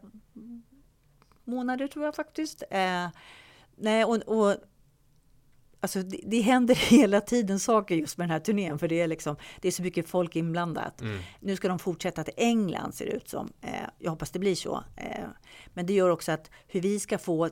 månader 1.44 1.88
tror 1.88 2.04
jag 2.04 2.14
faktiskt. 2.14 2.62
Nej, 3.76 4.04
och, 4.04 4.16
och 4.16 4.54
alltså 5.80 6.02
det, 6.02 6.20
det 6.24 6.40
händer 6.40 6.74
hela 6.90 7.20
tiden 7.20 7.60
saker 7.60 7.94
just 7.94 8.18
med 8.18 8.24
den 8.28 8.30
här 8.32 8.40
turnén 8.40 8.78
för 8.78 8.88
det 8.88 9.00
är 9.00 9.06
liksom 9.08 9.36
det 9.60 9.68
är 9.68 9.72
så 9.72 9.82
mycket 9.82 10.08
folk 10.08 10.36
inblandat. 10.36 11.00
Mm. 11.00 11.18
Nu 11.40 11.56
ska 11.56 11.68
de 11.68 11.78
fortsätta 11.78 12.24
till 12.24 12.34
England 12.36 12.92
ser 12.94 13.06
det 13.06 13.12
ut 13.12 13.28
som. 13.28 13.52
Eh, 13.60 13.70
jag 13.98 14.10
hoppas 14.10 14.30
det 14.30 14.38
blir 14.38 14.54
så. 14.54 14.84
Eh, 14.96 15.24
men 15.74 15.86
det 15.86 15.92
gör 15.92 16.10
också 16.10 16.32
att 16.32 16.50
hur 16.66 16.80
vi 16.80 17.00
ska 17.00 17.18
få 17.18 17.48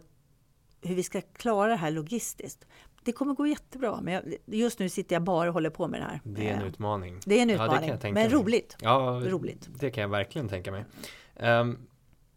hur 0.86 0.94
vi 0.94 1.02
ska 1.02 1.20
klara 1.20 1.68
det 1.68 1.76
här 1.76 1.90
logistiskt. 1.90 2.64
Det 3.04 3.12
kommer 3.12 3.34
gå 3.34 3.46
jättebra, 3.46 4.00
men 4.02 4.14
jag, 4.14 4.22
just 4.46 4.78
nu 4.78 4.88
sitter 4.88 5.16
jag 5.16 5.22
bara 5.22 5.48
och 5.48 5.54
håller 5.54 5.70
på 5.70 5.88
med 5.88 6.00
det 6.00 6.04
här. 6.04 6.20
Det 6.24 6.48
är 6.48 6.54
en 6.54 6.60
Eh, 6.62 6.66
utmaning. 6.68 7.20
det 7.26 7.38
är 7.38 7.42
en 7.42 7.48
Ja, 7.48 7.54
utmaning, 7.64 7.90
tänka 7.90 8.08
men 8.08 8.14
mig. 8.14 8.28
roligt. 8.28 8.76
Ja, 8.80 9.20
Roligt. 9.24 9.68
det 9.80 9.90
kan 9.90 10.02
jag 10.02 10.08
verkligen 10.08 10.48
tänka 10.48 10.72
mig. 10.72 10.84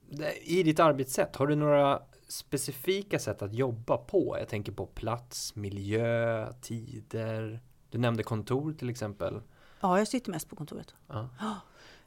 Det- 0.09 0.37
I 0.43 0.63
ditt 0.63 0.79
arbetssätt, 0.79 1.35
har 1.35 1.47
du 1.47 1.55
några 1.55 2.01
specifika 2.27 3.19
sätt 3.19 3.41
att 3.41 3.53
jobba 3.53 3.97
på? 3.97 4.35
Jag 4.39 4.47
tänker 4.47 4.71
på 4.71 4.85
plats, 4.85 5.55
miljö, 5.55 6.53
tider. 6.61 7.61
Du 7.89 7.97
nämnde 7.97 8.23
kontor 8.23 8.73
till 8.73 8.89
exempel. 8.89 9.41
Ja, 9.79 9.97
jag 9.97 10.07
sitter 10.07 10.31
mest 10.31 10.49
på 10.49 10.55
kontoret. 10.55 10.95
Ja. 11.07 11.29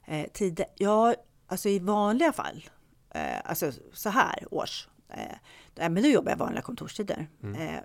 Eh, 0.05 0.27
tider, 0.33 0.65
ja, 0.75 1.15
alltså 1.47 1.69
i 1.69 1.79
vanliga 1.79 2.33
fall, 2.33 2.69
eh, 3.09 3.49
alltså 3.49 3.71
så 3.93 4.09
här 4.09 4.47
års, 4.51 4.87
eh, 5.09 5.35
men 5.75 6.03
då 6.03 6.09
jobbar 6.09 6.31
jag 6.31 6.37
vanliga 6.37 6.61
kontorstider. 6.61 7.29
Mm. 7.43 7.61
Eh, 7.61 7.81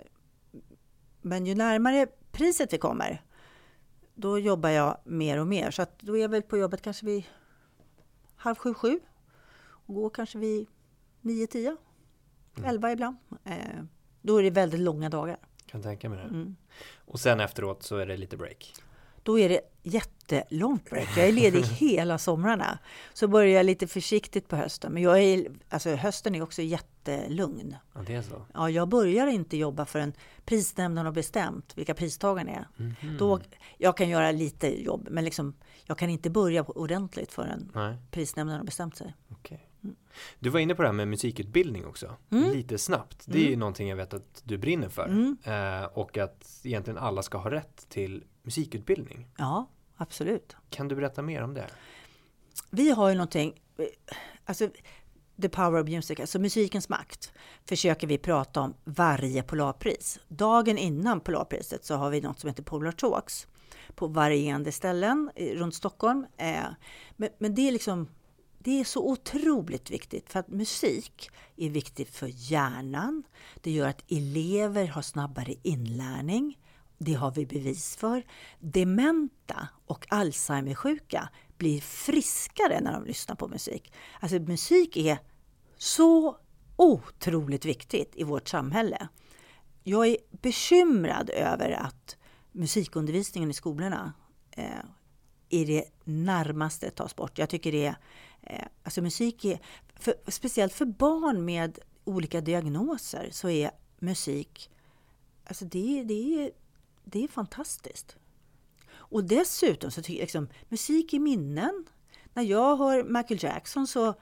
men 1.22 1.46
ju 1.46 1.55
närmare 1.55 2.07
priset 2.33 2.72
vi 2.72 2.79
kommer, 2.79 3.22
då 4.14 4.38
jobbar 4.38 4.68
jag 4.68 4.99
mer 5.05 5.40
och 5.40 5.46
mer. 5.46 5.70
Så 5.70 5.83
att 5.83 5.99
då 5.99 6.16
är 6.16 6.22
jag 6.22 6.29
väl 6.29 6.42
på 6.42 6.59
jobbet 6.59 6.83
kanske 6.83 7.07
vid 7.07 7.25
halv 8.37 8.57
sju, 8.57 8.75
sju. 8.75 9.01
Och 9.59 9.94
går 9.94 10.11
kanske 10.11 10.38
vid 10.38 10.66
nio, 11.20 11.46
tio, 11.46 11.77
Mm. 12.59 12.71
elva 12.71 12.92
ibland. 12.92 13.16
Eh, 13.45 13.55
då 14.23 14.37
är 14.38 14.42
det 14.42 14.51
väldigt 14.51 14.81
långa 14.81 15.11
dagar. 15.11 15.37
Kan 15.66 15.83
tänka 15.83 16.09
mig 16.09 16.19
det. 16.19 16.25
Mm. 16.25 16.57
Och 16.97 17.21
sen 17.21 17.40
efteråt 17.40 17.83
så 17.83 17.97
är 17.97 18.07
det 18.07 18.16
lite 18.16 18.37
break. 18.37 18.73
Då 19.23 19.39
är 19.39 19.49
det 19.49 19.61
jättelångt 19.83 20.91
break. 20.91 21.09
Jag 21.16 21.28
är 21.28 21.33
ledig 21.33 21.62
hela 21.64 22.18
somrarna. 22.18 22.78
Så 23.14 23.28
börjar 23.28 23.57
jag 23.57 23.66
lite 23.66 23.87
försiktigt 23.87 24.49
på 24.49 24.57
hösten. 24.57 24.93
Men 24.93 25.03
jag 25.03 25.22
är, 25.22 25.47
alltså 25.68 25.95
hösten 25.95 26.35
är 26.35 26.43
också 26.43 26.62
jättelugn. 26.62 27.76
Ja, 27.95 28.01
det 28.07 28.14
är 28.14 28.22
så. 28.22 28.47
Ja, 28.55 28.70
jag 28.70 28.89
börjar 28.89 29.26
inte 29.26 29.57
jobba 29.57 29.85
förrän 29.85 30.12
prisnämnden 30.45 31.05
har 31.07 31.12
bestämt 31.12 31.78
vilka 31.78 31.95
pristagarna 31.95 32.51
är. 32.51 32.68
Mhm. 32.76 33.16
Då, 33.18 33.41
jag 33.78 33.97
kan 33.97 34.09
göra 34.09 34.30
lite 34.33 34.83
jobb, 34.83 35.09
men 35.11 35.24
liksom, 35.24 35.55
jag 35.85 35.99
kan 35.99 36.11
inte 36.11 36.30
börja 36.30 36.62
ordentligt 36.62 37.33
förrän 37.33 37.70
Nej, 37.74 37.97
prisnämnden 38.11 38.59
har 38.59 38.64
bestämt 38.64 38.97
sig. 38.97 39.14
okej. 39.33 39.66
Du 40.39 40.51
var 40.51 40.61
inne 40.61 40.74
på 40.74 40.83
det 40.83 40.89
här 40.89 40.93
med 40.93 41.09
musikutbildning 41.09 41.87
också. 41.87 42.16
Mm. 42.31 42.53
Lite 42.53 42.79
snabbt. 42.79 43.22
Det 43.27 43.47
är 43.47 43.51
ju 43.51 43.57
någonting 43.57 43.89
jag 43.89 43.97
vet 43.97 44.14
att 44.14 44.43
du 44.45 44.59
brinner 44.59 44.89
för. 44.89 45.07
Mm. 45.07 45.37
Eh, 45.45 45.85
och 45.85 46.18
att 46.18 46.61
egentligen 46.64 46.99
alla 46.99 47.22
ska 47.22 47.39
ha 47.39 47.51
rätt 47.51 47.87
till 47.89 48.24
musikutbildning. 48.43 49.27
Ja, 49.39 49.70
absolut. 49.97 50.57
Kan 50.70 50.89
du 50.89 50.95
berätta 50.95 51.22
mer 51.22 51.43
om 51.43 51.55
det? 51.55 51.66
vi 52.70 52.91
har 52.91 53.09
ju 53.09 53.14
någonting, 53.14 53.55
alltså 54.45 54.68
The 55.43 55.49
Power 55.49 55.83
of 55.83 55.89
Music, 55.89 56.20
alltså 56.20 56.39
musikens 56.39 56.89
makt, 56.89 57.33
försöker 57.64 58.07
vi 58.07 58.18
prata 58.18 58.61
om 58.61 58.74
varje 58.85 59.43
Polarpris. 59.43 60.20
Dagen 60.29 60.79
innan 60.79 61.20
Polarpriset 61.20 61.85
så 61.85 61.95
har 61.95 62.11
vi 62.11 62.20
något 62.20 62.41
som 62.41 62.49
heter 62.49 62.62
Polar 62.62 62.93
Talks 62.93 63.47
på 63.95 64.07
varierande 64.07 64.72
ställen 64.72 65.31
runt 65.37 65.74
Stockholm. 65.74 66.27
Eh, 66.37 66.64
men, 67.16 67.29
men 67.39 67.55
det 67.55 67.68
är 67.68 67.72
liksom 67.72 68.09
det 68.59 68.80
är 68.80 68.84
så 68.84 69.11
otroligt 69.11 69.90
viktigt 69.90 70.32
för 70.32 70.40
att 70.40 70.48
musik 70.48 71.30
är 71.57 71.70
viktigt 71.70 72.11
för 72.11 72.30
hjärnan. 72.52 73.22
Det 73.61 73.70
gör 73.70 73.88
att 73.88 74.04
elever 74.12 74.86
har 74.86 75.02
snabbare 75.02 75.54
inlärning. 75.62 76.59
Det 76.98 77.14
har 77.14 77.30
vi 77.30 77.46
bevis 77.46 77.96
för. 77.96 78.22
Dementa 78.61 79.68
och 79.86 80.07
Alzheimersjuka 80.09 81.28
blir 81.59 81.80
friskare 81.80 82.80
när 82.80 82.92
de 82.92 83.04
lyssnar 83.04 83.36
på 83.36 83.48
musik. 83.48 83.92
Alltså 84.20 84.38
musik 84.38 84.96
är 84.96 85.18
så 85.78 86.36
otroligt 86.76 87.64
viktigt 87.64 88.12
i 88.16 88.24
vårt 88.24 88.48
samhälle. 88.48 89.09
Jag 89.82 90.07
är 90.07 90.16
bekymrad 90.30 91.30
över 91.30 91.70
att 91.70 92.16
musikundervisningen 92.52 93.50
i 93.50 93.54
skolorna 93.54 94.12
eh, 94.50 94.84
i 95.48 95.64
det 95.64 95.84
närmaste 96.04 96.90
tas 96.90 97.16
bort. 97.16 97.38
Jag 97.38 97.48
tycker 97.48 97.72
det 97.72 97.86
är, 97.86 97.96
alltså 98.82 99.03
musik 99.03 99.44
är, 99.44 99.61
för, 99.94 100.14
speciellt 100.28 100.72
för 100.72 100.84
barn 100.84 101.44
med 101.44 101.78
olika 102.05 102.40
diagnoser 102.40 103.28
så 103.32 103.49
är 103.49 103.70
musik, 103.99 104.70
alltså 105.44 105.64
det, 105.64 106.05
det, 106.05 106.44
är, 106.44 106.51
det 107.05 107.24
är 107.24 107.28
fantastiskt. 107.28 108.16
Och 108.94 109.24
dessutom 109.24 109.90
så 109.90 110.03
tycker 110.03 110.18
jag 110.20 110.24
liksom, 110.24 110.49
musik 110.68 111.14
i 111.14 111.18
minnen. 111.18 111.84
När 112.34 112.42
jag 112.42 112.76
hör 112.76 113.05
Michael 113.05 113.42
Jackson 113.42 113.86
så, 113.86 114.14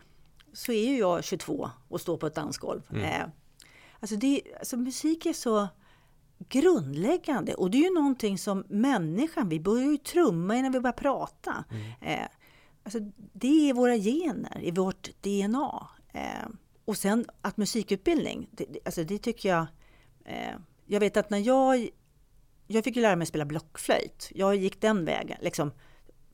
så 0.53 0.73
är 0.73 0.99
jag 0.99 1.25
22 1.25 1.71
och 1.89 2.01
står 2.01 2.17
på 2.17 2.27
ett 2.27 2.35
dansgolv. 2.35 2.83
Mm. 2.91 3.05
Eh, 3.05 3.27
alltså, 4.01 4.17
det, 4.17 4.43
alltså 4.59 4.77
musik 4.77 5.27
är 5.27 5.33
så 5.33 5.69
grundläggande 6.39 7.55
och 7.55 7.71
det 7.71 7.79
är 7.79 7.83
ju 7.83 7.95
någonting 7.95 8.39
som 8.39 8.65
människan, 8.69 9.49
vi 9.49 9.61
börjar 9.61 9.91
ju 9.91 9.97
trumma 9.97 10.57
innan 10.57 10.73
vi 10.73 10.81
börjar 10.81 10.93
prata. 10.93 11.65
Mm. 12.01 12.29
Alltså, 12.85 12.99
det 13.33 13.71
är 13.71 13.75
våra 13.75 13.97
gener, 13.97 14.61
i 14.63 14.71
vårt 14.71 15.11
DNA. 15.21 15.89
Eh, 16.13 16.49
och 16.85 16.97
sen 16.97 17.25
att 17.41 17.57
musikutbildning, 17.57 18.49
det, 18.51 18.67
alltså 18.85 19.05
det 19.05 19.19
tycker 19.19 19.49
jag... 19.49 19.67
Eh, 20.25 20.55
jag 20.87 21.01
vet 21.01 21.17
att 21.17 21.31
när 21.31 21.39
jag 21.39 21.89
jag 22.67 22.85
fick 22.85 22.97
ju 22.97 23.03
lära 23.03 23.17
mig 23.17 23.27
spela 23.27 23.45
blockflöjt. 23.45 24.31
Jag 24.35 24.57
gick 24.57 24.81
den 24.81 25.05
vägen. 25.05 25.39
Liksom, 25.41 25.73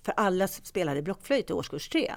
för 0.03 0.13
alla 0.17 0.49
spelade 0.49 1.03
blockflöjt 1.03 1.51
i 1.51 1.53
årskurs 1.53 1.89
tre. 1.89 2.15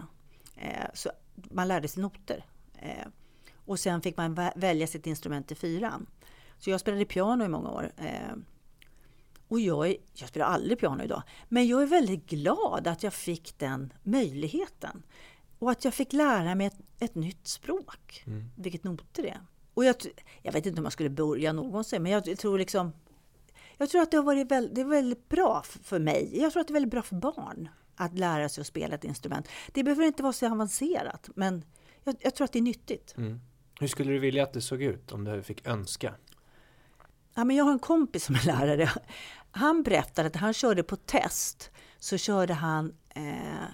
Eh, 0.55 0.85
så 0.93 1.09
man 1.35 1.67
lärde 1.67 1.87
sig 1.87 2.01
noter. 2.01 2.45
Eh, 2.79 3.07
och 3.65 3.79
sen 3.79 4.01
fick 4.01 4.17
man 4.17 4.39
välja 4.55 4.87
sitt 4.87 5.07
instrument 5.07 5.51
i 5.51 5.55
fyran. 5.55 6.05
Så 6.59 6.69
jag 6.69 6.79
spelade 6.79 7.05
piano 7.05 7.45
i 7.45 7.47
många 7.47 7.69
år. 7.71 7.91
Eh, 7.97 8.35
och 9.53 9.59
jag, 9.59 9.87
är, 9.87 9.95
jag 10.13 10.29
spelar 10.29 10.45
aldrig 10.45 10.79
piano 10.79 11.03
idag. 11.03 11.23
Men 11.49 11.67
jag 11.67 11.81
är 11.81 11.87
väldigt 11.87 12.29
glad 12.29 12.87
att 12.87 13.03
jag 13.03 13.13
fick 13.13 13.59
den 13.59 13.93
möjligheten. 14.03 15.03
Och 15.59 15.71
att 15.71 15.85
jag 15.85 15.93
fick 15.93 16.13
lära 16.13 16.55
mig 16.55 16.67
ett, 16.67 16.77
ett 16.99 17.15
nytt 17.15 17.47
språk. 17.47 18.23
Mm. 18.27 18.51
Vilket 18.55 18.83
noter 18.83 19.23
är. 19.23 19.41
Och 19.73 19.85
jag, 19.85 19.95
jag 20.41 20.53
vet 20.53 20.65
inte 20.65 20.81
om 20.81 20.85
jag 20.85 20.93
skulle 20.93 21.09
börja 21.09 21.53
någonsin, 21.53 22.03
men 22.03 22.11
jag 22.11 22.37
tror 22.37 22.57
liksom 22.57 22.91
jag 23.77 23.89
tror 23.89 24.01
att 24.01 24.11
det 24.11 24.17
har 24.17 24.23
varit 24.23 24.51
väldigt, 24.51 24.75
det 24.75 24.81
är 24.81 24.85
väldigt 24.85 25.29
bra 25.29 25.63
för 25.83 25.99
mig. 25.99 26.29
Jag 26.33 26.51
tror 26.51 26.61
att 26.61 26.67
det 26.67 26.71
är 26.71 26.73
väldigt 26.73 26.91
bra 26.91 27.01
för 27.01 27.15
barn 27.15 27.69
att 27.95 28.19
lära 28.19 28.49
sig 28.49 28.61
att 28.61 28.67
spela 28.67 28.95
ett 28.95 29.03
instrument. 29.03 29.47
Det 29.71 29.83
behöver 29.83 30.03
inte 30.03 30.23
vara 30.23 30.33
så 30.33 30.51
avancerat, 30.51 31.29
men 31.35 31.65
jag, 32.03 32.15
jag 32.19 32.35
tror 32.35 32.45
att 32.45 32.53
det 32.53 32.59
är 32.59 32.63
nyttigt. 32.63 33.13
Mm. 33.17 33.39
Hur 33.79 33.87
skulle 33.87 34.11
du 34.11 34.19
vilja 34.19 34.43
att 34.43 34.53
det 34.53 34.61
såg 34.61 34.81
ut 34.81 35.11
om 35.11 35.23
du 35.23 35.43
fick 35.43 35.67
önska? 35.67 36.13
Ja, 37.35 37.43
men 37.43 37.55
jag 37.55 37.63
har 37.63 37.71
en 37.71 37.79
kompis 37.79 38.25
som 38.25 38.35
är 38.35 38.45
lärare. 38.45 38.89
Han 39.55 39.83
berättade 39.83 40.27
att 40.27 40.35
han 40.35 40.53
körde 40.53 40.83
på 40.83 40.95
test 40.95 41.71
så 41.99 42.17
körde 42.17 42.53
han 42.53 42.93
eh, 43.09 43.65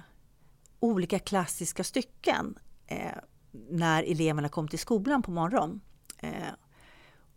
olika 0.79 1.19
klassiska 1.19 1.83
stycken 1.83 2.59
eh, 2.87 3.17
när 3.51 4.03
eleverna 4.03 4.49
kom 4.49 4.67
till 4.67 4.79
skolan 4.79 5.21
på 5.21 5.31
morgonen. 5.31 5.81
Eh, 6.17 6.53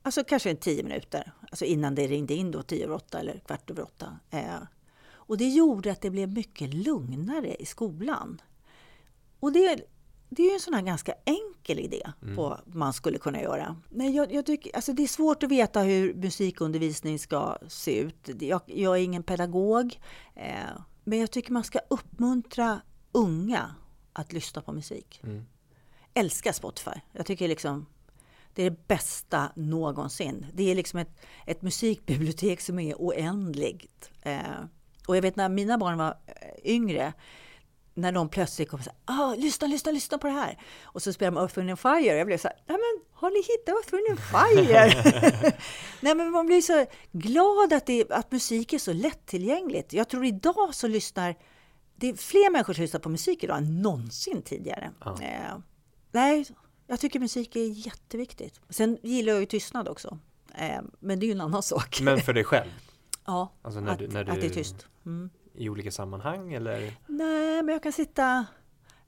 Alltså 0.04 0.24
kanske 0.24 0.50
en 0.50 0.56
tio 0.56 0.82
minuter, 0.82 1.32
alltså 1.50 1.64
innan 1.64 1.94
det 1.94 2.06
ringde 2.06 2.34
in 2.34 2.50
då 2.50 2.62
tio 2.62 2.84
över 2.84 2.94
åtta 2.94 3.20
eller 3.20 3.38
kvart 3.38 3.70
över 3.70 3.82
åtta. 3.82 4.18
Eh, 4.30 4.62
och 5.10 5.38
det 5.38 5.48
gjorde 5.48 5.92
att 5.92 6.00
det 6.00 6.10
blev 6.10 6.32
mycket 6.32 6.74
lugnare 6.74 7.54
i 7.54 7.66
skolan. 7.66 8.40
Och 9.40 9.52
det, 9.52 9.80
det 10.34 10.42
är 10.42 10.46
ju 10.46 10.54
en 10.54 10.60
sån 10.60 10.74
här 10.74 10.82
ganska 10.82 11.14
enkel 11.24 11.78
idé 11.78 12.12
mm. 12.22 12.36
på 12.36 12.42
vad 12.42 12.74
man 12.74 12.92
skulle 12.92 13.18
kunna 13.18 13.42
göra. 13.42 13.76
Men 13.88 14.12
jag, 14.12 14.32
jag 14.32 14.46
tycker, 14.46 14.76
alltså 14.76 14.92
det 14.92 15.02
är 15.02 15.06
svårt 15.06 15.42
att 15.42 15.50
veta 15.50 15.80
hur 15.80 16.14
musikundervisning 16.14 17.18
ska 17.18 17.58
se 17.68 17.98
ut. 17.98 18.42
Jag, 18.42 18.60
jag 18.66 18.98
är 18.98 19.02
ingen 19.02 19.22
pedagog. 19.22 20.00
Eh, 20.34 20.52
men 21.04 21.18
jag 21.18 21.30
tycker 21.30 21.52
man 21.52 21.64
ska 21.64 21.78
uppmuntra 21.90 22.80
unga 23.12 23.74
att 24.12 24.32
lyssna 24.32 24.62
på 24.62 24.72
musik. 24.72 25.20
Mm. 25.22 25.44
Älska 26.14 26.52
Spotify. 26.52 27.00
Jag 27.12 27.26
tycker 27.26 27.48
liksom 27.48 27.86
det 28.54 28.62
är 28.62 28.70
det 28.70 28.88
bästa 28.88 29.52
någonsin. 29.54 30.46
Det 30.54 30.70
är 30.70 30.74
liksom 30.74 30.98
ett, 30.98 31.20
ett 31.46 31.62
musikbibliotek 31.62 32.60
som 32.60 32.78
är 32.78 32.94
oändligt. 32.94 34.10
Eh, 34.22 34.40
och 35.06 35.16
jag 35.16 35.22
vet 35.22 35.36
när 35.36 35.48
mina 35.48 35.78
barn 35.78 35.98
var 35.98 36.16
eh, 36.26 36.72
yngre, 36.72 37.12
när 37.94 38.12
de 38.12 38.28
plötsligt 38.28 38.68
kom 38.68 38.78
och 38.78 38.84
sa 38.84 38.92
ah, 39.04 39.34
lyssna, 39.34 39.66
lyssna, 39.66 39.92
lyssna 39.92 40.18
på 40.18 40.26
det 40.26 40.32
här. 40.32 40.58
Och 40.82 41.02
så 41.02 41.12
spelade 41.12 41.34
man 41.34 41.42
Earth, 41.42 41.58
Wind 41.58 41.78
Fire. 41.78 42.16
Jag 42.16 42.26
blev 42.26 42.38
så 42.38 42.48
här, 42.48 42.56
Nej, 42.66 42.78
men 42.78 43.04
har 43.12 43.30
ni 43.30 43.42
hittat 43.42 43.68
Earth, 43.68 43.94
Wind 43.94 44.20
Fire? 44.20 45.52
Nej, 46.00 46.14
men 46.14 46.30
man 46.30 46.46
blir 46.46 46.60
så 46.60 46.86
glad 47.12 47.72
att, 47.72 47.86
det, 47.86 48.10
att 48.10 48.32
musik 48.32 48.72
är 48.72 48.78
så 48.78 48.92
lättillgängligt. 48.92 49.92
Jag 49.92 50.08
tror 50.08 50.24
idag 50.24 50.74
så 50.74 50.88
lyssnar 50.88 51.34
det 52.02 52.08
är 52.08 52.14
fler 52.14 52.52
människor 52.52 52.72
som 52.72 52.82
lyssnar 52.82 53.00
på 53.00 53.08
musik 53.08 53.44
idag 53.44 53.56
än 53.58 53.82
någonsin 53.82 54.42
tidigare. 54.42 54.90
Ja. 55.04 55.18
Eh, 55.22 55.58
nej, 56.12 56.46
jag 56.86 57.00
tycker 57.00 57.20
musik 57.20 57.56
är 57.56 57.86
jätteviktigt. 57.86 58.60
Sen 58.68 58.98
gillar 59.02 59.32
jag 59.32 59.40
ju 59.40 59.46
tystnad 59.46 59.88
också. 59.88 60.18
Eh, 60.54 60.80
men 61.00 61.20
det 61.20 61.26
är 61.26 61.28
ju 61.28 61.32
en 61.32 61.40
annan 61.40 61.62
sak. 61.62 62.00
Men 62.00 62.20
för 62.20 62.32
dig 62.32 62.44
själv? 62.44 62.70
ja, 63.24 63.52
alltså 63.62 63.80
när 63.80 63.92
att, 63.92 63.98
du, 63.98 64.08
när 64.08 64.24
du, 64.24 64.32
att 64.32 64.40
det 64.40 64.46
är 64.46 64.50
tyst. 64.50 64.86
Mm. 65.06 65.30
I 65.54 65.68
olika 65.68 65.90
sammanhang 65.90 66.52
eller? 66.52 66.96
Nej, 67.06 67.62
men 67.62 67.68
jag 67.68 67.82
kan 67.82 67.92
sitta... 67.92 68.46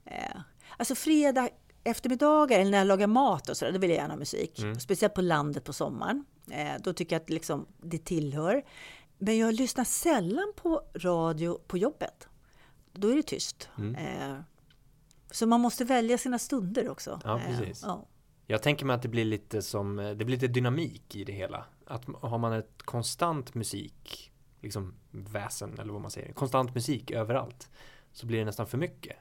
Eh, 0.05 0.41
alltså 0.77 0.95
fredag 0.95 1.49
eftermiddagar 1.83 2.59
eller 2.59 2.71
när 2.71 2.77
jag 2.77 2.87
lagar 2.87 3.07
mat 3.07 3.49
och 3.49 3.57
sådär, 3.57 3.71
då 3.71 3.79
vill 3.79 3.89
jag 3.89 3.97
gärna 3.97 4.13
ha 4.13 4.19
musik. 4.19 4.59
Mm. 4.59 4.79
Speciellt 4.79 5.13
på 5.13 5.21
landet 5.21 5.63
på 5.63 5.73
sommaren. 5.73 6.25
Eh, 6.51 6.73
då 6.79 6.93
tycker 6.93 7.15
jag 7.15 7.21
att 7.21 7.29
liksom, 7.29 7.67
det 7.81 8.05
tillhör. 8.05 8.65
Men 9.17 9.37
jag 9.37 9.53
lyssnar 9.53 9.83
sällan 9.83 10.53
på 10.55 10.81
radio 10.95 11.59
på 11.67 11.77
jobbet. 11.77 12.27
Då 12.91 13.07
är 13.11 13.15
det 13.15 13.23
tyst. 13.23 13.69
Mm. 13.77 13.95
Eh, 13.95 14.39
så 15.31 15.47
man 15.47 15.61
måste 15.61 15.85
välja 15.85 16.17
sina 16.17 16.39
stunder 16.39 16.89
också. 16.89 17.21
Ja, 17.23 17.39
eh, 17.39 17.45
precis. 17.45 17.83
Ja. 17.83 18.05
Jag 18.47 18.61
tänker 18.61 18.85
mig 18.85 18.93
att 18.93 19.01
det 19.01 19.07
blir 19.07 19.25
lite 19.25 19.61
som, 19.61 19.95
det 19.95 20.15
blir 20.15 20.27
lite 20.27 20.47
dynamik 20.47 21.15
i 21.15 21.23
det 21.23 21.33
hela. 21.33 21.65
Att 21.87 22.05
har 22.21 22.37
man 22.37 22.53
ett 22.53 22.83
konstant 22.83 23.55
musik, 23.55 24.31
liksom 24.65 24.93
väsen 25.11 25.79
eller 25.79 25.93
vad 25.93 26.01
man 26.01 26.11
säger, 26.11 26.33
konstant 26.33 26.75
musik 26.75 27.11
överallt, 27.11 27.69
så 28.11 28.25
blir 28.25 28.39
det 28.39 28.45
nästan 28.45 28.67
för 28.67 28.77
mycket. 28.77 29.17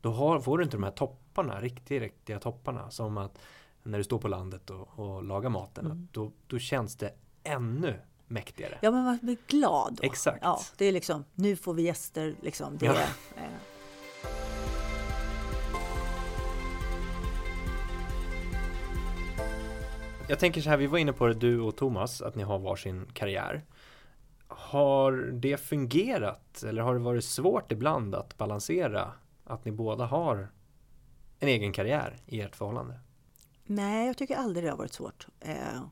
Då 0.00 0.10
har, 0.10 0.40
får 0.40 0.58
du 0.58 0.64
inte 0.64 0.76
de 0.76 0.82
här 0.82 0.90
topparna, 0.90 1.60
riktiga, 1.60 2.00
riktiga 2.00 2.38
topparna, 2.38 2.90
som 2.90 3.18
att 3.18 3.38
när 3.82 3.98
du 3.98 4.04
står 4.04 4.18
på 4.18 4.28
landet 4.28 4.70
och, 4.70 4.98
och 4.98 5.24
lagar 5.24 5.50
maten, 5.50 5.86
mm. 5.86 6.08
då, 6.12 6.32
då 6.46 6.58
känns 6.58 6.96
det 6.96 7.14
ännu 7.42 8.00
mäktigare. 8.26 8.78
Ja, 8.82 8.90
men 8.90 9.04
man 9.04 9.18
blir 9.22 9.36
glad 9.46 9.98
då. 10.00 10.06
Exakt. 10.06 10.38
Ja, 10.42 10.60
det 10.76 10.84
är 10.84 10.92
liksom, 10.92 11.24
nu 11.34 11.56
får 11.56 11.74
vi 11.74 11.82
gäster, 11.82 12.34
liksom. 12.40 12.78
Det, 12.78 12.86
ja. 12.86 12.92
är, 12.92 13.04
eh, 13.36 13.50
jag 20.28 20.38
tänker 20.38 20.60
så 20.60 20.70
här, 20.70 20.76
vi 20.76 20.86
var 20.86 20.98
inne 20.98 21.12
på 21.12 21.26
det 21.26 21.34
du 21.34 21.60
och 21.60 21.76
Thomas, 21.76 22.22
att 22.22 22.34
ni 22.34 22.42
har 22.42 22.58
varsin 22.58 23.06
karriär. 23.12 23.62
Har 24.52 25.12
det 25.32 25.56
fungerat 25.56 26.62
eller 26.62 26.82
har 26.82 26.94
det 26.94 27.00
varit 27.00 27.24
svårt 27.24 27.72
ibland 27.72 28.14
att 28.14 28.38
balansera 28.38 29.12
att 29.44 29.64
ni 29.64 29.72
båda 29.72 30.04
har 30.04 30.48
en 31.38 31.48
egen 31.48 31.72
karriär 31.72 32.16
i 32.26 32.40
ert 32.40 32.56
förhållande? 32.56 33.00
Nej, 33.64 34.06
jag 34.06 34.16
tycker 34.16 34.36
aldrig 34.36 34.64
det 34.64 34.70
har 34.70 34.76
varit 34.76 34.92
svårt. 34.92 35.26
Eh, 35.40 35.82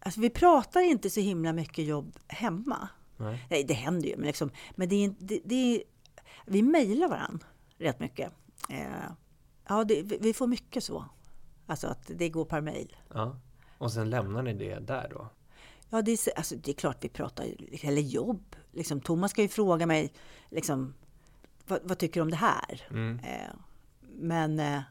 alltså 0.00 0.20
vi 0.20 0.30
pratar 0.30 0.80
inte 0.80 1.10
så 1.10 1.20
himla 1.20 1.52
mycket 1.52 1.84
jobb 1.84 2.18
hemma. 2.26 2.88
Nej, 3.16 3.46
Nej 3.50 3.64
det 3.64 3.74
händer 3.74 4.08
ju, 4.08 4.16
men, 4.16 4.26
liksom, 4.26 4.50
men 4.74 4.88
det 4.88 5.04
är, 5.04 5.14
det, 5.18 5.40
det 5.44 5.54
är, 5.54 5.82
vi 6.46 6.62
mejlar 6.62 7.08
varandra 7.08 7.46
rätt 7.78 8.00
mycket. 8.00 8.32
Eh, 8.70 9.10
ja, 9.68 9.84
det, 9.84 10.02
vi 10.02 10.34
får 10.34 10.46
mycket 10.46 10.84
så. 10.84 11.04
Alltså 11.66 11.86
att 11.86 12.10
det 12.14 12.28
går 12.28 12.44
per 12.44 12.60
mejl. 12.60 12.96
Ja. 13.14 13.36
Och 13.78 13.92
sen 13.92 14.10
lämnar 14.10 14.42
ni 14.42 14.54
det 14.54 14.78
där 14.78 15.08
då? 15.10 15.28
Ja, 15.94 16.02
det 16.02 16.12
är, 16.12 16.36
alltså, 16.36 16.56
det 16.56 16.70
är 16.70 16.74
klart 16.74 17.04
vi 17.04 17.08
pratar 17.08 17.44
eller 17.82 18.02
jobb. 18.02 18.56
Liksom, 18.72 19.00
Thomas 19.00 19.30
ska 19.30 19.42
ju 19.42 19.48
fråga 19.48 19.86
mig 19.86 20.12
liksom, 20.50 20.94
vad, 21.66 21.80
vad, 21.84 21.98
tycker 21.98 22.20
du 22.20 22.22
om 22.22 22.30
det 22.30 22.36
här? 22.36 22.86
Mm. 22.90 23.18
Eh, 23.18 23.50
men 24.00 24.60
eh, 24.60 24.82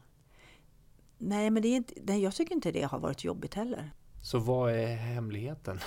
nej, 1.18 1.50
men 1.50 1.62
det 1.62 1.68
är 1.68 1.76
inte, 1.76 1.94
nej, 2.02 2.22
jag 2.22 2.34
tycker 2.34 2.54
inte 2.54 2.72
det 2.72 2.82
har 2.82 2.98
varit 2.98 3.24
jobbigt 3.24 3.54
heller. 3.54 3.90
Så 4.22 4.38
vad 4.38 4.72
är 4.72 4.96
hemligheten? 4.96 5.80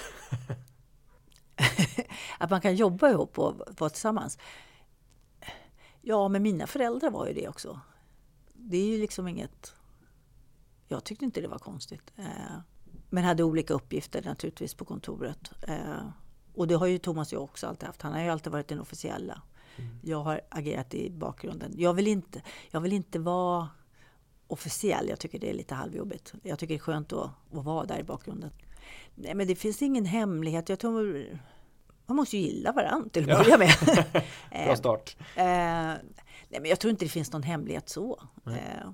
att 2.39 2.49
man 2.49 2.61
kan 2.61 2.75
jobba 2.75 3.09
ihop 3.09 3.39
och 3.39 3.61
vara 3.77 3.89
tillsammans. 3.89 4.37
Ja, 6.01 6.27
men 6.27 6.43
mina 6.43 6.67
föräldrar 6.67 7.11
var 7.11 7.27
ju 7.27 7.33
det 7.33 7.47
också. 7.47 7.79
Det 8.53 8.77
är 8.77 8.87
ju 8.87 8.97
liksom 8.97 9.27
inget... 9.27 9.73
Jag 10.87 11.03
tyckte 11.03 11.25
inte 11.25 11.41
det 11.41 11.47
var 11.47 11.59
konstigt. 11.59 12.13
Eh, 12.15 12.59
men 13.09 13.23
hade 13.23 13.43
olika 13.43 13.73
uppgifter 13.73 14.23
naturligtvis 14.23 14.73
på 14.73 14.85
kontoret. 14.85 15.51
Eh, 15.67 16.07
och 16.53 16.67
det 16.67 16.75
har 16.75 16.87
ju 16.87 16.97
Thomas 16.97 17.27
och 17.27 17.33
jag 17.33 17.43
också 17.43 17.67
alltid 17.67 17.87
haft. 17.87 18.01
Han 18.01 18.13
har 18.13 18.21
ju 18.21 18.29
alltid 18.29 18.51
varit 18.51 18.67
den 18.67 18.79
officiella. 18.79 19.41
Mm. 19.75 19.99
Jag 20.03 20.23
har 20.23 20.41
agerat 20.49 20.93
i 20.93 21.09
bakgrunden. 21.09 21.73
Jag 21.75 21.93
vill, 21.93 22.07
inte, 22.07 22.41
jag 22.71 22.81
vill 22.81 22.93
inte 22.93 23.19
vara 23.19 23.69
officiell. 24.47 25.09
Jag 25.09 25.19
tycker 25.19 25.39
det 25.39 25.49
är 25.49 25.53
lite 25.53 25.75
halvjobbigt. 25.75 26.33
Jag 26.43 26.59
tycker 26.59 26.73
det 26.73 26.77
är 26.77 26.79
skönt 26.79 27.13
att, 27.13 27.29
att 27.53 27.65
vara 27.65 27.85
där 27.85 27.99
i 27.99 28.03
bakgrunden. 28.03 28.49
Nej, 29.15 29.35
men 29.35 29.47
det 29.47 29.55
finns 29.55 29.81
ingen 29.81 30.05
hemlighet. 30.05 30.69
Jag 30.69 30.79
tror 30.79 31.25
man 32.05 32.15
måste 32.17 32.37
ju 32.37 32.43
gilla 32.43 32.71
varandra 32.71 33.09
till 33.09 33.31
att 33.31 33.45
börja 33.45 33.57
med. 33.57 33.73
Bra 34.65 34.75
start. 34.75 35.17
Eh, 35.19 35.45
nej, 35.45 35.99
men 36.49 36.65
jag 36.65 36.79
tror 36.79 36.91
inte 36.91 37.05
det 37.05 37.09
finns 37.09 37.31
någon 37.31 37.43
hemlighet 37.43 37.89
så. 37.89 38.23
Nej. 38.43 38.77
Eh, 38.81 38.89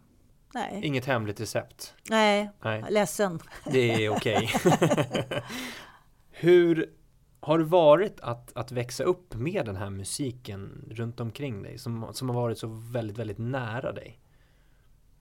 nej. 0.54 0.80
Inget 0.84 1.06
hemligt 1.06 1.40
recept? 1.40 1.94
Nej, 2.10 2.50
nej. 2.64 2.84
ledsen. 2.90 3.40
Det 3.66 4.06
är 4.06 4.10
okej. 4.10 4.50
Hur 6.32 6.94
har 7.40 7.58
det 7.58 7.66
varit 7.66 8.20
att, 8.20 8.52
att 8.56 8.72
växa 8.72 9.04
upp 9.04 9.36
med 9.36 9.66
den 9.66 9.76
här 9.76 9.90
musiken 9.90 10.90
runt 10.92 11.20
omkring 11.20 11.64
dig 11.64 11.78
som, 11.78 12.10
som 12.14 12.30
har 12.30 12.36
varit 12.36 12.58
så 12.58 12.68
väldigt, 12.68 13.18
väldigt 13.18 13.38
nära 13.38 13.92
dig? 13.92 14.20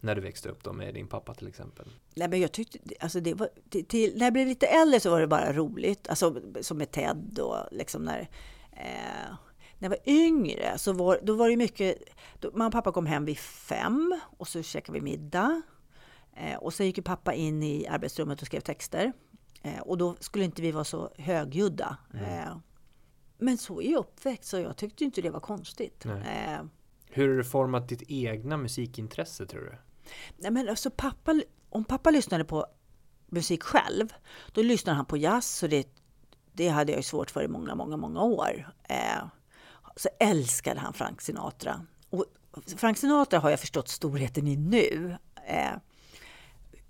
När 0.01 0.14
du 0.14 0.20
växte 0.20 0.49
upp 0.49 0.64
då 0.64 0.72
med 0.72 0.95
din 0.95 1.09
pappa 1.09 1.35
till 1.35 1.49
exempel? 1.49 1.89
Nej, 2.14 2.28
men 2.28 2.41
jag 2.41 2.53
tyckte, 2.53 2.78
alltså 3.01 3.20
det 3.20 3.35
var, 3.35 3.49
till, 3.70 3.85
till, 3.85 4.12
när 4.16 4.26
jag 4.26 4.33
blev 4.33 4.47
lite 4.47 4.66
äldre 4.66 5.01
så 5.01 5.11
var 5.11 5.20
det 5.20 5.26
bara 5.26 5.53
roligt. 5.53 6.09
Alltså 6.09 6.41
som 6.61 6.78
med 6.78 6.91
Ted 6.91 7.39
och 7.39 7.57
liksom 7.70 8.05
när, 8.05 8.28
eh, 8.72 9.35
när 9.83 9.91
jag 9.91 9.97
var 9.97 10.12
yngre 10.12 10.78
så 10.78 10.93
var, 10.93 11.20
då 11.22 11.35
var 11.35 11.49
det 11.49 11.57
mycket, 11.57 11.99
då, 12.41 12.51
mamma 12.51 12.66
och 12.66 12.72
pappa 12.72 12.93
kom 12.93 13.07
hem 13.07 13.24
vid 13.24 13.39
fem 13.39 14.20
och 14.39 14.49
så 14.49 14.62
käkade 14.62 14.99
vi 14.99 15.05
middag. 15.05 15.62
Eh, 16.37 16.57
och 16.57 16.74
så 16.74 16.83
gick 16.83 17.05
pappa 17.05 17.35
in 17.35 17.62
i 17.62 17.87
arbetsrummet 17.87 18.41
och 18.41 18.47
skrev 18.47 18.61
texter. 18.61 19.12
Eh, 19.62 19.80
och 19.80 19.99
då 19.99 20.16
skulle 20.20 20.45
inte 20.45 20.62
vi 20.62 20.72
vara 20.72 20.85
så 20.85 21.11
högljudda. 21.18 21.97
Mm. 22.14 22.24
Eh, 22.24 22.57
men 23.39 23.59
så 23.59 23.83
är 23.83 23.91
jag 23.91 23.99
uppväxt 23.99 24.45
så 24.45 24.59
jag 24.59 24.76
tyckte 24.76 25.05
inte 25.05 25.22
det 25.22 25.30
var 25.30 25.41
konstigt. 25.41 26.07
Eh, 26.07 26.64
Hur 27.11 27.28
har 27.28 27.37
det 27.37 27.45
format 27.45 27.89
ditt 27.89 28.03
egna 28.09 28.57
musikintresse 28.57 29.47
tror 29.47 29.61
du? 29.61 29.78
Nej, 30.37 30.51
men 30.51 30.68
alltså 30.68 30.91
pappa, 30.91 31.41
om 31.68 31.85
pappa 31.85 32.11
lyssnade 32.11 32.45
på 32.45 32.66
musik 33.26 33.62
själv, 33.62 34.12
då 34.53 34.62
lyssnade 34.62 34.97
han 34.97 35.07
på 35.07 35.16
jazz 35.16 35.62
och 35.62 35.68
det, 35.68 35.89
det 36.53 36.68
hade 36.68 36.93
jag 36.93 36.99
ju 36.99 37.03
svårt 37.03 37.30
för 37.30 37.43
i 37.43 37.49
många, 37.49 37.74
många, 37.74 37.97
många 37.97 38.22
år. 38.22 38.72
Så 39.97 40.09
älskade 40.20 40.80
han 40.80 40.93
Frank 40.93 41.20
Sinatra. 41.20 41.86
Och 42.11 42.24
Frank 42.76 42.99
Sinatra 42.99 43.38
har 43.38 43.51
jag 43.51 43.61
förstått 43.61 43.88
storheten 43.88 44.47
i 44.47 44.57
nu. 44.57 45.16
Eh, 45.47 45.72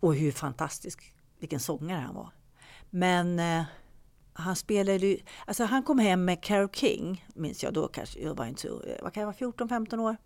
och 0.00 0.14
hur 0.14 0.32
fantastisk, 0.32 1.14
vilken 1.38 1.60
sångare 1.60 2.00
han 2.00 2.14
var. 2.14 2.30
Men 2.90 3.38
eh, 3.38 3.64
han 4.32 4.56
spelade 4.56 5.06
ju, 5.06 5.18
alltså 5.46 5.64
han 5.64 5.82
kom 5.82 5.98
hem 5.98 6.24
med 6.24 6.42
Carole 6.42 6.72
King, 6.72 7.26
minns 7.34 7.62
jag 7.62 7.74
då 7.74 7.88
kanske, 7.88 8.20
jag 8.20 8.34
var 8.34 8.46
inte 8.46 8.60
så, 8.60 8.82
eh, 8.82 9.02
vad 9.02 9.12
kan 9.12 9.20
jag 9.20 9.26
vara, 9.26 9.52
14-15 9.52 9.98
år. 10.00 10.16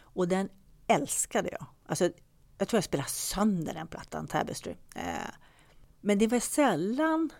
Och 0.00 0.28
den 0.28 0.48
älskade 0.86 1.48
jag. 1.52 1.66
Alltså 1.86 2.10
jag 2.58 2.68
tror 2.68 2.78
jag 2.78 2.84
spelade 2.84 3.08
sönder 3.08 3.74
den 3.74 3.86
plattan, 3.86 4.26
Tapestry. 4.26 4.74
Eh, 4.94 5.30
men 6.00 6.18
det 6.18 6.26
var 6.26 6.40
sällan... 6.40 7.30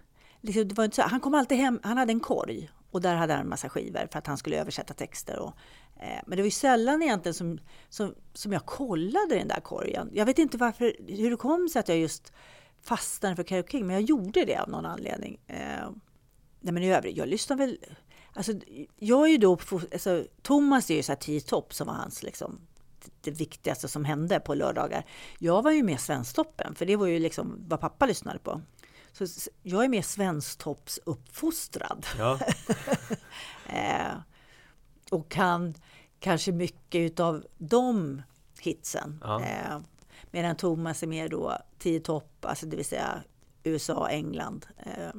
Liksom, 0.40 0.68
det 0.68 0.74
var 0.74 0.84
inte 0.84 0.97
så, 0.97 1.03
han 1.03 1.20
kom 1.20 1.34
alltid 1.34 1.59
hem, 1.59 1.80
han 1.82 1.99
hade 1.99 2.12
en 2.12 2.20
korg 2.20 2.70
och 2.95 3.01
där 3.01 3.14
hade 3.14 3.32
han 3.32 3.42
en 3.42 3.49
massa 3.49 3.68
skivor 3.68 4.09
för 4.12 4.18
att 4.18 4.26
han 4.26 4.38
skulle 4.38 4.61
översätta 4.61 4.95
texter. 4.95 5.38
Och, 5.38 5.53
eh, 5.97 6.20
men 6.26 6.36
det 6.36 6.42
var 6.42 6.47
ju 6.47 6.51
sällan 6.51 7.03
egentligen 7.03 7.34
som, 7.34 7.59
som, 7.88 8.14
som 8.32 8.53
jag 8.53 8.66
kollade 8.66 9.34
den 9.34 9.49
där 9.49 9.61
korgen. 9.61 10.11
Jag 10.12 10.26
vet 10.26 10.38
inte 10.38 10.59
varför, 10.59 10.97
hur 11.09 11.30
det 11.30 11.36
kom 11.36 11.68
sig 11.68 11.80
att 11.80 11.88
jag 11.88 11.99
just 11.99 12.32
fastnade 12.82 13.36
för 13.36 13.42
Carole 13.42 13.68
King, 13.68 13.86
men 13.86 13.95
jag 13.95 14.03
gjorde 14.03 14.45
det 14.45 14.57
av 14.57 14.68
någon 14.68 14.86
anledning. 14.86 15.40
Eh, 15.47 15.90
nej 16.61 16.72
men 16.72 16.82
i 16.82 16.92
övrigt, 16.92 17.16
jag 17.16 17.28
lyssnar 17.28 17.57
väl... 17.57 17.78
Alltså, 18.32 18.53
jag 18.99 19.26
är 19.26 19.30
ju 19.30 19.38
då... 19.38 19.59
Alltså, 19.92 20.24
Thomas 20.42 20.90
är 20.90 20.95
ju 20.95 21.03
så 21.03 21.12
här 21.12 21.16
tio 21.16 21.40
topp 21.40 21.74
som 21.74 21.86
var 21.86 21.95
hans 21.95 22.22
liksom, 22.22 22.61
det 23.20 23.30
viktigaste 23.30 23.88
som 23.88 24.05
hände 24.05 24.40
på 24.40 24.55
lördagar. 24.55 25.05
Jag 25.38 25.62
var 25.62 25.70
ju 25.70 25.82
med 25.82 26.01
Svensktoppen, 26.01 26.74
för 26.74 26.86
det 26.86 26.97
var 26.97 27.07
ju 27.07 27.18
liksom 27.18 27.64
vad 27.68 27.80
pappa 27.80 28.07
lyssnade 28.07 28.38
på. 28.38 28.61
Så 29.15 29.27
jag 29.62 29.85
är 29.85 29.89
mer 29.89 30.03
Svensktoppsuppfostrad. 30.03 32.07
Ja. 32.19 32.39
eh, 33.69 34.15
och 35.11 35.31
kan 35.31 35.75
kanske 36.21 36.53
mycket 36.53 37.21
av 37.21 37.45
de 37.59 38.23
hitsen. 38.61 39.21
Ja. 39.23 39.43
Eh, 39.43 39.79
medan 40.31 40.57
Thomas 40.57 41.03
är 41.03 41.07
mer 41.07 41.29
då 41.29 41.59
tio 41.79 42.01
topp, 42.01 42.45
alltså 42.45 42.67
det 42.67 42.77
vill 42.77 42.85
säga 42.85 43.23
USA, 43.62 44.09
England. 44.09 44.67
Eh, 44.79 45.11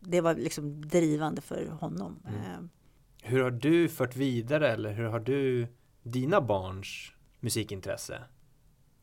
det 0.00 0.20
var 0.20 0.34
liksom 0.34 0.88
drivande 0.88 1.40
för 1.40 1.66
honom. 1.66 2.22
Mm. 2.28 2.40
Eh. 2.40 2.58
Hur 3.22 3.42
har 3.42 3.50
du 3.50 3.88
fört 3.88 4.16
vidare 4.16 4.72
eller 4.72 4.92
hur 4.92 5.04
har 5.04 5.20
du 5.20 5.68
dina 6.02 6.40
barns 6.40 7.12
musikintresse? 7.40 8.22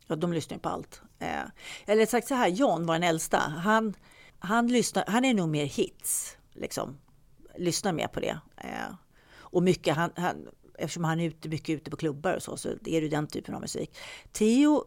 Ja, 0.08 0.16
de 0.16 0.34
lyssnar 0.34 0.58
på 0.58 0.70
allt. 0.70 1.02
Eh, 1.20 1.44
eller 1.86 2.06
sagt 2.06 2.28
så 2.28 2.36
här, 2.36 2.48
John 2.48 2.86
var 2.86 2.94
den 2.94 3.04
äldsta. 3.04 3.38
Han, 3.38 3.94
han, 4.44 4.68
lyssnar, 4.68 5.04
han 5.08 5.26
är 5.26 5.34
nog 5.34 5.50
mer 5.50 5.66
hits, 5.66 6.38
liksom. 6.54 6.98
Lyssnar 7.58 7.94
mer 7.94 8.08
på 8.08 8.20
det. 8.20 8.40
Eh, 8.58 8.96
och 9.36 9.64
mycket, 9.64 9.96
han, 9.96 10.12
han, 10.16 10.48
eftersom 10.78 11.04
han 11.04 11.20
är 11.20 11.28
ute, 11.28 11.50
mycket 11.50 11.70
ute 11.70 11.92
på 11.92 11.98
klubbar 11.98 12.34
och 12.36 12.44
så, 12.44 12.58
så 12.58 12.70
är 12.70 13.02
det 13.02 13.10
den 13.10 13.28
typen 13.28 13.56
av 13.56 13.62
musik. 13.62 13.98
Theo 14.32 14.86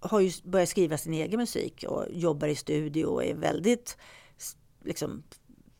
har 0.00 0.20
ju 0.20 0.32
börjat 0.44 0.68
skriva 0.68 0.98
sin 0.98 1.14
egen 1.14 1.40
musik 1.40 1.84
och 1.88 2.06
jobbar 2.10 2.48
i 2.48 2.54
studio 2.54 3.04
och 3.04 3.24
är 3.24 3.34
väldigt, 3.34 3.96
liksom, 4.84 5.22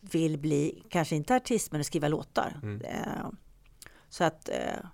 vill 0.00 0.38
bli, 0.38 0.82
kanske 0.88 1.16
inte 1.16 1.36
artist, 1.36 1.72
men 1.72 1.84
skriva 1.84 2.08
låtar. 2.08 2.60
Mm. 2.62 2.80
Eh, 2.80 3.26
så 4.08 4.24
att 4.24 4.48
eh, 4.48 4.86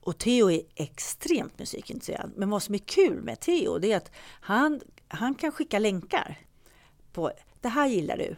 och 0.00 0.18
Theo 0.18 0.50
är 0.50 0.62
extremt 0.74 1.58
musikintresserad. 1.58 2.32
Men 2.36 2.50
vad 2.50 2.62
som 2.62 2.74
är 2.74 2.78
kul 2.78 3.22
med 3.22 3.40
Theo 3.40 3.78
det 3.78 3.92
är 3.92 3.96
att 3.96 4.10
han, 4.40 4.80
han 5.08 5.34
kan 5.34 5.52
skicka 5.52 5.78
länkar. 5.78 6.38
På 7.12 7.32
Det 7.60 7.68
här 7.68 7.86
gillar 7.86 8.16
du. 8.16 8.36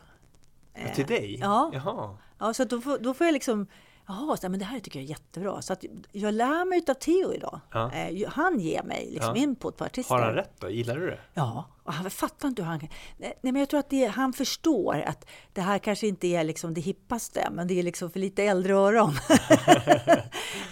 Ja, 0.74 0.94
till 0.94 1.06
dig? 1.06 1.38
Ja. 1.40 1.70
Jaha. 1.74 2.16
ja 2.38 2.54
så 2.54 2.64
då 2.64 2.80
får, 2.80 2.98
då 2.98 3.14
får 3.14 3.26
jag 3.26 3.34
liksom 3.34 3.66
Jaha, 4.06 4.36
men 4.42 4.58
det 4.58 4.64
här 4.64 4.80
tycker 4.80 4.98
jag 4.98 5.04
är 5.04 5.08
jättebra. 5.08 5.62
Så 5.62 5.72
att 5.72 5.84
jag 6.12 6.34
lär 6.34 6.64
mig 6.64 6.84
av 6.88 6.94
Theo 6.94 7.34
idag. 7.34 7.60
Ja. 7.72 7.92
Eh, 7.92 8.28
han 8.28 8.60
ger 8.60 8.82
mig 8.82 9.10
liksom 9.10 9.36
ja. 9.36 9.42
input 9.42 9.76
på 9.76 9.84
artister. 9.84 10.14
Har 10.14 10.22
han 10.22 10.34
rätt 10.34 10.60
då? 10.60 10.70
Gillar 10.70 10.96
du 10.96 11.06
det? 11.06 11.18
Ja, 11.34 11.64
och 11.82 11.92
han 11.92 12.10
fattar 12.10 12.48
inte 12.48 12.62
hur 12.62 12.68
han 12.68 12.80
kan... 12.80 12.88
Nej, 13.18 13.38
men 13.40 13.56
jag 13.56 13.68
tror 13.68 13.80
att 13.80 13.90
det, 13.90 14.06
han 14.06 14.32
förstår 14.32 15.02
att 15.06 15.26
det 15.52 15.60
här 15.60 15.78
kanske 15.78 16.06
inte 16.06 16.26
är 16.26 16.44
liksom 16.44 16.74
det 16.74 16.80
hippaste, 16.80 17.48
men 17.52 17.66
det 17.66 17.78
är 17.78 17.82
liksom 17.82 18.10
för 18.10 18.20
lite 18.20 18.42
äldre 18.42 18.74
öron. 18.74 19.10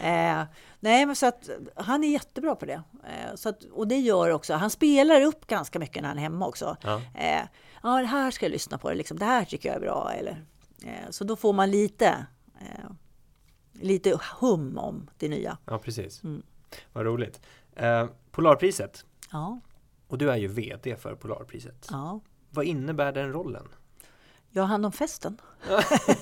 eh, 0.01 0.45
nej, 0.81 1.07
men 1.07 1.17
så 1.17 1.27
att 1.27 1.51
han 1.77 2.05
är 2.05 2.09
jättebra 2.09 2.55
på 2.55 2.67
det. 2.67 2.83
Eh, 3.05 3.35
så 3.35 3.49
att, 3.49 3.65
och 3.65 3.89
det 3.89 3.99
gör 3.99 4.31
också, 4.31 4.55
han 4.55 4.71
spelar 4.71 5.23
upp 5.23 5.47
ganska 5.47 5.79
mycket 5.79 6.03
när 6.03 6.09
han 6.09 6.19
är 6.19 6.23
hemma 6.23 6.47
också. 6.47 6.77
Ja, 6.83 7.01
eh, 7.15 7.43
ja 7.83 8.01
det 8.01 8.07
här 8.07 8.31
ska 8.31 8.47
jag 8.47 8.53
lyssna 8.53 8.79
på, 8.79 8.93
liksom, 8.93 9.19
det 9.19 9.25
här 9.25 9.45
tycker 9.45 9.69
jag 9.69 9.77
är 9.77 9.81
bra. 9.81 10.13
Eller, 10.13 10.45
eh, 10.85 11.11
så 11.11 11.25
då 11.25 11.37
får 11.37 11.53
man 11.53 11.71
lite 11.71 12.27
eh, 12.61 12.91
lite 13.73 14.19
hum 14.41 14.79
om 14.79 15.11
det 15.19 15.29
nya. 15.29 15.59
Ja, 15.65 15.79
precis. 15.79 16.25
Mm. 16.25 16.43
Vad 16.93 17.05
roligt. 17.05 17.41
Eh, 17.77 18.07
Polarpriset. 18.31 19.05
Ja. 19.33 19.61
Och 20.09 20.19
du 20.19 20.31
är 20.31 20.37
ju 20.37 20.49
VD 20.49 20.97
för 20.97 21.15
Polarpriset. 21.15 21.87
Ja. 21.91 22.21
Vad 22.51 22.65
innebär 22.65 23.13
den 23.13 23.33
rollen? 23.33 23.69
Jag 24.51 24.63
har 24.63 24.69
hand 24.69 24.87
om 24.87 24.93
festen. 24.93 25.41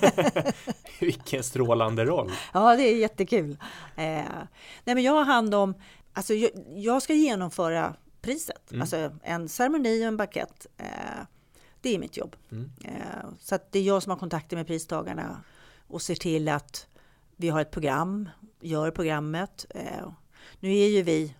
Vilken 0.99 1.43
strålande 1.43 2.05
roll! 2.05 2.31
Ja, 2.53 2.75
det 2.75 2.83
är 2.83 2.95
jättekul. 2.95 3.57
Eh, 3.95 4.25
nej, 4.83 4.95
men 4.95 5.03
jag 5.03 5.11
har 5.11 5.25
hand 5.25 5.55
om, 5.55 5.73
alltså 6.13 6.33
jag, 6.33 6.51
jag 6.75 7.01
ska 7.01 7.13
genomföra 7.13 7.95
priset, 8.21 8.71
mm. 8.71 8.81
alltså 8.81 9.11
en 9.23 9.49
ceremoni 9.49 10.03
och 10.03 10.07
en 10.07 10.17
bakett. 10.17 10.67
Eh, 10.77 11.25
det 11.81 11.95
är 11.95 11.99
mitt 11.99 12.17
jobb. 12.17 12.35
Mm. 12.51 12.71
Eh, 12.83 13.29
så 13.39 13.55
att 13.55 13.71
det 13.71 13.79
är 13.79 13.83
jag 13.83 14.03
som 14.03 14.09
har 14.09 14.17
kontakter 14.17 14.57
med 14.57 14.67
pristagarna 14.67 15.43
och 15.87 16.01
ser 16.01 16.15
till 16.15 16.49
att 16.49 16.87
vi 17.35 17.49
har 17.49 17.61
ett 17.61 17.71
program, 17.71 18.29
gör 18.59 18.91
programmet. 18.91 19.65
Eh, 19.69 20.11
nu 20.59 20.75
är 20.75 20.87
ju 20.87 21.03
vi 21.03 21.35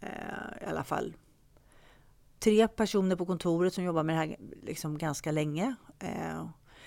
eh, 0.00 0.08
i 0.62 0.64
alla 0.66 0.84
fall 0.84 1.14
tre 2.38 2.68
personer 2.68 3.16
på 3.16 3.26
kontoret 3.26 3.74
som 3.74 3.84
jobbar 3.84 4.02
med 4.02 4.14
det 4.14 4.18
här 4.18 4.36
liksom 4.62 4.98
ganska 4.98 5.32
länge. 5.32 5.74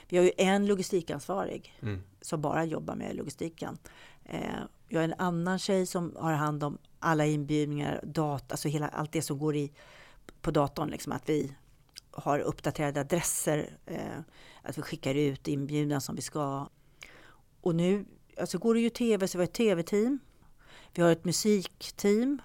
Vi 0.08 0.18
har 0.18 0.24
ju 0.24 0.32
en 0.38 0.68
logistikansvarig 0.68 1.78
mm. 1.82 2.04
som 2.22 2.42
bara 2.42 2.66
jobbar 2.66 2.96
med 2.96 3.16
logistiken. 3.16 3.78
Jag 4.88 5.00
har 5.00 5.04
en 5.04 5.14
annan 5.18 5.60
tjej 5.60 5.86
som 5.86 6.16
har 6.20 6.34
hand 6.34 6.64
om 6.64 6.78
alla 7.00 7.26
inbjudningar, 7.26 8.02
data, 8.04 8.46
alltså 8.54 8.68
hela, 8.68 8.88
allt 8.88 9.12
det 9.12 9.22
som 9.22 9.40
går 9.40 9.56
i 9.56 9.72
på 10.42 10.52
datorn. 10.52 10.90
Liksom, 10.90 11.12
att 11.12 11.30
vi 11.30 11.56
har 12.16 12.40
uppdaterade 12.40 13.02
adresser, 13.02 13.78
eh, 13.86 14.20
att 14.62 14.78
vi 14.78 14.82
skickar 14.82 15.16
ut 15.16 15.48
inbjudan 15.48 16.02
som 16.02 16.16
vi 16.16 16.22
ska. 16.22 16.68
Och 17.62 17.76
nu 17.76 18.06
alltså 18.38 18.58
går 18.58 18.74
det 18.74 18.80
ju 18.80 18.90
tv, 18.90 19.28
så 19.28 19.38
vi 19.38 19.42
har 19.42 19.48
ett 19.48 19.54
tv-team. 19.54 20.20
Vi 20.94 21.02
har 21.02 21.12
ett 21.12 21.26
musikteam. 21.26 22.42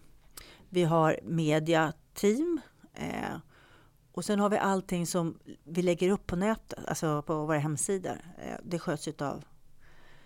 Vi 0.68 0.84
har 0.84 1.20
mediateam. 1.22 2.60
Eh, 2.94 3.36
och 4.12 4.24
sen 4.24 4.38
har 4.38 4.50
vi 4.50 4.56
allting 4.56 5.06
som 5.06 5.38
vi 5.64 5.82
lägger 5.82 6.10
upp 6.10 6.26
på 6.26 6.36
nätet, 6.36 6.78
alltså 6.86 7.22
på 7.22 7.46
våra 7.46 7.58
hemsidor. 7.58 8.16
Eh, 8.38 8.56
det 8.62 8.78
sköts 8.78 9.08
av 9.08 9.44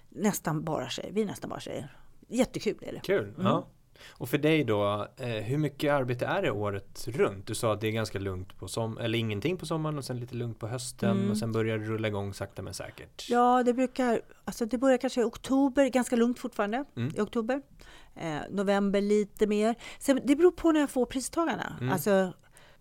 nästan 0.09 0.65
bara 0.65 0.89
tjejer. 0.89 1.13
Vi 1.13 1.23
är 1.23 1.27
nästan 1.27 1.51
bara 1.51 1.61
tjejer. 1.61 1.97
Jättekul 2.29 2.79
är 2.83 2.93
det. 2.93 3.01
Kul! 3.01 3.29
Mm. 3.29 3.47
Ja. 3.47 3.67
Och 4.09 4.29
för 4.29 4.39
dig 4.39 4.65
då, 4.65 5.09
eh, 5.17 5.29
hur 5.29 5.59
mycket 5.59 5.93
arbete 5.93 6.27
är 6.27 6.43
det 6.43 6.51
året 6.51 7.09
runt? 7.09 7.47
Du 7.47 7.55
sa 7.55 7.73
att 7.73 7.81
det 7.81 7.89
är 7.89 7.93
ganska 7.93 8.19
lugnt 8.19 8.59
på 8.59 8.69
sommaren, 8.69 9.05
eller 9.05 9.19
ingenting 9.19 9.57
på 9.57 9.67
sommaren 9.67 9.99
och 9.99 10.05
sen 10.05 10.21
lite 10.21 10.35
lugnt 10.35 10.59
på 10.59 10.67
hösten 10.67 11.11
mm. 11.11 11.31
och 11.31 11.37
sen 11.37 11.53
börjar 11.53 11.79
det 11.79 11.85
rulla 11.85 12.09
igång 12.09 12.35
sakta 12.35 12.63
men 12.63 12.75
säkert. 12.75 13.27
Ja, 13.31 13.63
det 13.63 13.75
brukar, 13.75 14.21
alltså 14.45 14.67
det 14.67 14.79
börjar 14.79 14.99
kanske 14.99 15.21
i 15.21 15.25
oktober, 15.25 15.89
ganska 15.89 16.17
lugnt 16.17 16.39
fortfarande 16.39 16.85
mm. 16.97 17.13
i 17.17 17.21
oktober. 17.21 17.63
Eh, 18.17 18.41
november 18.51 19.01
lite 19.01 19.47
mer. 19.47 19.75
Sen, 19.99 20.21
det 20.25 20.37
beror 20.37 20.51
på 20.51 20.73
när 20.73 20.81
jag 20.81 20.91
får 20.91 21.07
pristagarna. 21.07 21.77
Mm. 21.81 21.93
Alltså, 21.93 22.33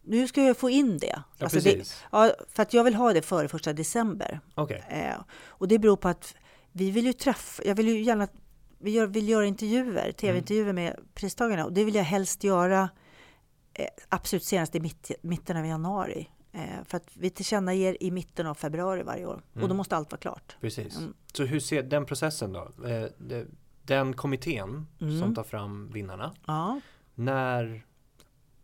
nu 0.02 0.28
ska 0.28 0.44
jag 0.44 0.58
få 0.58 0.70
in 0.70 0.98
det. 0.98 1.08
Ja, 1.08 1.46
alltså 1.46 1.58
precis. 1.58 1.90
Det, 1.90 2.18
ja, 2.18 2.32
för 2.50 2.64
att 2.64 2.74
jag 2.74 2.84
vill 2.84 2.96
ha 2.96 3.14
det 3.14 3.22
före 3.22 3.48
första 3.48 3.74
december. 3.74 4.40
Okay. 4.56 4.82
Eh, 4.90 5.16
och 5.48 5.68
det 5.68 5.80
beror 5.80 5.96
på 5.96 6.08
att 6.08 6.36
vi 6.72 6.92
vill 6.92 7.06
ju 7.06 7.14
träffa, 7.14 7.64
jag 7.66 7.76
vill 7.76 7.88
ju 7.88 8.02
gärna 8.02 8.28
vi 8.84 8.92
gör, 8.92 9.08
vill 9.08 9.30
göra 9.30 9.46
intervjuer, 9.46 10.12
tv-intervjuer 10.12 10.70
mm. 10.70 10.76
med 10.76 11.00
pristagarna 11.14 11.66
och 11.66 11.74
det 11.74 11.84
vill 11.84 11.96
jag 11.96 12.04
helst 12.04 12.44
göra 12.44 12.90
eh, 13.74 13.88
absolut 14.10 14.44
senast 14.44 14.76
i 14.76 14.80
mitt, 14.80 15.12
mitten 15.22 15.58
av 15.58 15.66
januari. 15.66 16.30
Eh, 16.52 16.84
för 16.86 16.98
att 16.98 17.08
vi 17.14 17.30
tillkännager 17.30 18.04
i 18.04 18.12
mitten 18.12 18.48
av 18.48 18.56
februari 18.56 19.04
varje 19.04 19.26
år 19.26 19.34
mm. 19.34 19.46
och 19.54 19.60
då 19.60 19.66
mm. 19.66 19.78
måste 19.78 19.96
allt 19.96 20.12
vara 20.12 20.20
klart. 20.20 20.58
Precis. 20.62 20.98
Mm. 20.98 21.14
Så 21.34 21.44
hur 21.44 21.60
ser 21.60 21.84
den 21.84 22.06
processen 22.06 22.54
då? 22.54 22.88
Eh, 22.88 23.10
den 23.84 24.14
kommittén 24.14 24.88
som 24.98 25.08
mm. 25.08 25.36
tar 25.36 25.44
fram 25.44 25.92
vinnarna. 25.92 26.34
Ja. 26.48 26.80
När 27.16 27.86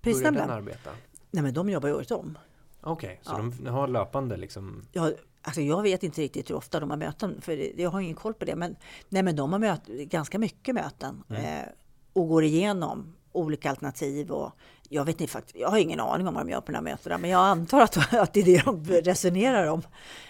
börjar 0.01 0.31
den 0.31 0.49
arbeta? 0.49 0.89
Nej 1.31 1.43
men 1.43 1.53
de 1.53 1.69
jobbar 1.69 1.89
ju 1.89 1.95
året 1.95 2.11
om. 2.11 2.37
Okej, 2.81 3.07
okay, 3.07 3.17
så 3.21 3.31
ja. 3.31 3.51
de 3.63 3.69
har 3.69 3.87
löpande 3.87 4.37
liksom? 4.37 4.85
Ja, 4.91 5.11
Alltså 5.41 5.61
jag 5.61 5.81
vet 5.81 6.03
inte 6.03 6.21
riktigt 6.21 6.49
hur 6.49 6.55
ofta 6.55 6.79
de 6.79 6.89
har 6.89 6.97
möten, 6.97 7.41
för 7.41 7.81
jag 7.81 7.89
har 7.89 8.01
ingen 8.01 8.15
koll 8.15 8.33
på 8.33 8.45
det. 8.45 8.55
Men, 8.55 8.75
nej, 9.09 9.23
men 9.23 9.35
de 9.35 9.51
har 9.51 9.59
möt, 9.59 9.87
ganska 9.87 10.39
mycket 10.39 10.75
möten 10.75 11.23
mm. 11.29 11.43
eh, 11.43 11.65
och 12.13 12.27
går 12.27 12.43
igenom 12.43 13.15
olika 13.31 13.69
alternativ. 13.69 14.31
Och 14.31 14.51
jag, 14.89 15.05
vet 15.05 15.21
inte, 15.21 15.41
jag 15.53 15.69
har 15.69 15.77
ingen 15.77 15.99
aning 15.99 16.27
om 16.27 16.33
vad 16.33 16.45
de 16.45 16.51
gör 16.51 16.61
på 16.61 16.71
de 16.71 16.75
här 16.75 16.83
mötena, 16.83 17.17
men 17.17 17.29
jag 17.29 17.41
antar 17.41 17.81
att, 17.81 18.13
att 18.13 18.33
det 18.33 18.39
är 18.39 18.45
det 18.45 18.65
de 18.65 18.85
resonerar 18.85 19.67
om 19.67 19.81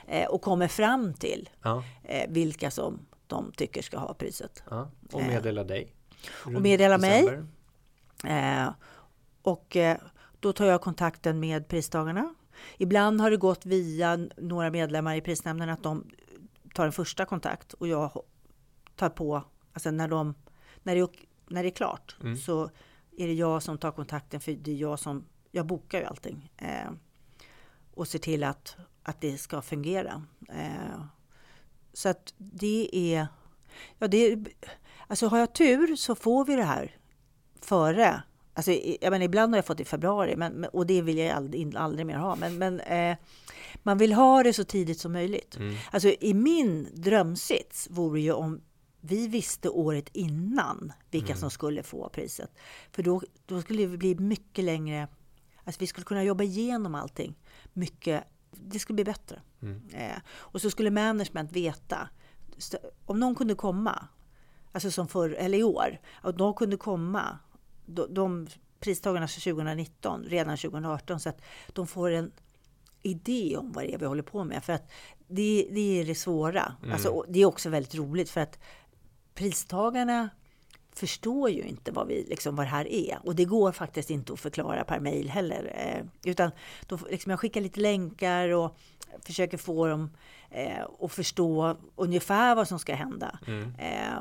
eh, 0.08 0.28
och 0.28 0.42
kommer 0.42 0.68
fram 0.68 1.14
till 1.14 1.50
ja. 1.62 1.84
eh, 2.04 2.30
vilka 2.30 2.72
som 2.72 3.00
de 3.28 3.52
tycker 3.52 3.82
ska 3.82 3.98
ha 3.98 4.14
priset. 4.14 4.64
Ja. 4.70 4.92
Och 5.12 5.22
meddela 5.22 5.64
dig? 5.64 5.94
Och 6.46 6.62
meddela 6.62 6.98
mig. 6.98 7.40
Eh, 8.24 8.70
och 9.42 9.76
eh, 9.76 9.98
då 10.40 10.54
tar 10.54 10.66
jag 10.66 10.82
kontakten 10.82 11.40
med 11.40 11.68
pristagarna 11.68 12.34
Ibland 12.78 13.22
har 13.22 13.32
det 13.32 13.38
gått 13.38 13.66
via 13.66 14.20
några 14.38 14.72
medlemmar 14.72 15.16
i 15.16 15.22
prisnämnden 15.22 15.70
att 15.70 15.84
de 15.84 16.06
tar 16.74 16.86
en 16.86 16.92
första 16.92 17.26
kontakt 17.26 17.74
och 17.74 17.88
jag 17.88 18.24
tar 18.96 19.10
på, 19.10 19.44
alltså 19.74 19.92
när, 19.92 20.08
de, 20.08 20.34
när, 20.84 20.96
det, 20.96 21.08
när 21.48 21.64
det 21.64 21.70
är 21.70 21.76
klart 21.76 22.18
mm. 22.22 22.38
så 22.38 22.70
är 23.18 23.28
det 23.28 23.34
jag 23.34 23.64
som 23.64 23.78
tar 23.78 23.92
kontakten 23.92 24.40
för 24.40 24.52
det 24.52 24.72
är 24.72 24.76
jag 24.76 25.00
som, 25.00 25.26
jag 25.52 25.66
bokar 25.66 26.00
ju 26.00 26.06
allting. 26.06 26.52
Eh, 26.58 26.92
och 27.94 28.08
ser 28.08 28.20
till 28.20 28.44
att, 28.44 28.78
att 29.04 29.22
det 29.22 29.38
ska 29.38 29.62
fungera. 29.62 30.24
Eh, 30.50 31.04
så 31.94 32.10
att 32.10 32.34
det 32.38 32.90
är, 32.94 33.28
ja 33.98 34.08
det, 34.08 34.46
alltså 35.08 35.28
har 35.28 35.40
jag 35.40 35.54
tur 35.54 35.96
så 35.96 36.16
får 36.16 36.46
vi 36.46 36.56
det 36.56 36.64
här 36.64 36.98
före 37.62 38.24
Alltså, 38.54 38.72
jag 38.72 39.12
menar, 39.12 39.26
ibland 39.26 39.54
har 39.54 39.58
jag 39.58 39.66
fått 39.66 39.80
i 39.80 39.86
februari 39.86 40.36
men, 40.36 40.66
och 40.66 40.86
det 40.86 41.02
vill 41.02 41.18
jag 41.18 41.30
aldrig, 41.30 41.76
aldrig 41.76 42.06
mer 42.06 42.18
ha. 42.18 42.36
Men, 42.36 42.58
men 42.58 42.80
eh, 42.80 43.18
man 43.84 43.98
vill 43.98 44.14
ha 44.14 44.44
det 44.44 44.54
så 44.54 44.64
tidigt 44.64 45.00
som 45.00 45.12
möjligt. 45.12 45.58
Mm. 45.58 45.76
Alltså, 45.92 46.10
I 46.20 46.34
min 46.34 46.88
drömsits 46.94 47.88
vore 47.92 48.22
ju 48.22 48.32
om 48.32 48.62
vi 49.02 49.28
visste 49.28 49.70
året 49.70 50.10
innan 50.14 50.94
vilka 51.12 51.32
mm. 51.32 51.40
som 51.40 51.52
skulle 51.52 51.84
få 51.84 52.10
priset. 52.10 52.52
För 52.92 53.04
då, 53.04 53.22
då 53.46 53.62
skulle 53.62 53.86
det 53.86 53.98
bli 53.98 54.16
mycket 54.16 54.66
längre... 54.66 55.08
Alltså 55.64 55.80
vi 55.80 55.88
skulle 55.88 56.06
kunna 56.06 56.24
jobba 56.24 56.44
igenom 56.44 56.96
allting 56.96 57.36
mycket. 57.74 58.24
Det 58.52 58.80
skulle 58.80 58.96
bli 58.96 59.04
bättre. 59.04 59.42
Mm. 59.62 59.82
Eh, 59.94 60.18
och 60.30 60.62
så 60.62 60.70
skulle 60.70 60.92
management 60.92 61.52
veta. 61.52 62.10
Om 63.06 63.20
någon 63.20 63.36
kunde 63.36 63.56
komma, 63.56 64.08
alltså 64.72 64.92
som 64.92 65.08
för, 65.08 65.30
eller 65.30 65.58
i 65.58 65.64
år, 65.64 66.00
att 66.22 66.38
någon 66.38 66.54
kunde 66.54 66.78
komma 66.78 67.40
de, 67.90 68.14
de 68.14 68.48
pristagarna 68.80 69.28
för 69.28 69.52
2019 69.52 70.24
redan 70.24 70.58
2018 70.58 71.20
så 71.20 71.30
att 71.30 71.42
de 71.74 71.88
får 71.88 72.12
en 72.12 72.32
idé 73.02 73.58
om 73.58 73.72
vad 73.72 73.84
det 73.84 73.94
är 73.94 73.98
vi 73.98 74.06
håller 74.06 74.24
på 74.24 74.44
med. 74.44 74.64
För 74.64 74.74
att 74.74 74.92
det, 75.28 75.68
det 75.72 76.00
är 76.00 76.06
det 76.06 76.16
svåra. 76.16 76.76
Mm. 76.82 76.94
Alltså, 76.94 77.26
det 77.30 77.40
är 77.40 77.46
också 77.46 77.70
väldigt 77.70 77.96
roligt 77.96 78.30
för 78.30 78.42
att 78.42 78.60
pristagarna 79.34 80.30
förstår 80.94 81.50
ju 81.50 81.62
inte 81.62 81.92
vad, 81.92 82.08
vi, 82.08 82.26
liksom, 82.30 82.56
vad 82.56 82.66
det 82.66 82.70
här 82.70 82.88
är. 82.88 83.20
Och 83.24 83.36
det 83.36 83.46
går 83.46 83.72
faktiskt 83.72 84.10
inte 84.10 84.34
att 84.34 84.40
förklara 84.40 84.84
per 84.84 85.00
mail 85.00 85.30
heller. 85.30 85.74
Eh, 85.76 86.30
utan 86.32 86.52
då, 86.88 87.00
liksom, 87.10 87.30
jag 87.30 87.40
skickar 87.40 87.62
lite 87.62 87.80
länkar 87.80 88.50
och 88.50 88.78
försöker 89.22 89.58
få 89.58 89.88
dem 89.88 90.10
eh, 90.50 90.86
att 91.02 91.12
förstå 91.12 91.78
ungefär 91.96 92.56
vad 92.56 92.68
som 92.68 92.80
ska 92.80 92.96
hända. 92.96 93.40
Mm. 93.48 93.76
Eh, 93.80 94.20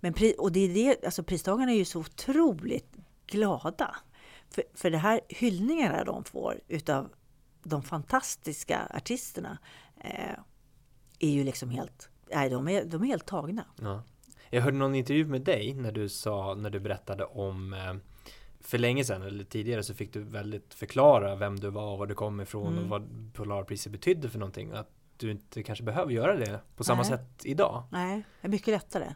men 0.00 0.14
och 0.38 0.52
det 0.52 0.60
är 0.60 0.74
det, 0.74 1.04
alltså 1.04 1.22
pristagarna 1.22 1.72
är 1.72 1.76
ju 1.76 1.84
så 1.84 2.00
otroligt 2.00 2.96
glada. 3.26 3.96
För, 4.50 4.64
för 4.74 4.90
det 4.90 4.98
här 4.98 5.20
hyllningarna 5.28 6.04
de 6.04 6.24
får 6.24 6.60
utav 6.68 7.08
de 7.62 7.82
fantastiska 7.82 8.80
artisterna 8.90 9.58
eh, 10.00 10.38
är 11.18 11.30
ju 11.30 11.44
liksom 11.44 11.70
helt, 11.70 12.10
nej, 12.34 12.50
de, 12.50 12.68
är, 12.68 12.84
de 12.84 13.02
är 13.02 13.06
helt 13.06 13.26
tagna. 13.26 13.64
Ja. 13.80 14.02
Jag 14.50 14.62
hörde 14.62 14.76
någon 14.76 14.94
intervju 14.94 15.26
med 15.26 15.42
dig 15.42 15.74
när 15.74 15.92
du 15.92 16.08
sa, 16.08 16.54
när 16.54 16.70
du 16.70 16.80
berättade 16.80 17.24
om 17.24 17.72
eh, 17.72 17.94
för 18.60 18.78
länge 18.78 19.04
sedan 19.04 19.22
eller 19.22 19.44
tidigare 19.44 19.82
så 19.82 19.94
fick 19.94 20.12
du 20.12 20.20
väldigt 20.20 20.74
förklara 20.74 21.36
vem 21.36 21.60
du 21.60 21.70
var, 21.70 21.96
var 21.96 22.06
du 22.06 22.14
kom 22.14 22.40
ifrån 22.40 22.72
mm. 22.72 22.84
och 22.84 22.88
vad 22.88 23.30
Polarpriset 23.34 23.92
betydde 23.92 24.30
för 24.30 24.38
någonting. 24.38 24.72
Att 24.72 24.90
du 25.16 25.30
inte 25.30 25.62
kanske 25.62 25.84
behöver 25.84 26.12
göra 26.12 26.36
det 26.36 26.60
på 26.76 26.84
samma 26.84 27.02
Nej. 27.02 27.10
sätt 27.10 27.44
idag. 27.44 27.84
Nej, 27.90 28.22
det 28.40 28.46
är 28.46 28.50
mycket 28.50 28.68
lättare. 28.68 29.14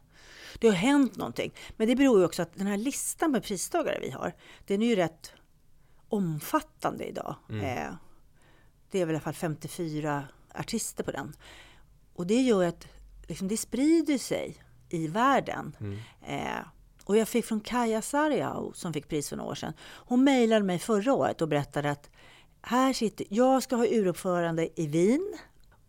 Det 0.60 0.68
har 0.68 0.74
hänt 0.74 1.16
någonting. 1.16 1.54
Men 1.76 1.88
det 1.88 1.96
beror 1.96 2.18
ju 2.18 2.24
också 2.24 2.42
att 2.42 2.54
den 2.54 2.66
här 2.66 2.76
listan 2.76 3.30
med 3.30 3.42
pristagare 3.42 3.98
vi 4.00 4.10
har, 4.10 4.32
den 4.66 4.82
är 4.82 4.86
ju 4.86 4.96
rätt 4.96 5.32
omfattande 6.08 7.04
idag. 7.04 7.36
Mm. 7.50 7.64
Eh, 7.64 7.94
det 8.90 9.00
är 9.00 9.06
väl 9.06 9.14
i 9.14 9.16
alla 9.16 9.20
fall 9.20 9.34
54 9.34 10.28
artister 10.54 11.04
på 11.04 11.10
den. 11.10 11.36
Och 12.14 12.26
det 12.26 12.42
gör 12.42 12.64
att 12.64 12.86
liksom, 13.28 13.48
det 13.48 13.56
sprider 13.56 14.18
sig 14.18 14.56
i 14.88 15.06
världen. 15.06 15.76
Mm. 15.80 15.98
Eh, 16.26 16.66
och 17.04 17.16
jag 17.16 17.28
fick 17.28 17.44
från 17.44 17.60
Kaja 17.60 18.02
Sarjau 18.02 18.72
som 18.72 18.92
fick 18.92 19.08
pris 19.08 19.28
för 19.28 19.36
några 19.36 19.50
år 19.50 19.54
sedan. 19.54 19.72
Hon 19.82 20.24
mejlade 20.24 20.64
mig 20.64 20.78
förra 20.78 21.12
året 21.14 21.42
och 21.42 21.48
berättade 21.48 21.90
att 21.90 22.10
här 22.62 22.92
sitter, 22.92 23.26
jag 23.30 23.62
ska 23.62 23.76
ha 23.76 23.86
uruppförande 23.86 24.80
i 24.80 24.86
Wien 24.86 25.38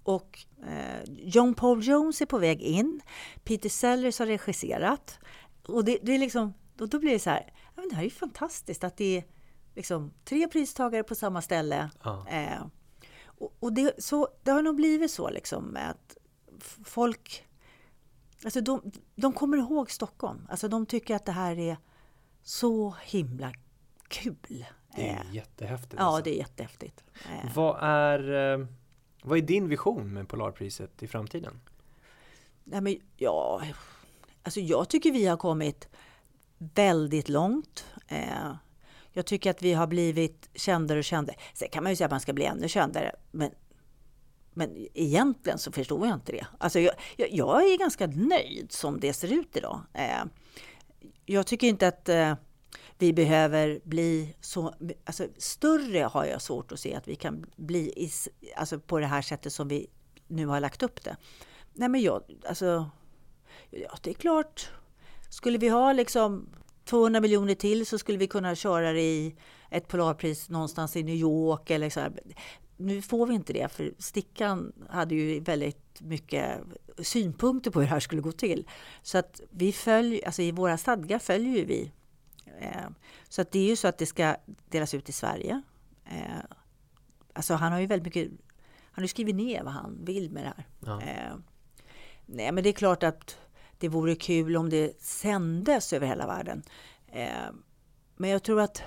och 0.06 0.40
eh, 0.68 1.04
John 1.08 1.54
Paul 1.54 1.84
Jones 1.84 2.22
är 2.22 2.26
på 2.26 2.38
väg 2.38 2.62
in. 2.62 3.02
Peter 3.44 3.70
Sellers 3.70 4.20
har 4.20 4.26
regisserat. 4.26 5.20
Och 5.68 5.86
det, 5.86 6.00
det 6.02 6.12
är 6.12 6.20
liksom, 6.20 6.54
då, 6.76 6.86
då 6.86 7.00
blir 7.00 7.12
det 7.12 7.20
så 7.20 7.30
här, 7.30 7.54
ja, 7.76 7.82
men 7.82 7.90
det 7.90 7.96
här 7.96 8.02
är 8.02 8.06
ju 8.06 8.12
fantastiskt 8.12 8.84
att 8.84 8.98
det 8.98 9.18
är 9.18 9.24
liksom 9.76 10.14
tre 10.24 10.48
pristagare 10.48 11.04
på 11.04 11.16
samma 11.16 11.42
ställe. 11.42 11.90
Ja. 12.04 12.28
Eh, 12.30 12.66
och, 13.26 13.56
och 13.60 13.74
det, 13.74 14.04
så, 14.04 14.28
det 14.44 14.52
har 14.52 14.62
nog 14.62 14.76
blivit 14.76 15.12
så 15.12 15.30
liksom 15.30 15.78
att 15.90 16.18
folk 16.84 17.46
Alltså 18.44 18.62
de, 18.62 18.92
de 19.16 19.34
kommer 19.34 19.58
ihåg 19.58 19.92
Stockholm. 19.92 20.48
Alltså 20.50 20.68
de 20.68 20.86
tycker 20.86 21.16
att 21.16 21.26
det 21.26 21.32
här 21.32 21.60
är 21.60 21.78
så 22.44 22.96
himla 23.06 23.54
kul. 24.08 24.66
Det 24.96 25.10
är 25.10 25.26
eh, 25.30 25.36
jättehäftigt. 25.36 25.96
Ja, 25.98 26.04
alltså. 26.04 26.24
det 26.24 26.36
är 26.36 26.38
jättehäftigt. 26.38 27.04
Eh. 27.26 27.56
Vad 27.56 27.78
är 27.82 28.54
eh, 28.54 28.68
vad 29.26 29.38
är 29.38 29.42
din 29.42 29.70
vision 29.70 30.14
med 30.14 30.28
Polarpriset 30.28 31.04
i 31.04 31.08
framtiden? 31.08 31.60
Nej, 32.64 32.82
men, 32.82 32.98
ja, 33.18 33.62
alltså 34.44 34.60
jag 34.60 34.90
tycker 34.90 35.12
vi 35.12 35.26
har 35.26 35.38
kommit 35.38 35.88
väldigt 36.58 37.30
långt. 37.30 37.86
Eh, 38.08 38.56
jag 39.12 39.26
tycker 39.26 39.50
att 39.50 39.62
vi 39.62 39.74
har 39.74 39.88
blivit 39.88 40.50
kändare 40.54 41.00
och 41.00 41.04
kändare. 41.04 41.38
Sen 41.54 41.70
kan 41.72 41.84
man 41.84 41.92
ju 41.92 41.96
säga 41.96 42.06
att 42.06 42.12
man 42.12 42.20
ska 42.20 42.34
bli 42.34 42.46
ännu 42.46 42.68
kändare. 42.68 43.12
Men 43.32 43.52
men 44.58 44.88
egentligen 44.94 45.60
så 45.60 45.72
förstår 45.72 46.08
jag 46.08 46.16
inte 46.16 46.32
det. 46.32 46.48
Alltså 46.58 46.80
jag, 46.80 46.94
jag, 47.18 47.32
jag 47.32 47.64
är 47.64 47.78
ganska 47.78 48.08
nöjd 48.08 48.72
som 48.72 49.00
det 49.00 49.14
ser 49.14 49.34
ut 49.34 49.58
idag. 49.58 49.82
Eh, 49.94 50.24
jag 51.26 51.48
tycker 51.48 51.68
inte 51.68 51.88
att 51.88 52.10
eh, 52.10 52.34
vi 52.98 53.14
behöver 53.14 53.80
bli 53.84 54.36
så... 54.42 54.74
Alltså 55.06 55.28
större 55.38 56.00
har 56.00 56.26
jag 56.26 56.42
svårt 56.42 56.72
att 56.72 56.80
se 56.80 56.96
att 56.96 57.08
vi 57.08 57.16
kan 57.16 57.46
bli 57.56 57.80
i, 57.80 58.12
alltså 58.56 58.80
på 58.80 59.00
det 59.00 59.06
här 59.06 59.22
sättet 59.22 59.54
som 59.54 59.68
vi 59.68 59.88
nu 60.28 60.46
har 60.46 60.60
lagt 60.60 60.84
upp 60.84 61.04
det. 61.04 61.18
Nej 61.74 61.90
men 61.90 62.02
jag, 62.02 62.24
alltså... 62.48 62.90
Ja, 63.70 63.98
det 64.02 64.10
är 64.10 64.14
klart. 64.14 64.70
Skulle 65.30 65.58
vi 65.58 65.70
ha 65.70 65.94
liksom 65.94 66.50
200 66.86 67.22
miljoner 67.22 67.56
till 67.56 67.86
så 67.86 67.98
skulle 67.98 68.18
vi 68.18 68.28
kunna 68.28 68.56
köra 68.56 68.92
det 68.94 69.02
i 69.02 69.36
ett 69.70 69.88
Polarpris 69.88 70.50
någonstans 70.50 70.96
i 70.96 71.04
New 71.04 71.16
York 71.16 71.70
eller 71.70 71.90
så 71.90 72.00
här. 72.00 72.14
Nu 72.78 73.02
får 73.02 73.26
vi 73.26 73.36
inte 73.36 73.54
det 73.54 73.72
för 73.72 73.94
Stickan 74.00 74.74
hade 74.90 75.16
ju 75.16 75.40
väldigt 75.40 76.02
mycket 76.02 76.60
synpunkter 76.98 77.72
på 77.72 77.80
hur 77.80 77.88
det 77.88 77.94
här 77.94 78.00
skulle 78.00 78.22
gå 78.22 78.32
till. 78.32 78.68
Så 79.02 79.18
att 79.18 79.42
vi 79.50 79.72
följer, 79.72 80.26
alltså 80.26 80.42
i 80.42 80.52
våra 80.52 80.78
stadgar 80.78 81.20
följer 81.20 81.66
vi. 81.66 81.92
Eh, 82.60 82.90
så 83.30 83.42
att 83.42 83.52
det 83.52 83.60
är 83.60 83.70
ju 83.70 83.76
så 83.76 83.88
att 83.88 83.98
det 83.98 84.06
ska 84.06 84.36
delas 84.70 84.94
ut 84.94 85.10
i 85.10 85.12
Sverige. 85.12 85.62
Eh, 86.06 86.44
alltså 87.34 87.54
han 87.54 87.72
har 87.72 87.80
ju 87.80 87.88
väldigt 87.88 88.16
mycket, 88.16 88.32
han 88.92 89.04
har 89.04 89.08
skrivit 89.08 89.36
ner 89.36 89.64
vad 89.64 89.74
han 89.74 90.06
vill 90.06 90.32
med 90.32 90.44
det 90.44 90.54
här. 90.58 90.68
Ja. 90.80 91.02
Eh, 91.02 91.36
nej 92.26 92.52
men 92.52 92.64
det 92.64 92.70
är 92.70 92.74
klart 92.74 93.04
att 93.04 93.38
det 93.78 93.90
vore 93.90 94.16
kul 94.16 94.58
om 94.58 94.70
det 94.70 95.02
sändes 95.02 95.94
över 95.94 96.08
hela 96.08 96.28
världen. 96.28 96.64
men 98.16 98.30
jag 98.30 98.44
tror 98.44 98.62
att 98.62 98.84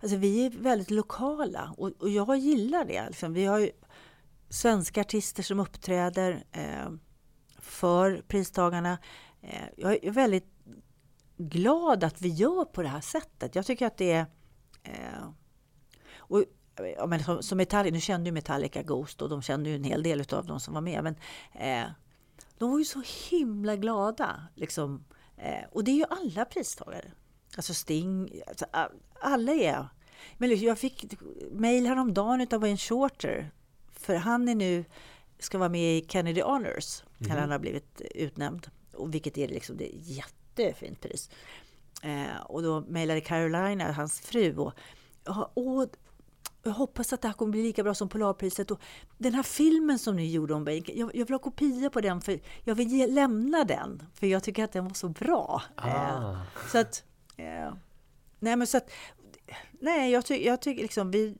alltså 0.00 0.16
vi 0.16 0.46
är 0.46 0.50
väldigt 0.50 0.90
lokala 0.90 1.74
och, 1.76 1.92
och 1.98 2.08
jag 2.08 2.38
gillar 2.38 2.84
det. 2.84 3.06
Liksom. 3.06 3.32
Vi 3.32 3.44
har 3.44 3.58
ju 3.58 3.70
svenska 4.48 5.00
artister 5.00 5.42
som 5.42 5.60
uppträder 5.60 6.44
för 7.58 8.22
pristagarna. 8.28 8.98
Jag 9.76 10.04
är 10.04 10.10
väldigt 10.10 10.57
glad 11.38 12.04
att 12.04 12.20
vi 12.22 12.28
gör 12.28 12.64
på 12.64 12.82
det 12.82 12.88
här 12.88 13.00
sättet. 13.00 13.54
Jag 13.54 13.66
tycker 13.66 13.86
att 13.86 13.96
det 13.96 14.12
är... 14.12 14.26
Eh, 14.82 15.28
och, 16.16 16.44
ja, 16.96 17.06
men 17.06 17.24
som, 17.24 17.42
som 17.42 17.58
Metallica, 17.58 17.94
nu 17.94 18.00
kände 18.00 18.28
ju 18.28 18.32
Metallica 18.32 18.82
Ghost 18.82 19.22
och 19.22 19.28
de 19.28 19.42
kände 19.42 19.70
ju 19.70 19.76
en 19.76 19.84
hel 19.84 20.02
del 20.02 20.24
av 20.34 20.46
de 20.46 20.60
som 20.60 20.74
var 20.74 20.80
med. 20.80 21.04
Men 21.04 21.16
eh, 21.52 21.90
de 22.58 22.70
var 22.70 22.78
ju 22.78 22.84
så 22.84 23.02
himla 23.30 23.76
glada. 23.76 24.42
Liksom. 24.54 25.04
Eh, 25.36 25.64
och 25.72 25.84
det 25.84 25.90
är 25.90 25.96
ju 25.96 26.04
alla 26.10 26.44
pristagare. 26.44 27.12
Alltså 27.56 27.74
Sting, 27.74 28.30
alltså, 28.46 28.66
alla 29.20 29.52
är... 29.52 29.88
Men 30.38 30.58
jag 30.60 30.78
fick 30.78 31.14
mejl 31.50 31.86
häromdagen 31.86 32.46
av 32.52 32.60
Wayne 32.60 32.76
Shorter. 32.76 33.50
För 33.92 34.14
han 34.14 34.48
är 34.48 34.54
nu, 34.54 34.84
ska 35.38 35.58
vara 35.58 35.68
med 35.68 35.98
i 35.98 36.06
Kennedy 36.08 36.42
Honors. 36.42 37.02
Mm. 37.20 37.38
han 37.38 37.50
har 37.50 37.58
blivit 37.58 38.00
utnämnd. 38.00 38.70
Och 38.94 39.14
vilket 39.14 39.38
är 39.38 39.48
liksom 39.48 39.76
det 39.76 39.96
jättefint 40.62 41.00
pris. 41.00 41.30
Eh, 42.02 42.40
och 42.46 42.62
då 42.62 42.80
mejlade 42.80 43.20
Carolina, 43.20 43.92
hans 43.92 44.20
fru. 44.20 44.56
Och, 44.56 44.72
och, 45.54 45.90
jag 46.62 46.72
hoppas 46.72 47.12
att 47.12 47.22
det 47.22 47.28
här 47.28 47.32
kommer 47.32 47.52
bli 47.52 47.62
lika 47.62 47.82
bra 47.82 47.94
som 47.94 48.08
Polarpriset. 48.08 48.70
Och 48.70 48.80
den 49.18 49.34
här 49.34 49.42
filmen 49.42 49.98
som 49.98 50.16
ni 50.16 50.30
gjorde 50.30 50.54
om 50.54 50.64
Baker, 50.64 50.92
jag, 50.94 51.16
jag 51.16 51.26
vill 51.26 51.34
ha 51.34 51.38
kopia 51.38 51.90
på 51.90 52.00
den 52.00 52.20
för 52.20 52.40
jag 52.64 52.74
vill 52.74 52.88
ge, 52.88 53.06
lämna 53.06 53.64
den. 53.64 54.02
För 54.14 54.26
jag 54.26 54.42
tycker 54.42 54.64
att 54.64 54.72
den 54.72 54.84
var 54.84 54.94
så 54.94 55.08
bra. 55.08 55.62
Ah. 55.74 55.88
Eh, 55.88 56.36
så 56.72 56.78
att... 56.78 57.04
Eh, 57.36 57.74
nej, 58.38 58.56
men 58.56 58.66
så 58.66 58.76
att... 58.76 58.90
Nej, 59.80 60.10
jag, 60.10 60.26
ty, 60.26 60.44
jag 60.44 60.60
tycker 60.60 60.82
liksom 60.82 61.10
vi... 61.10 61.34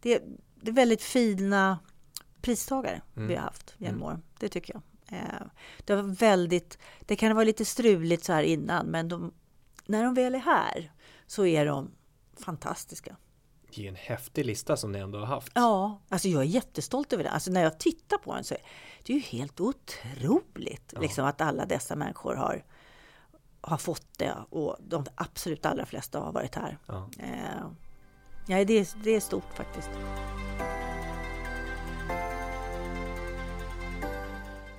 Det, 0.00 0.22
det 0.54 0.70
är 0.70 0.74
väldigt 0.74 1.02
fina 1.02 1.78
pristagare 2.40 3.02
mm. 3.16 3.28
vi 3.28 3.34
har 3.34 3.42
haft 3.42 3.74
genom 3.78 3.94
mm. 3.94 4.06
åren. 4.06 4.22
Det 4.38 4.48
tycker 4.48 4.74
jag. 4.74 4.82
Eh, 5.14 5.46
det 5.84 5.94
var 5.94 6.02
väldigt... 6.02 6.78
Det 7.00 7.16
kan 7.16 7.34
vara 7.34 7.44
lite 7.44 7.64
struligt 7.64 8.24
så 8.24 8.32
här 8.32 8.42
innan, 8.42 8.86
men 8.86 9.08
de, 9.08 9.32
när 9.86 10.04
de 10.04 10.14
väl 10.14 10.34
är 10.34 10.38
här 10.38 10.92
så 11.26 11.46
är 11.46 11.66
de 11.66 11.90
fantastiska. 12.40 13.16
Det 13.74 13.84
är 13.84 13.88
en 13.88 13.96
häftig 13.96 14.44
lista 14.44 14.76
som 14.76 14.92
ni 14.92 14.98
ändå 14.98 15.18
har 15.18 15.26
haft. 15.26 15.52
Ja, 15.54 16.00
alltså 16.08 16.28
jag 16.28 16.42
är 16.42 16.46
jättestolt 16.46 17.12
över 17.12 17.24
det. 17.24 17.30
Alltså 17.30 17.50
när 17.50 17.62
jag 17.62 17.78
tittar 17.78 18.18
på 18.18 18.34
den 18.34 18.44
så 18.44 18.54
är 18.54 18.60
det 19.02 19.12
ju 19.12 19.20
helt 19.20 19.60
otroligt 19.60 20.92
ja. 20.92 21.00
liksom, 21.00 21.24
att 21.24 21.40
alla 21.40 21.66
dessa 21.66 21.96
människor 21.96 22.34
har, 22.34 22.64
har 23.60 23.78
fått 23.78 24.18
det 24.18 24.34
och 24.50 24.76
de 24.80 25.06
absolut 25.14 25.66
allra 25.66 25.86
flesta 25.86 26.20
har 26.20 26.32
varit 26.32 26.54
här. 26.54 26.78
Ja. 26.86 27.10
Eh, 27.18 27.66
ja, 28.46 28.64
det, 28.64 28.78
är, 28.78 29.04
det 29.04 29.10
är 29.10 29.20
stort 29.20 29.54
faktiskt. 29.54 29.90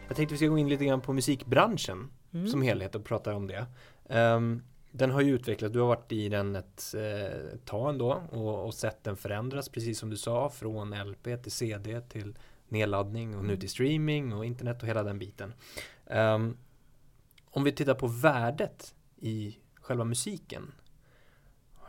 Jag 0.08 0.18
tänkte 0.18 0.34
vi 0.34 0.38
ska 0.38 0.48
gå 0.48 0.58
in 0.58 0.70
lite 0.70 0.86
grann 0.86 1.02
på 1.02 1.14
musikbranschen 1.14 2.12
mm. 2.34 2.48
som 2.48 2.62
helhet 2.62 2.96
och 2.96 3.06
prata 3.06 3.36
om 3.36 3.48
det. 3.48 3.66
Um, 4.10 4.64
den 4.92 5.12
har 5.12 5.22
ju 5.22 5.36
utvecklats, 5.36 5.74
du 5.74 5.80
har 5.80 5.88
varit 5.88 6.12
i 6.12 6.30
den 6.30 6.56
ett 6.56 6.96
eh, 6.98 7.58
tag 7.66 7.90
ändå 7.90 8.24
och, 8.32 8.66
och 8.66 8.74
sett 8.74 9.04
den 9.04 9.18
förändras 9.18 9.70
precis 9.70 10.00
som 10.00 10.10
du 10.10 10.18
sa 10.18 10.50
från 10.50 10.92
LP 10.92 11.44
till 11.44 11.52
CD 11.52 12.02
till 12.02 12.38
nedladdning 12.68 13.36
och 13.36 13.44
nu 13.44 13.50
mm. 13.50 13.60
till 13.60 13.70
streaming 13.70 14.34
och 14.34 14.46
internet 14.46 14.82
och 14.82 14.88
hela 14.88 15.04
den 15.04 15.20
biten. 15.20 15.54
Um, 16.06 16.58
om 17.46 17.64
vi 17.64 17.72
tittar 17.72 17.94
på 17.94 18.08
värdet 18.08 18.96
i 19.18 19.58
själva 19.76 20.04
musiken. 20.04 20.72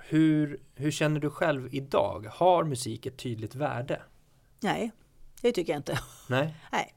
Hur, 0.08 0.60
hur 0.74 0.90
känner 0.90 1.20
du 1.20 1.30
själv 1.30 1.74
idag? 1.74 2.26
Har 2.32 2.64
musik 2.64 3.06
ett 3.06 3.16
tydligt 3.16 3.54
värde? 3.54 4.02
Nej, 4.60 4.90
det 5.40 5.52
tycker 5.52 5.72
jag 5.72 5.80
inte. 5.80 5.98
Nej. 6.28 6.54
Nej. 6.72 6.95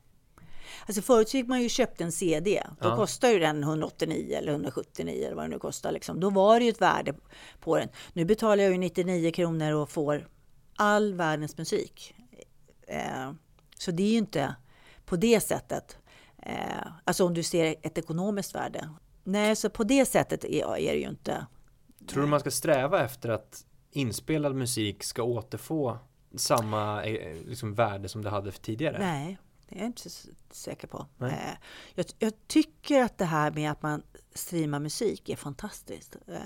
Alltså 0.89 1.01
förut 1.01 1.33
gick 1.33 1.47
man 1.47 1.61
ju 1.61 1.69
köpte 1.69 2.03
en 2.03 2.11
CD. 2.11 2.63
Då 2.81 2.87
ja. 2.87 2.95
kostade 2.95 3.33
ju 3.33 3.39
den 3.39 3.63
189 3.63 4.37
eller 4.37 4.51
179 4.51 5.25
eller 5.25 5.35
vad 5.35 5.45
det 5.45 5.49
nu 5.49 5.59
kostar. 5.59 5.91
Liksom. 5.91 6.19
Då 6.19 6.29
var 6.29 6.59
det 6.59 6.65
ju 6.65 6.71
ett 6.71 6.81
värde 6.81 7.13
på 7.59 7.77
den. 7.77 7.89
Nu 8.13 8.25
betalar 8.25 8.63
jag 8.63 8.71
ju 8.71 8.77
99 8.77 9.31
kronor 9.31 9.73
och 9.73 9.89
får 9.89 10.27
all 10.75 11.13
världens 11.13 11.57
musik. 11.57 12.15
Eh, 12.87 13.31
så 13.77 13.91
det 13.91 14.03
är 14.03 14.11
ju 14.11 14.17
inte 14.17 14.55
på 15.05 15.15
det 15.15 15.39
sättet. 15.39 15.97
Eh, 16.37 16.87
alltså 17.03 17.25
om 17.25 17.33
du 17.33 17.43
ser 17.43 17.75
ett 17.81 17.97
ekonomiskt 17.97 18.55
värde. 18.55 18.89
Nej, 19.23 19.55
så 19.55 19.69
på 19.69 19.83
det 19.83 20.05
sättet 20.05 20.45
är, 20.45 20.77
är 20.77 20.93
det 20.93 20.99
ju 20.99 21.09
inte. 21.09 21.45
Tror 22.07 22.23
du 22.23 22.29
man 22.29 22.39
ska 22.39 22.51
sträva 22.51 23.05
efter 23.05 23.29
att 23.29 23.65
inspelad 23.91 24.55
musik 24.55 25.03
ska 25.03 25.23
återfå 25.23 25.97
samma 26.35 27.03
eh, 27.03 27.35
liksom, 27.47 27.73
värde 27.73 28.09
som 28.09 28.23
det 28.23 28.29
hade 28.29 28.51
tidigare? 28.51 28.99
Nej, 28.99 29.37
det 29.69 29.75
är 29.75 29.79
jag 29.79 29.85
inte 29.85 30.09
så 30.09 30.29
säker 30.51 30.87
på. 30.87 31.07
Eh, 31.21 31.53
jag, 31.95 32.05
jag, 32.19 32.33
tycker 32.47 33.03
att 33.03 33.17
det 33.17 33.25
här 33.25 33.51
med 33.51 33.71
att 33.71 33.81
man 33.81 34.03
streamar 34.33 34.79
musik 34.79 35.29
är 35.29 35.35
fantastiskt. 35.35 36.15
Eh, 36.27 36.41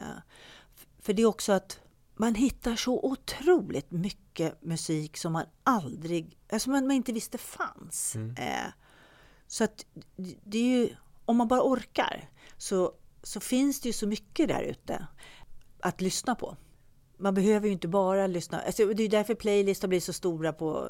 för 1.00 1.14
det 1.14 1.22
är 1.22 1.26
också 1.26 1.52
att 1.52 1.80
man 2.16 2.36
hittar 2.36 2.76
så 2.76 3.00
otroligt 3.04 3.92
mycket 3.92 4.62
musik 4.62 5.18
som 5.18 5.34
man 5.34 5.46
aldrig, 5.64 6.38
alltså 6.52 6.70
man, 6.70 6.88
man 6.88 6.96
inte 6.96 7.14
visste 7.14 7.38
fanns. 7.38 8.16
Mm. 8.16 8.36
Eh, 8.36 8.72
så 9.48 9.64
att 9.64 9.86
det 10.44 10.58
är 10.58 10.80
ju, 10.80 10.90
om 11.26 11.38
man 11.38 11.48
bara 11.48 11.64
orkar 11.64 12.30
så, 12.58 12.94
så 13.24 13.40
finns 13.40 13.82
det 13.82 13.90
ju 13.90 13.94
så 13.94 14.08
mycket 14.08 14.48
där 14.48 14.64
ute 14.64 15.08
att 15.80 16.02
lyssna 16.02 16.36
på. 16.36 16.58
Man 17.18 17.34
behöver 17.34 17.68
ju 17.68 17.74
inte 17.74 17.88
bara 17.88 18.28
lyssna, 18.28 18.62
alltså 18.62 18.94
det 18.94 19.04
är 19.04 19.10
därför 19.10 19.36
playlistar 19.36 19.88
blir 19.88 20.00
så 20.00 20.14
stora 20.14 20.54
på 20.54 20.90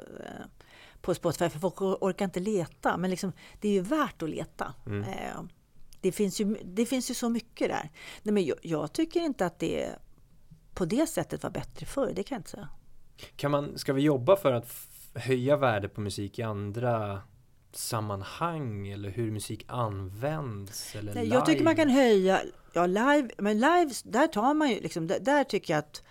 på 1.03 1.13
Spotify 1.13 1.49
för 1.49 1.59
folk 1.59 1.81
orkar 1.81 2.25
inte 2.25 2.39
leta. 2.39 2.97
Men 2.97 3.09
liksom, 3.09 3.33
det 3.61 3.67
är 3.67 3.71
ju 3.71 3.81
värt 3.81 4.21
att 4.21 4.29
leta. 4.29 4.73
Mm. 4.85 5.03
Eh, 5.03 5.43
det, 6.01 6.11
finns 6.11 6.41
ju, 6.41 6.57
det 6.63 6.85
finns 6.85 7.09
ju 7.09 7.13
så 7.13 7.29
mycket 7.29 7.69
där. 7.69 7.89
Nej, 8.23 8.33
men 8.33 8.45
jag, 8.45 8.57
jag, 8.61 8.93
tycker 8.93 9.19
inte 9.19 9.45
att 9.45 9.59
det 9.59 9.89
på 10.73 10.85
det 10.85 11.07
sättet 11.07 11.43
var 11.43 11.49
bättre 11.49 11.85
förr. 11.85 12.11
Det 12.15 12.23
kan 12.23 12.35
jag 12.35 12.39
inte 12.39 12.49
säga. 12.49 12.69
Kan 13.35 13.51
man, 13.51 13.77
ska 13.77 13.93
vi 13.93 14.01
jobba 14.01 14.35
för 14.35 14.51
att 14.51 14.71
höja 15.15 15.57
värdet 15.57 15.93
på 15.93 16.01
musik 16.01 16.39
i 16.39 16.41
andra 16.41 17.21
sammanhang 17.71 18.87
eller 18.87 19.09
hur 19.09 19.31
musik 19.31 19.65
används? 19.67 20.95
Eller 20.95 21.13
Nej, 21.13 21.23
live? 21.23 21.35
Jag 21.35 21.45
tycker 21.45 21.63
man 21.63 21.75
kan 21.75 21.89
höja, 21.89 22.41
ja 22.73 22.85
live, 22.85 23.29
men 23.37 23.59
live, 23.59 23.91
där 24.03 24.27
tar 24.27 24.53
man 24.53 24.69
ju 24.69 24.79
liksom, 24.79 25.07
där, 25.07 25.19
där 25.19 25.43
tycker 25.43 25.73
jag 25.73 25.79
att 25.79 26.03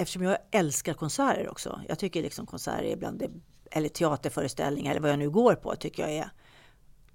Eftersom 0.00 0.22
jag 0.22 0.38
älskar 0.50 0.94
konserter 0.94 1.48
också. 1.48 1.80
Jag 1.88 1.98
tycker 1.98 2.22
liksom 2.22 2.46
konserter 2.46 2.84
är 2.84 2.96
bland 2.96 3.18
det 3.18 3.30
eller 3.70 3.88
teaterföreställningar 3.88 4.90
eller 4.90 5.00
vad 5.00 5.10
jag 5.10 5.18
nu 5.18 5.30
går 5.30 5.54
på 5.54 5.76
tycker 5.76 6.02
jag 6.02 6.12
är 6.12 6.30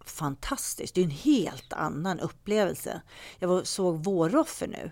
fantastiskt. 0.06 0.96
Det 0.96 1.02
är 1.02 1.06
en 1.06 1.12
helt 1.12 1.74
annan 1.74 2.20
upplevelse. 2.20 3.02
Jag 3.40 3.68
såg 3.68 4.04
Våroffer 4.04 4.68
nu. 4.68 4.92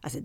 Alltså, 0.00 0.18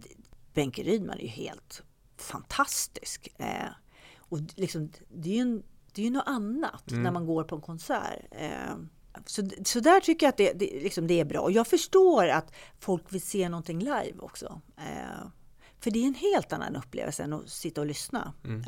Benke 0.53 0.83
Rydman 0.83 1.17
är 1.17 1.21
ju 1.21 1.27
helt 1.27 1.83
fantastisk. 2.17 3.27
Eh, 3.37 3.69
och 4.17 4.39
liksom, 4.55 4.91
det 5.09 5.29
är 5.29 5.33
ju 5.33 5.41
en, 5.41 5.63
det 5.93 6.01
är 6.01 6.05
ju 6.05 6.11
något 6.11 6.27
annat 6.27 6.91
mm. 6.91 7.03
när 7.03 7.11
man 7.11 7.25
går 7.25 7.43
på 7.43 7.55
en 7.55 7.61
konsert. 7.61 8.25
Eh, 8.31 8.75
så, 9.25 9.49
så 9.65 9.79
där 9.79 9.99
tycker 9.99 10.25
jag 10.25 10.31
att 10.31 10.37
det, 10.37 10.53
det, 10.53 10.83
liksom 10.83 11.07
det 11.07 11.19
är 11.19 11.25
bra. 11.25 11.39
Och 11.39 11.51
jag 11.51 11.67
förstår 11.67 12.27
att 12.27 12.55
folk 12.79 13.13
vill 13.13 13.21
se 13.21 13.49
någonting 13.49 13.79
live 13.79 14.19
också. 14.19 14.61
Eh, 14.77 15.27
för 15.79 15.91
det 15.91 15.99
är 15.99 16.07
en 16.07 16.13
helt 16.13 16.53
annan 16.53 16.75
upplevelse 16.75 17.23
än 17.23 17.33
att 17.33 17.49
sitta 17.49 17.81
och 17.81 17.87
lyssna. 17.87 18.33
Mm. 18.43 18.63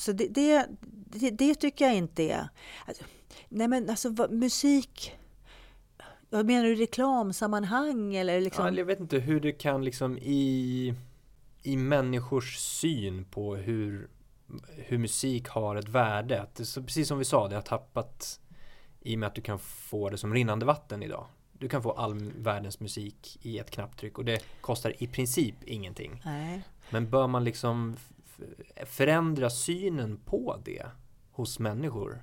Så 0.00 0.12
det, 0.12 0.28
det, 0.28 0.66
det, 1.06 1.30
det, 1.30 1.54
tycker 1.54 1.84
jag 1.84 1.94
inte 1.94 2.22
är... 2.22 2.48
Alltså, 2.86 3.04
nej 3.48 3.68
men 3.68 3.90
alltså 3.90 4.10
vad, 4.10 4.32
musik... 4.32 5.16
Vad 6.30 6.46
menar 6.46 6.64
du, 6.64 6.74
reklamsammanhang 6.74 8.14
eller 8.14 8.40
liksom? 8.40 8.66
Ja, 8.66 8.72
jag 8.72 8.84
vet 8.84 9.00
inte 9.00 9.18
hur 9.18 9.40
det 9.40 9.52
kan 9.52 9.84
liksom 9.84 10.18
i, 10.18 10.94
i 11.62 11.76
människors 11.76 12.56
syn 12.56 13.24
på 13.24 13.56
hur, 13.56 14.08
hur 14.68 14.98
musik 14.98 15.48
har 15.48 15.76
ett 15.76 15.88
värde. 15.88 16.42
Att 16.42 16.66
så 16.66 16.82
precis 16.82 17.08
som 17.08 17.18
vi 17.18 17.24
sa, 17.24 17.48
det 17.48 17.54
har 17.54 17.62
tappat 17.62 18.40
i 19.00 19.14
och 19.14 19.18
med 19.18 19.26
att 19.26 19.34
du 19.34 19.40
kan 19.42 19.58
få 19.58 20.10
det 20.10 20.18
som 20.18 20.34
rinnande 20.34 20.66
vatten 20.66 21.02
idag. 21.02 21.26
Du 21.52 21.68
kan 21.68 21.82
få 21.82 21.92
all 21.92 22.32
världens 22.36 22.80
musik 22.80 23.38
i 23.42 23.58
ett 23.58 23.70
knapptryck 23.70 24.18
och 24.18 24.24
det 24.24 24.42
kostar 24.60 25.02
i 25.02 25.06
princip 25.06 25.54
ingenting. 25.64 26.22
Nej. 26.24 26.62
Men 26.90 27.10
bör 27.10 27.26
man 27.26 27.44
liksom 27.44 27.96
förändra 28.86 29.50
synen 29.50 30.20
på 30.24 30.60
det 30.64 30.86
hos 31.32 31.58
människor? 31.58 32.22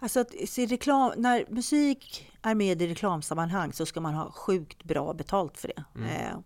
Alltså 0.00 0.20
att 0.20 0.32
se 0.46 0.66
reklam, 0.66 1.12
när 1.16 1.44
musik 1.48 2.30
är 2.42 2.54
med 2.54 2.82
i 2.82 2.86
reklamsammanhang 2.86 3.72
så 3.72 3.86
ska 3.86 4.00
man 4.00 4.14
ha 4.14 4.30
sjukt 4.30 4.84
bra 4.84 5.14
betalt 5.14 5.58
för 5.58 5.68
det. 5.68 5.84
Mm. 5.94 6.08
Eh, 6.08 6.38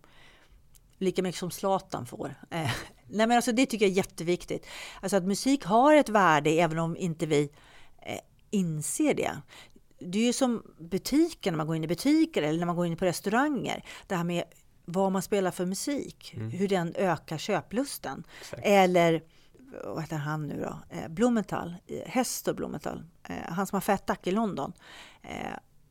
lika 0.97 1.23
mycket 1.23 1.39
som 1.39 1.51
Zlatan 1.51 2.05
får. 2.05 2.35
Eh, 2.49 2.71
nej 3.07 3.27
men 3.27 3.31
alltså 3.31 3.51
det 3.51 3.65
tycker 3.65 3.85
jag 3.85 3.91
är 3.91 3.95
jätteviktigt. 3.97 4.65
Alltså 5.01 5.17
att 5.17 5.23
musik 5.23 5.65
har 5.65 5.95
ett 5.95 6.09
värde 6.09 6.49
även 6.49 6.79
om 6.79 6.97
inte 6.97 7.25
vi 7.25 7.49
eh, 8.01 8.19
inser 8.49 9.13
det. 9.13 9.41
Det 9.99 10.19
är 10.19 10.25
ju 10.25 10.33
som 10.33 10.63
butiken, 10.79 11.53
när 11.53 11.57
man 11.57 11.67
går 11.67 11.75
in 11.75 11.83
i 11.83 11.87
butiker 11.87 12.41
eller 12.41 12.59
när 12.59 12.65
man 12.65 12.75
går 12.75 12.85
in 12.85 12.97
på 12.97 13.05
restauranger. 13.05 13.85
Det 14.07 14.15
här 14.15 14.23
med 14.23 14.43
vad 14.85 15.11
man 15.11 15.21
spelar 15.21 15.51
för 15.51 15.65
musik, 15.65 16.33
mm. 16.33 16.49
hur 16.49 16.67
den 16.67 16.95
ökar 16.95 17.37
köplusten. 17.37 18.23
Exakt. 18.41 18.61
Eller 18.65 19.23
vad 19.83 20.01
heter 20.01 20.17
han 20.17 20.47
nu 20.47 20.61
då? 20.61 20.95
Eh, 20.95 21.07
Blumenthal, 21.09 21.75
eh, 21.87 22.01
Hestor 22.05 22.53
Blumenthal, 22.53 23.03
eh, 23.23 23.35
han 23.47 23.67
som 23.67 23.75
har 23.75 23.81
Fat 23.81 24.27
i 24.27 24.31
London. 24.31 24.73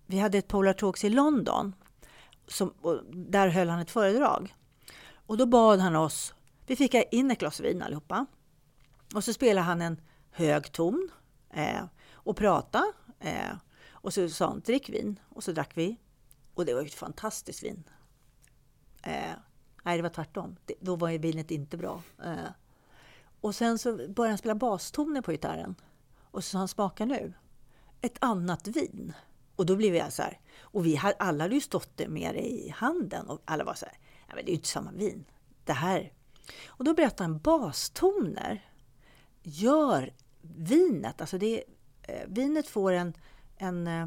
Vi 0.06 0.18
hade 0.18 0.38
ett 0.38 0.48
Polar 0.48 0.72
Talks 0.72 1.04
i 1.04 1.08
London, 1.08 1.74
som, 2.46 2.74
där 3.10 3.48
höll 3.48 3.68
han 3.68 3.80
ett 3.80 3.90
föredrag. 3.90 4.54
Och 5.26 5.36
då 5.36 5.46
bad 5.46 5.80
han 5.80 5.96
oss, 5.96 6.34
vi 6.66 6.76
fick 6.76 6.94
in 6.94 7.30
ett 7.30 7.38
glas 7.38 7.60
vin 7.60 7.82
allihopa. 7.82 8.26
Och 9.14 9.24
så 9.24 9.32
spelade 9.32 9.64
han 9.64 9.82
en 9.82 10.00
hög 10.30 10.72
ton 10.72 11.10
och 12.12 12.36
pratade. 12.36 12.92
Och 13.90 14.14
så 14.14 14.28
sa 14.28 14.48
han, 14.48 14.60
drick 14.60 14.88
vin. 14.88 15.18
Och 15.28 15.44
så 15.44 15.52
drack 15.52 15.70
vi. 15.74 15.96
Och 16.54 16.64
det 16.64 16.74
var 16.74 16.82
ett 16.82 16.94
fantastiskt 16.94 17.62
vin. 17.62 17.84
Eh, 19.02 19.32
nej, 19.82 19.96
det 19.96 20.02
var 20.02 20.10
tvärtom. 20.10 20.56
Det, 20.64 20.74
då 20.80 20.96
var 20.96 21.18
vinet 21.18 21.50
inte 21.50 21.76
bra. 21.76 22.02
Eh, 22.24 22.50
och 23.40 23.54
sen 23.54 23.78
så 23.78 23.96
började 23.96 24.28
han 24.28 24.38
spela 24.38 24.54
bastoner 24.54 25.20
på 25.20 25.30
gitarren. 25.30 25.74
Och 26.20 26.44
så 26.44 26.50
sa 26.50 26.58
han, 26.58 26.68
smaka 26.68 27.04
nu. 27.04 27.32
Ett 28.00 28.16
annat 28.18 28.66
vin. 28.66 29.12
Och 29.56 29.66
då 29.66 29.76
blev 29.76 29.94
jag 29.94 30.12
så 30.12 30.22
här. 30.22 30.40
Och 30.60 30.86
vi 30.86 30.96
hade, 30.96 31.14
alla 31.18 31.44
hade 31.44 31.54
ju 31.54 31.60
stått 31.60 31.96
det 31.96 32.08
med 32.08 32.34
det 32.34 32.52
i 32.52 32.68
handen. 32.68 33.26
Och 33.26 33.42
alla 33.44 33.64
var 33.64 33.74
så 33.74 33.86
här, 33.86 33.98
nej 34.26 34.36
men 34.36 34.44
det 34.44 34.50
är 34.50 34.52
ju 34.52 34.56
inte 34.56 34.68
samma 34.68 34.92
vin. 34.92 35.24
Det 35.64 35.72
här. 35.72 36.12
Och 36.66 36.84
då 36.84 36.94
berättade 36.94 37.24
han, 37.24 37.38
bastoner 37.38 38.64
gör 39.42 40.12
vinet, 40.42 41.20
alltså 41.20 41.38
det, 41.38 41.64
eh, 42.02 42.26
vinet 42.28 42.68
får 42.68 42.92
en, 42.92 43.14
en 43.56 43.86
eh, 43.86 44.06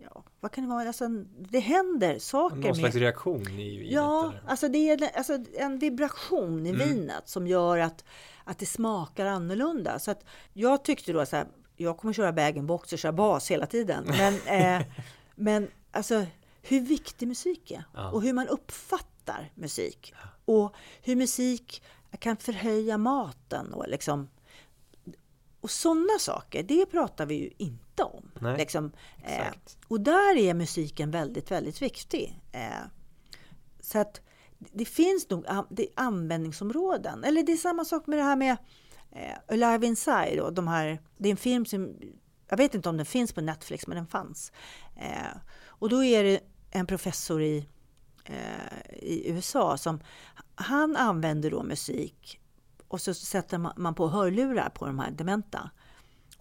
ja, 0.00 0.24
vad 0.40 0.52
kan 0.52 0.64
det 0.64 0.70
vara? 0.70 0.86
Alltså, 0.86 1.08
det 1.38 1.58
händer 1.58 2.18
saker. 2.18 2.56
Någon 2.56 2.74
slags 2.74 2.94
med, 2.94 3.02
reaktion 3.02 3.48
i 3.48 3.78
vinet? 3.78 3.92
Ja, 3.92 4.32
alltså 4.46 4.68
det 4.68 4.90
är 4.90 5.16
alltså 5.16 5.38
en 5.54 5.78
vibration 5.78 6.66
i 6.66 6.70
mm. 6.70 6.88
vinet 6.88 7.28
som 7.28 7.46
gör 7.46 7.78
att, 7.78 8.04
att 8.44 8.58
det 8.58 8.66
smakar 8.66 9.26
annorlunda. 9.26 9.98
Så 9.98 10.10
att 10.10 10.24
jag 10.52 10.84
tyckte 10.84 11.12
då 11.12 11.26
så 11.26 11.36
här, 11.36 11.46
jag 11.76 11.98
kommer 11.98 12.14
köra 12.14 12.72
och 12.74 12.98
köra 12.98 13.12
bas 13.12 13.50
hela 13.50 13.66
tiden. 13.66 14.04
Men, 14.06 14.34
eh, 14.46 14.86
men 15.34 15.70
alltså 15.90 16.26
hur 16.62 16.80
viktig 16.80 17.28
musik 17.28 17.70
är 17.70 17.84
ja. 17.94 18.10
och 18.10 18.22
hur 18.22 18.32
man 18.32 18.48
uppfattar 18.48 19.50
musik. 19.54 20.14
Och 20.44 20.74
hur 21.02 21.16
musik 21.16 21.82
kan 22.18 22.36
förhöja 22.36 22.98
maten 22.98 23.72
och 23.72 23.88
liksom 23.88 24.28
och 25.60 25.70
sådana 25.70 26.18
saker, 26.18 26.62
det 26.62 26.86
pratar 26.86 27.26
vi 27.26 27.34
ju 27.34 27.50
inte 27.56 27.87
om. 28.04 28.30
Liksom, 28.58 28.92
eh, 29.24 29.52
och 29.88 30.00
där 30.00 30.36
är 30.36 30.54
musiken 30.54 31.10
väldigt, 31.10 31.50
väldigt 31.50 31.82
viktig. 31.82 32.42
Eh, 32.52 32.86
så 33.80 33.98
att 33.98 34.20
det 34.58 34.84
finns 34.84 35.30
nog 35.30 35.46
det 35.70 35.88
användningsområden. 35.94 37.24
Eller 37.24 37.42
det 37.42 37.52
är 37.52 37.56
samma 37.56 37.84
sak 37.84 38.06
med 38.06 38.18
det 38.18 38.22
här 38.22 38.36
med 38.36 38.56
eh, 39.12 39.38
Alive 39.48 39.86
Inside. 39.86 40.40
Och 40.40 40.52
de 40.52 40.68
här, 40.68 40.98
det 41.16 41.28
är 41.28 41.30
en 41.30 41.36
film 41.36 41.66
som, 41.66 41.96
jag 42.48 42.56
vet 42.56 42.74
inte 42.74 42.88
om 42.88 42.96
den 42.96 43.06
finns 43.06 43.32
på 43.32 43.40
Netflix, 43.40 43.86
men 43.86 43.96
den 43.96 44.06
fanns. 44.06 44.52
Eh, 44.96 45.36
och 45.66 45.88
då 45.88 46.04
är 46.04 46.24
det 46.24 46.40
en 46.70 46.86
professor 46.86 47.42
i, 47.42 47.68
eh, 48.24 48.96
i 48.96 49.30
USA 49.30 49.76
som 49.76 50.00
han 50.54 50.96
använder 50.96 51.50
då 51.50 51.62
musik 51.62 52.40
och 52.88 53.00
så 53.00 53.14
sätter 53.14 53.80
man 53.80 53.94
på 53.94 54.08
hörlurar 54.08 54.68
på 54.68 54.86
de 54.86 54.98
här 54.98 55.10
dementa. 55.10 55.70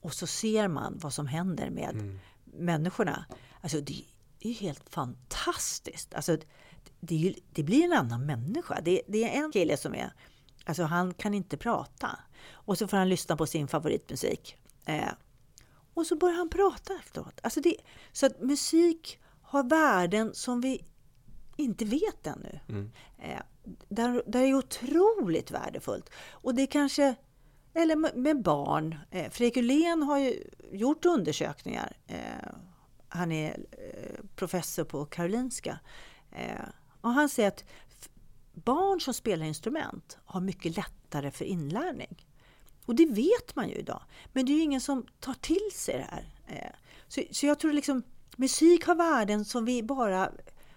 Och 0.08 0.14
så 0.14 0.28
ser 0.28 0.68
man 0.68 0.98
vad 0.98 1.14
som 1.14 1.28
händer 1.28 1.70
med 1.70 1.90
mm. 1.90 2.20
människorna. 2.46 3.26
Alltså 3.62 3.82
det 3.82 4.06
är 4.40 4.54
helt 4.54 4.90
fantastiskt. 4.90 6.14
Alltså, 6.14 6.38
det, 7.00 7.36
det, 7.52 7.64
blir 7.64 7.84
en 7.84 7.94
annan 7.94 8.26
människa. 8.26 8.82
Det, 8.82 9.02
det, 9.08 9.24
är 9.24 9.44
en 9.44 9.52
kille 9.52 9.78
som 9.78 9.96
är... 9.96 10.14
Alltså 10.66 10.84
han 10.84 11.14
kan 11.14 11.34
inte 11.34 11.58
prata. 11.58 12.20
Och 12.52 12.78
så 12.78 12.88
får 12.88 12.98
han 12.98 13.10
lyssna 13.10 13.38
på 13.38 13.46
sin 13.46 13.68
favoritmusik. 13.68 14.58
Eh, 14.86 15.12
och 15.94 16.06
så 16.08 16.16
börjar 16.16 16.38
han 16.38 16.50
prata 16.50 16.94
efteråt. 16.94 17.40
Alltså 17.44 17.62
det, 17.62 17.76
så 18.12 18.26
att 18.26 18.42
musik 18.42 19.20
har 19.42 19.64
värden 19.64 20.34
som 20.34 20.62
vi 20.62 20.86
inte 21.58 21.86
vet 21.86 22.28
ännu. 22.28 22.60
Mm. 22.70 22.92
Eh, 23.18 23.42
där, 23.90 24.24
där 24.28 24.42
är 24.42 24.54
otroligt 24.54 25.52
värdefullt. 25.52 26.10
Och 26.30 26.56
det 26.56 26.68
kanske, 26.68 27.16
eller 27.78 28.18
med 28.18 28.42
barn. 28.42 28.96
Eh, 29.12 29.32
Fredrik 29.32 29.58
Ullén 29.58 30.04
har 30.04 30.18
ju 30.18 30.44
gjort 30.72 31.06
undersökningar. 31.06 31.98
Eh, 32.08 32.52
han 33.10 33.32
är 33.32 33.66
eh, 33.72 34.26
professor 34.36 34.84
på 34.84 35.06
Karolinska. 35.06 35.80
Och 37.02 37.10
han 37.10 37.30
säger 37.30 37.50
att 37.50 37.66
barn 38.54 39.02
som 39.02 39.14
spelar 39.14 39.46
instrument 39.46 40.18
har 40.26 40.42
mycket 40.42 40.76
lättare 40.78 41.32
för 41.32 41.46
inlärning. 41.46 42.26
Och 42.86 42.96
det 42.96 43.06
vet 43.06 43.56
man 43.56 43.70
ju 43.70 43.76
idag. 43.76 44.02
Men 44.34 44.46
det 44.46 44.52
är 44.52 44.56
ju 44.56 44.62
ingen 44.62 44.82
som 44.82 45.06
tar 45.20 45.34
till 45.34 45.70
sig 45.74 45.98
det 45.98 46.08
här. 46.10 46.76
Så, 47.08 47.22
så 47.32 47.46
jag 47.46 47.60
tror 47.60 47.74
liksom 47.74 48.04
musik 48.36 48.86
har 48.86 48.96
värden 48.96 49.46
som 49.46 49.66
vi 49.66 49.84
bara 49.84 50.32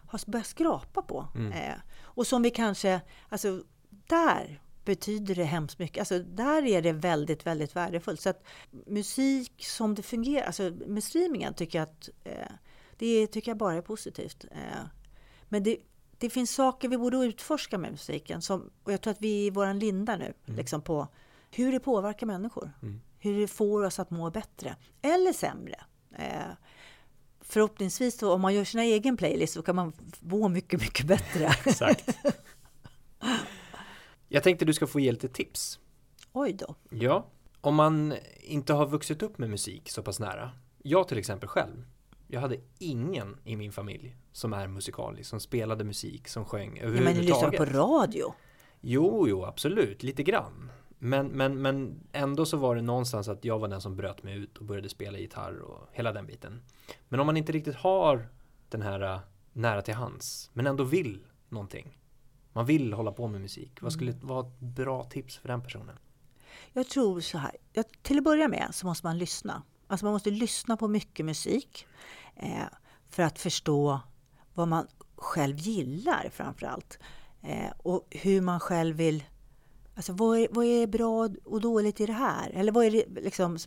har 0.07 0.31
börjat 0.31 0.47
skrapa 0.47 1.03
på. 1.03 1.29
Mm. 1.35 1.79
Och 2.01 2.27
som 2.27 2.43
vi 2.43 2.51
kanske, 2.51 3.01
alltså 3.29 3.63
där 3.89 4.61
betyder 4.85 5.35
det 5.35 5.45
hemskt 5.45 5.79
mycket. 5.79 5.99
Alltså 5.99 6.19
där 6.19 6.67
är 6.67 6.83
det 6.83 6.93
väldigt, 6.93 7.47
väldigt 7.47 7.77
värdefullt. 7.77 8.21
Så 8.21 8.31
att 8.31 8.45
musik 8.71 9.65
som 9.65 9.95
det 9.95 10.03
fungerar, 10.03 10.47
alltså 10.47 10.73
med 10.87 11.05
streamingen 11.05 11.55
tycker 11.55 11.79
jag 11.79 11.89
att 11.89 12.09
eh, 12.25 12.53
det 12.99 13.27
tycker 13.27 13.51
jag 13.51 13.59
bara 13.59 13.75
är 13.75 13.83
positivt. 13.83 14.45
Eh, 14.51 14.87
men 15.49 15.63
det, 15.63 15.77
det 16.19 16.31
finns 16.31 16.55
saker 16.55 16.89
vi 16.89 16.99
borde 16.99 17.17
utforska 17.17 17.79
med 17.79 17.91
musiken. 17.91 18.43
Som, 18.43 18.71
och 18.85 18.93
jag 18.93 19.01
tror 19.01 19.11
att 19.11 19.21
vi 19.21 19.43
är 19.43 19.47
i 19.47 19.51
våran 19.51 19.79
linda 19.79 20.17
nu, 20.17 20.35
mm. 20.47 20.57
liksom 20.57 20.83
på 20.83 21.09
hur 21.51 21.73
det 21.73 21.81
påverkar 21.81 22.27
människor. 22.27 22.73
Mm. 22.83 23.01
Hur 23.19 23.41
det 23.41 23.49
får 23.49 23.85
oss 23.85 23.99
att 23.99 24.11
må 24.11 24.31
bättre 24.31 24.77
eller 25.03 25.33
sämre. 25.33 25.81
Eh, 26.19 26.53
förhoppningsvis 27.41 28.19
så 28.19 28.33
om 28.33 28.41
man 28.41 28.55
gör 28.55 28.65
sina 28.65 28.85
egen 28.85 29.17
playlist 29.17 29.55
så 29.55 29.63
kan 29.63 29.77
man 29.77 29.93
må 30.21 30.49
mycket, 30.49 30.81
mycket 30.81 31.07
bättre. 31.07 31.55
Exakt. 31.65 32.19
Jag 34.33 34.43
tänkte 34.43 34.65
du 34.65 34.75
ska 34.75 34.87
få 34.87 35.01
ge 35.01 35.13
lite 35.13 35.29
tips. 35.29 35.81
Oj 36.33 36.53
då. 36.53 36.75
Ja, 36.91 37.27
om 37.61 37.75
man 37.75 38.15
inte 38.41 38.73
har 38.73 38.87
vuxit 38.87 39.23
upp 39.23 39.39
med 39.39 39.51
musik 39.51 39.89
så 39.89 40.03
pass 40.03 40.21
nära. 40.21 40.51
Jag 40.83 41.09
till 41.09 41.19
exempel 41.19 41.49
själv. 41.49 41.85
Jag 42.27 42.41
hade 42.41 42.57
ingen 42.79 43.37
i 43.45 43.57
min 43.57 43.73
familj 43.73 44.17
som 44.33 44.53
är 44.53 44.67
musikalisk, 44.67 45.31
som 45.31 45.41
spelade 45.41 45.85
musik, 45.85 46.29
som 46.29 46.45
sjöng 46.45 46.79
överhuvudtaget. 46.79 47.05
Ja, 47.05 47.05
men 47.05 47.15
du 47.15 47.51
lyssnar 47.51 47.67
på 47.67 47.79
radio? 47.79 48.35
Jo, 48.81 49.29
jo, 49.29 49.45
absolut, 49.45 50.03
lite 50.03 50.23
grann. 50.23 50.71
Men, 50.99 51.27
men, 51.27 51.63
men 51.63 52.01
ändå 52.13 52.47
så 52.47 52.57
var 52.57 52.77
det 52.77 52.83
någonstans 52.83 53.29
att 53.29 53.45
jag 53.45 53.59
var 53.59 53.69
den 53.69 53.81
som 53.81 53.97
bröt 53.97 54.23
mig 54.23 54.37
ut 54.37 54.59
och 54.59 54.65
började 54.65 54.89
spela 54.89 55.19
gitarr 55.19 55.61
och 55.61 55.89
hela 55.93 56.13
den 56.13 56.27
biten. 56.27 56.63
Men 57.09 57.21
om 57.21 57.27
man 57.27 57.37
inte 57.37 57.53
riktigt 57.53 57.77
har 57.77 58.29
den 58.69 58.83
här 58.83 59.15
äh, 59.15 59.21
nära 59.53 59.83
till 59.83 59.95
hands, 59.95 60.51
men 60.53 60.67
ändå 60.67 60.85
vill 60.85 61.27
någonting. 61.49 62.00
Man 62.53 62.67
vill 62.67 62.93
hålla 62.93 63.13
på 63.13 63.29
med 63.29 63.41
musik. 63.41 63.83
Vad 63.83 63.93
skulle 63.93 64.13
mm. 64.13 64.27
vara 64.27 64.47
ett 64.47 64.61
bra 64.61 65.05
tips 65.05 65.37
för 65.37 65.49
den 65.49 65.63
personen? 65.63 65.99
Jag 66.73 66.89
tror 66.89 67.21
så 67.21 67.39
här. 67.39 67.57
Till 68.03 68.19
att 68.19 68.25
börja 68.25 68.49
med 68.49 68.69
så 68.73 68.87
måste 68.87 69.07
man 69.07 69.19
lyssna. 69.19 69.63
Alltså 69.87 70.07
man 70.07 70.13
måste 70.13 70.31
lyssna 70.31 70.77
på 70.77 70.89
mycket 70.89 71.27
musik 71.27 71.87
eh, 72.37 72.65
för 73.09 73.23
att 73.23 73.39
förstå 73.39 74.01
vad 74.55 74.69
man 74.69 74.87
själv 75.17 75.59
gillar 75.59 76.31
framför 76.33 76.67
allt. 76.67 76.99
Eh, 77.43 77.71
och 77.79 78.07
hur 78.11 78.41
man 78.41 78.61
själv 78.61 78.97
vill 78.97 79.25
Alltså 79.95 80.13
vad 80.13 80.39
är, 80.39 80.49
vad 80.51 80.65
är 80.65 80.87
bra 80.87 81.29
och 81.45 81.61
dåligt 81.61 82.01
i 82.01 82.07
det 82.07 82.13
här? 82.13 82.51
Eller 82.51 82.73
vad 82.73 82.85
är 82.85 82.91
det 82.91 83.21
liksom? 83.21 83.59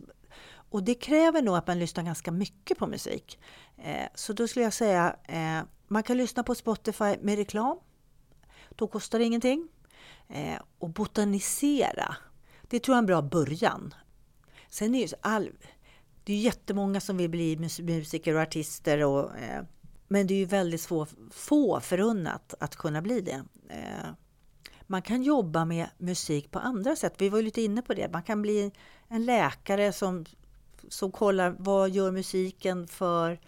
Och 0.70 0.82
det 0.82 0.94
kräver 0.94 1.42
nog 1.42 1.56
att 1.56 1.66
man 1.66 1.78
lyssnar 1.78 2.04
ganska 2.04 2.30
mycket 2.30 2.78
på 2.78 2.86
musik. 2.86 3.38
Eh, 3.76 4.06
så 4.14 4.32
då 4.32 4.48
skulle 4.48 4.64
jag 4.64 4.72
säga, 4.72 5.16
eh, 5.24 5.66
man 5.88 6.02
kan 6.02 6.16
lyssna 6.16 6.42
på 6.42 6.54
Spotify 6.54 7.16
med 7.20 7.36
reklam. 7.36 7.78
Då 8.76 8.86
kostar 8.86 9.18
det 9.18 9.24
ingenting. 9.24 9.68
Eh, 10.28 10.58
och 10.78 10.90
botanisera, 10.90 12.16
det 12.62 12.80
tror 12.80 12.94
jag 12.94 12.98
är 12.98 13.02
en 13.02 13.06
bra 13.06 13.22
början. 13.22 13.94
Sen 14.68 14.94
är 14.94 14.98
det 14.98 15.04
ju 15.04 15.16
all, 15.20 15.50
det 16.24 16.32
är 16.32 16.38
jättemånga 16.38 17.00
som 17.00 17.16
vill 17.16 17.30
bli 17.30 17.56
musiker 17.78 18.34
och 18.34 18.42
artister. 18.42 19.04
Och, 19.04 19.36
eh, 19.36 19.64
men 20.08 20.26
det 20.26 20.34
är 20.34 20.38
ju 20.38 20.44
väldigt 20.44 20.82
få, 20.82 21.06
få 21.30 21.80
förunnat 21.80 22.54
att 22.60 22.76
kunna 22.76 23.02
bli 23.02 23.20
det. 23.20 23.44
Eh, 23.68 24.10
man 24.86 25.02
kan 25.02 25.22
jobba 25.22 25.64
med 25.64 25.86
musik 25.98 26.50
på 26.50 26.58
andra 26.58 26.96
sätt. 26.96 27.14
Vi 27.18 27.28
var 27.28 27.38
ju 27.38 27.44
lite 27.44 27.62
inne 27.62 27.82
på 27.82 27.94
det. 27.94 28.12
Man 28.12 28.22
kan 28.22 28.42
bli 28.42 28.72
en 29.08 29.24
läkare 29.24 29.92
som, 29.92 30.24
som 30.88 31.12
kollar 31.12 31.56
vad 31.58 31.90
gör 31.90 32.10
musiken 32.10 32.86
för 32.86 33.40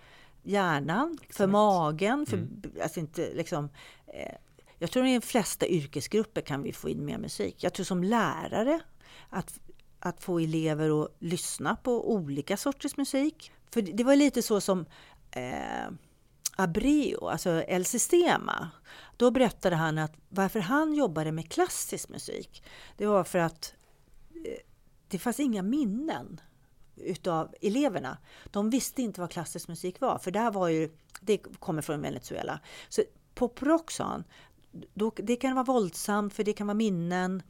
hjärnan, 0.42 1.18
för 1.30 1.46
magen. 1.46 2.26
För, 2.26 2.36
mm. 2.36 2.62
alltså 2.82 3.00
inte, 3.00 3.34
liksom, 3.34 3.68
eh, 4.06 4.34
jag 4.78 4.90
tror 4.90 5.06
i 5.06 5.14
de 5.14 5.20
flesta 5.20 5.66
yrkesgrupper 5.66 6.40
kan 6.40 6.62
vi 6.62 6.72
få 6.72 6.88
in 6.88 7.04
mer 7.04 7.18
musik. 7.18 7.64
Jag 7.64 7.72
tror 7.72 7.84
som 7.84 8.04
lärare 8.04 8.80
att, 9.30 9.60
att 9.98 10.22
få 10.22 10.38
elever 10.38 11.04
att 11.04 11.16
lyssna 11.18 11.76
på 11.76 12.12
olika 12.12 12.56
sorters 12.56 12.96
musik. 12.96 13.52
För 13.70 13.82
det 13.82 14.04
var 14.04 14.16
lite 14.16 14.42
så 14.42 14.60
som 14.60 14.86
eh, 15.30 15.88
Abreu, 16.56 17.28
alltså 17.30 17.50
El 17.50 17.84
Sistema, 17.84 18.70
då 19.16 19.30
berättade 19.30 19.76
han 19.76 19.98
att 19.98 20.12
varför 20.28 20.60
han 20.60 20.94
jobbade 20.94 21.32
med 21.32 21.50
klassisk 21.50 22.08
musik, 22.08 22.62
det 22.96 23.06
var 23.06 23.24
för 23.24 23.38
att 23.38 23.74
eh, 24.44 24.58
det 25.08 25.18
fanns 25.18 25.40
inga 25.40 25.62
minnen 25.62 26.40
utav 26.96 27.54
eleverna. 27.60 28.18
De 28.50 28.70
visste 28.70 29.02
inte 29.02 29.20
vad 29.20 29.30
klassisk 29.30 29.68
musik 29.68 30.00
var, 30.00 30.18
för 30.18 30.30
där 30.30 30.50
var 30.50 30.68
ju, 30.68 30.90
det 31.20 31.38
kommer 31.38 31.82
från 31.82 32.02
Venezuela. 32.02 32.60
Så 32.88 33.02
poprock 33.34 33.90
sa 33.90 34.04
han, 34.04 34.24
då, 34.94 35.12
det 35.16 35.36
kan 35.36 35.54
vara 35.54 35.64
våldsamt 35.64 36.34
för 36.34 36.44
det 36.44 36.52
kan 36.52 36.66
vara 36.66 36.74
minnen. 36.74 37.42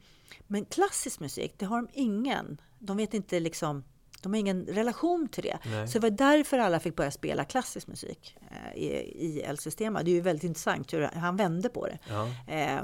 Men 0.47 0.65
klassisk 0.65 1.19
musik, 1.19 1.53
det 1.57 1.65
har 1.65 1.77
de 1.77 1.87
ingen. 1.93 2.61
De 2.79 2.97
vet 2.97 3.13
inte 3.13 3.39
liksom 3.39 3.83
de 4.21 4.33
har 4.33 4.39
ingen 4.39 4.65
relation 4.65 5.27
till 5.27 5.43
det. 5.43 5.59
Nej. 5.65 5.87
Så 5.87 5.99
det 5.99 6.09
var 6.09 6.17
därför 6.17 6.57
alla 6.59 6.79
fick 6.79 6.95
börja 6.95 7.11
spela 7.11 7.45
klassisk 7.45 7.87
musik 7.87 8.37
eh, 8.51 8.77
i, 8.77 8.87
i 9.25 9.41
El-Sistema. 9.41 10.03
Det 10.03 10.11
är 10.11 10.15
ju 10.15 10.21
väldigt 10.21 10.43
intressant 10.43 10.93
hur 10.93 11.01
han 11.01 11.35
vände 11.35 11.69
på 11.69 11.87
det. 11.87 11.99
Ja. 12.09 12.27
Eh, 12.27 12.83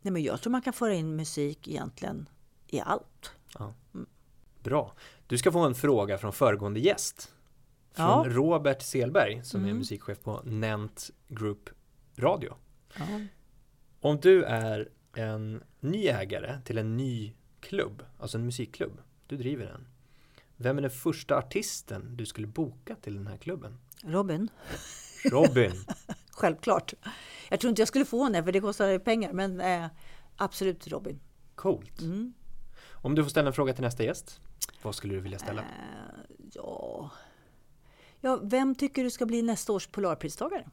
nej 0.00 0.12
men 0.12 0.22
jag 0.22 0.40
tror 0.40 0.50
man 0.50 0.62
kan 0.62 0.72
föra 0.72 0.94
in 0.94 1.16
musik 1.16 1.68
egentligen 1.68 2.28
i 2.66 2.80
allt. 2.80 3.32
Ja. 3.58 3.74
Mm. 3.94 4.06
Bra. 4.62 4.92
Du 5.26 5.38
ska 5.38 5.52
få 5.52 5.58
en 5.58 5.74
fråga 5.74 6.18
från 6.18 6.32
föregående 6.32 6.80
gäst. 6.80 7.32
Från 7.92 8.06
ja. 8.06 8.24
Robert 8.26 8.82
Selberg 8.82 9.44
som 9.44 9.60
mm. 9.60 9.70
är 9.70 9.78
musikchef 9.78 10.20
på 10.22 10.40
Nent 10.44 11.10
Group 11.28 11.70
Radio. 12.18 12.54
Om 14.04 14.20
du 14.20 14.44
är 14.44 14.88
en 15.14 15.62
ny 15.80 16.06
ägare 16.06 16.60
till 16.64 16.78
en 16.78 16.96
ny 16.96 17.34
klubb, 17.60 18.02
alltså 18.18 18.38
en 18.38 18.44
musikklubb, 18.44 19.00
du 19.26 19.36
driver 19.36 19.66
den. 19.66 19.88
Vem 20.56 20.78
är 20.78 20.82
den 20.82 20.90
första 20.90 21.36
artisten 21.36 22.16
du 22.16 22.26
skulle 22.26 22.46
boka 22.46 22.96
till 22.96 23.14
den 23.16 23.26
här 23.26 23.36
klubben? 23.36 23.78
Robin. 24.04 24.48
Robin. 25.24 25.72
Självklart. 26.30 26.94
Jag 27.48 27.60
tror 27.60 27.68
inte 27.68 27.82
jag 27.82 27.88
skulle 27.88 28.04
få 28.04 28.24
henne 28.24 28.44
för 28.44 28.52
det 28.52 28.60
kostar 28.60 28.98
pengar 28.98 29.32
men 29.32 29.60
eh, 29.60 29.86
absolut 30.36 30.88
Robin. 30.88 31.20
Coolt. 31.54 32.00
Mm. 32.00 32.34
Om 32.90 33.14
du 33.14 33.22
får 33.22 33.30
ställa 33.30 33.46
en 33.46 33.54
fråga 33.54 33.74
till 33.74 33.84
nästa 33.84 34.04
gäst, 34.04 34.40
vad 34.82 34.94
skulle 34.94 35.14
du 35.14 35.20
vilja 35.20 35.38
ställa? 35.38 35.62
Eh, 35.62 35.66
ja. 36.52 37.10
ja, 38.20 38.40
vem 38.42 38.74
tycker 38.74 39.04
du 39.04 39.10
ska 39.10 39.26
bli 39.26 39.42
nästa 39.42 39.72
års 39.72 39.86
Polarpristagare? 39.86 40.68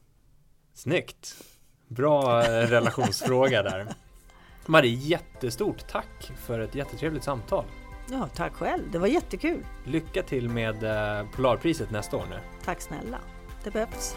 Snyggt! 0.74 1.44
Bra 1.90 2.42
eh, 2.42 2.66
relationsfråga 2.66 3.62
där. 3.62 3.86
Marie, 4.66 4.94
jättestort 4.94 5.88
tack 5.88 6.32
för 6.46 6.60
ett 6.60 6.74
jättetrevligt 6.74 7.24
samtal. 7.24 7.64
Ja, 8.10 8.28
tack 8.34 8.52
själv. 8.52 8.90
Det 8.90 8.98
var 8.98 9.06
jättekul. 9.06 9.64
Lycka 9.84 10.22
till 10.22 10.48
med 10.48 10.84
eh, 10.84 11.26
Polarpriset 11.36 11.90
nästa 11.90 12.16
år 12.16 12.24
nu. 12.30 12.38
Tack 12.64 12.80
snälla. 12.80 13.18
Det 13.64 13.70
behövs. 13.70 14.16